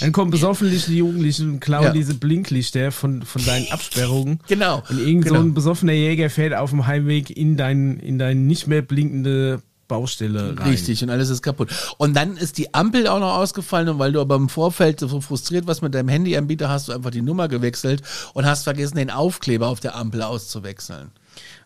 [0.00, 1.92] Dann kommen besoffenliche Jugendliche und klauen Ja.
[1.92, 4.40] diese Blinklichter von, von deinen Absperrungen.
[4.48, 5.46] Genau, Und irgend so genau.
[5.46, 10.56] ein besoffener Jäger fährt auf dem Heimweg in dein, in dein nicht mehr blinkende Baustelle
[10.58, 10.68] rein.
[10.68, 11.70] Richtig, und alles ist kaputt.
[11.98, 15.20] Und dann ist die Ampel auch noch ausgefallen und weil du aber im Vorfeld so
[15.20, 18.02] frustriert warst mit deinem Handyanbieter, hast du einfach die Nummer gewechselt
[18.34, 21.10] und hast vergessen, den Aufkleber auf der Ampel auszuwechseln.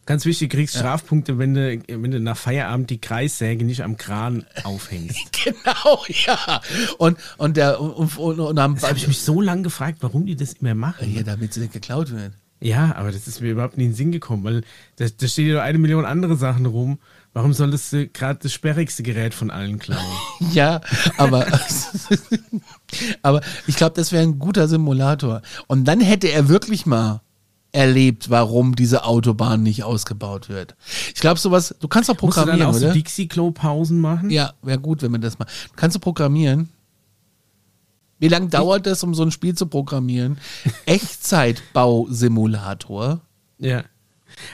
[0.06, 3.96] Ganz wichtig, du kriegst Strafpunkte, wenn du, wenn du nach Feierabend die Kreissäge nicht am
[3.96, 5.18] Kran aufhängst.
[5.44, 6.60] Genau, ja.
[6.98, 10.26] Und, und der, und, und, und am, Das habe ich mich so lange gefragt, warum
[10.26, 11.12] die das immer machen.
[11.14, 12.32] ja, damit sie nicht geklaut wird.
[12.60, 14.62] Ja, aber das ist mir überhaupt nie in den Sinn gekommen, weil
[14.96, 16.98] da, da steht ja noch eine Million andere Sachen rum.
[17.34, 20.00] Warum solltest du gerade das sperrigste Gerät von allen klauen?
[20.52, 20.80] Ja,
[21.18, 21.46] aber,
[23.22, 25.42] aber ich glaube, das wäre ein guter Simulator.
[25.66, 27.20] Und dann hätte er wirklich mal
[27.72, 30.76] erlebt, warum diese Autobahn nicht ausgebaut wird.
[31.14, 32.94] Ich glaube, sowas, du kannst doch Musst du dann programmieren, auch so oder?
[32.94, 34.30] Dixie-Klo-Pausen machen?
[34.30, 35.46] Ja, wäre gut, wenn wir das mal.
[35.76, 36.70] Kannst du programmieren?
[38.18, 40.38] Wie lange dauert das, um so ein Spiel zu programmieren?
[40.86, 43.20] Echtzeitbausimulator.
[43.58, 43.84] Ja.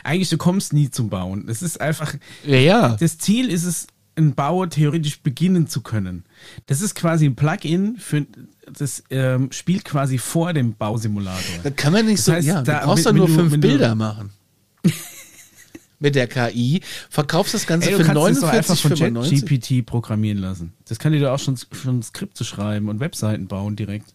[0.04, 1.48] Eigentlich, du kommst nie zum Bauen.
[1.48, 2.14] Es ist einfach,
[2.44, 2.96] Ja, ja.
[2.98, 6.24] das Ziel ist es, einen Bauer theoretisch beginnen zu können.
[6.66, 8.26] Das ist quasi ein Plugin für
[8.70, 11.40] das ähm, spielt quasi vor dem Bausimulator.
[11.62, 13.58] Da kann man nicht Das so, heißt, ja, da- du brauchst doch nur fünf du-
[13.58, 14.30] Bilder machen.
[16.02, 19.40] Mit der KI verkaufst das Ganze Ey, du für kannst das doch einfach von 49,95.
[19.40, 20.72] ChatGPT programmieren lassen.
[20.88, 24.12] Das kann dir doch auch schon, schon ein Skript zu schreiben und Webseiten bauen direkt.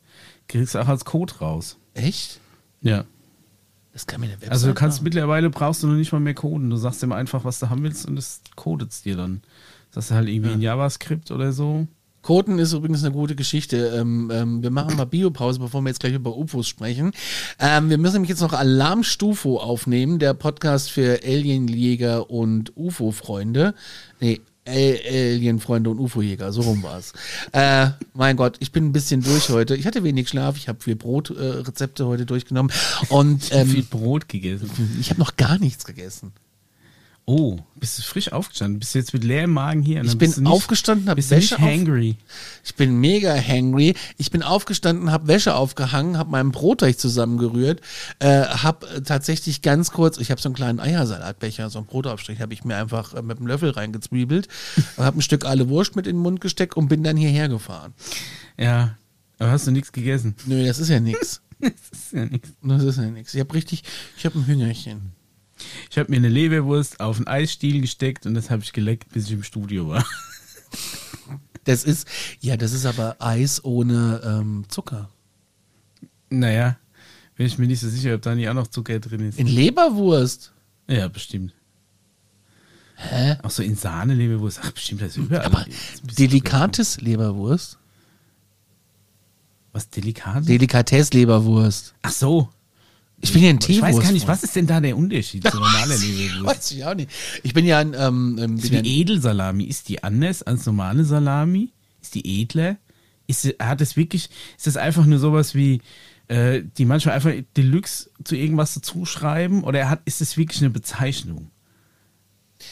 [0.50, 1.78] Kriegst du auch als Code raus.
[1.94, 2.42] Echt?
[2.82, 3.06] Ja.
[3.94, 5.06] Das kann mir eine Website Also du kannst machen.
[5.06, 6.70] mittlerweile brauchst du noch nicht mal mehr coden.
[6.70, 9.42] Du sagst ihm einfach, was du haben willst und es codet es dir dann.
[9.92, 11.88] Sagst du halt irgendwie in JavaScript oder so.
[12.28, 13.78] Coden ist übrigens eine gute Geschichte.
[13.98, 17.14] Ähm, ähm, wir machen mal Biopause, bevor wir jetzt gleich über UFOs sprechen.
[17.58, 23.74] Ähm, wir müssen nämlich jetzt noch Alarmstufo aufnehmen, der Podcast für Alienjäger und UFO-Freunde.
[24.20, 27.14] Nee, Al- Alienfreunde und UFO-Jäger, so rum war's.
[27.54, 29.78] Äh, mein Gott, ich bin ein bisschen durch heute.
[29.78, 32.74] Ich hatte wenig Schlaf, ich habe viel Brotrezepte äh, heute durchgenommen
[33.08, 34.70] und viel ähm, Brot gegessen.
[35.00, 36.34] ich habe noch gar nichts gegessen.
[37.30, 38.80] Oh, bist du frisch aufgestanden?
[38.80, 40.02] Bist du jetzt mit leerem Magen hier?
[40.02, 42.16] Ich bin nicht, aufgestanden, habe Wäsche nicht auf, hangry?
[42.64, 43.96] Ich bin mega hangry.
[44.18, 47.82] Ich bin aufgestanden, habe Wäsche aufgehangen, habe meinen Brotteig zusammengerührt,
[48.20, 52.54] äh, habe tatsächlich ganz kurz, ich habe so einen kleinen Eiersalatbecher, so einen Brotaufstrich, habe
[52.54, 54.48] ich mir einfach äh, mit einem Löffel reingezwiebelt,
[54.96, 57.94] habe ein Stück alle Wurst mit in den Mund gesteckt und bin dann hierher gefahren.
[58.58, 58.98] Ja.
[59.38, 60.34] Aber hast du nichts gegessen?
[60.46, 61.42] Nö, das ist ja nix.
[61.60, 62.50] Das ist ja nichts.
[62.62, 63.34] Das ist ja nix.
[63.34, 63.84] Ich habe richtig,
[64.16, 65.17] ich habe ein Hüngerchen.
[65.90, 69.26] Ich habe mir eine Leberwurst auf einen Eisstiel gesteckt und das habe ich geleckt, bis
[69.26, 70.06] ich im Studio war.
[71.64, 72.08] Das ist,
[72.40, 75.10] ja, das ist aber Eis ohne ähm, Zucker.
[76.30, 76.78] Naja,
[77.36, 79.38] bin ich mir nicht so sicher, ob da nicht auch noch Zucker drin ist.
[79.38, 80.54] In Leberwurst.
[80.88, 81.54] Ja, bestimmt.
[82.96, 83.38] Hä?
[83.44, 84.60] Auch so in Sahne Leberwurst.
[84.64, 85.46] Ach, bestimmt, das ist überall.
[85.46, 85.66] Aber
[86.18, 87.78] delikates Leberwurst.
[89.72, 90.48] Was delikat?
[90.48, 91.94] Delikatess Leberwurst.
[92.02, 92.50] Ach so.
[93.20, 95.58] Ich bin ja ein Ich weiß gar nicht, was ist denn da der Unterschied zu
[95.60, 96.46] normaler Leberwurst?
[96.46, 97.10] Weiß ich auch nicht.
[97.44, 100.66] Ich bin ja ein, ähm, ähm, bin ja ein Die Edelsalami, ist die anders als
[100.66, 101.72] normale Salami?
[102.02, 102.78] Ist die edler?
[103.26, 105.82] Ist, hat es wirklich, ist das einfach nur sowas wie,
[106.28, 109.64] äh, die manchmal einfach Deluxe zu irgendwas dazu schreiben?
[109.64, 111.50] Oder hat, ist es wirklich eine Bezeichnung?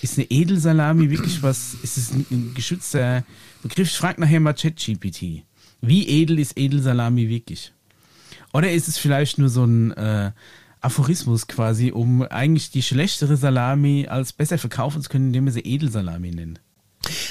[0.02, 3.24] Ist eine Edelsalami wirklich was, ist es ein, ein geschützter
[3.64, 3.90] Begriff?
[3.90, 5.44] Ich frage nachher mal ChatGPT.
[5.82, 7.74] Wie edel ist Edelsalami wirklich?
[8.56, 10.32] Oder ist es vielleicht nur so ein äh,
[10.80, 15.60] Aphorismus quasi, um eigentlich die schlechtere Salami als besser verkaufen zu können, indem wir sie
[15.60, 16.60] Edelsalami nennen?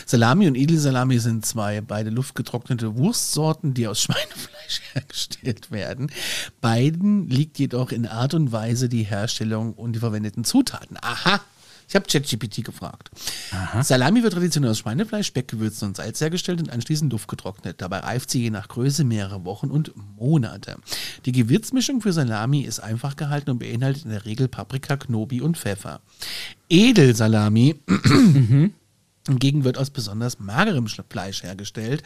[0.05, 6.13] Salami und Edelsalami sind zwei beide luftgetrocknete Wurstsorten, die aus Schweinefleisch hergestellt werden.
[6.61, 10.99] Beiden liegt jedoch in Art und Weise die Herstellung und die verwendeten Zutaten.
[11.01, 11.41] Aha!
[11.95, 13.09] Ich habe ChatGPT gefragt.
[13.83, 17.81] Salami wird traditionell aus Schweinefleisch, Speck, Gewürzen und Salz hergestellt und anschließend luftgetrocknet.
[17.81, 20.79] Dabei reift sie je nach Größe mehrere Wochen und Monate.
[21.25, 25.57] Die Gewürzmischung für Salami ist einfach gehalten und beinhaltet in der Regel Paprika, Knobi und
[25.57, 26.01] Pfeffer.
[26.69, 27.77] Edelsalami
[29.27, 32.03] Hingegen wird aus besonders magerem Sch- Fleisch hergestellt,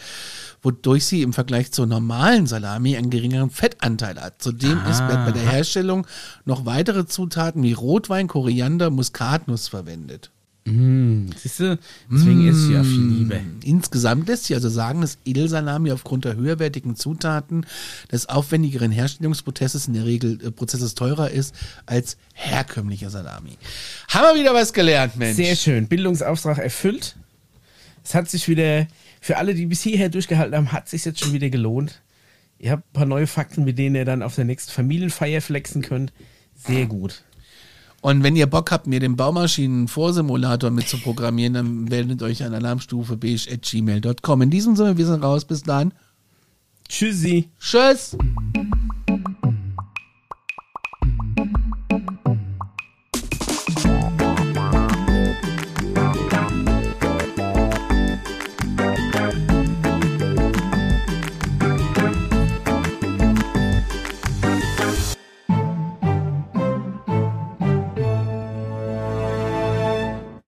[0.62, 4.40] wodurch sie im Vergleich zur normalen Salami einen geringeren Fettanteil hat.
[4.40, 5.24] Zudem ist Ah.
[5.26, 6.06] bei der Herstellung
[6.44, 10.30] noch weitere Zutaten wie Rotwein, Koriander, Muskatnuss verwendet.
[10.68, 11.78] Mm, siehst du,
[12.10, 13.40] deswegen esse ich ja viel lieber.
[13.64, 17.66] Insgesamt lässt sich also sagen, dass Edelsalami aufgrund der höherwertigen Zutaten
[18.12, 21.54] des aufwendigeren Herstellungsprozesses in der Regel äh, Prozesses teurer ist
[21.86, 23.56] als herkömmliche Salami.
[24.08, 25.36] Haben wir wieder was gelernt, Mensch.
[25.36, 25.88] Sehr schön.
[25.88, 27.16] Bildungsauftrag erfüllt.
[28.04, 28.86] Es hat sich wieder,
[29.20, 32.00] für alle, die bis hierher durchgehalten haben, hat sich jetzt schon wieder gelohnt.
[32.58, 35.82] Ihr habt ein paar neue Fakten, mit denen ihr dann auf der nächsten Familienfeier flexen
[35.82, 36.12] könnt.
[36.54, 37.22] Sehr gut.
[38.00, 42.54] Und wenn ihr Bock habt, mir den Baumaschinen-Vorsimulator mit zu programmieren, dann meldet euch an
[42.54, 44.42] alarmstufe.gmail.com.
[44.42, 45.44] In diesem Sinne, wir sind raus.
[45.44, 45.92] Bis dann.
[46.88, 47.50] Tschüssi.
[47.58, 48.16] Tschüss.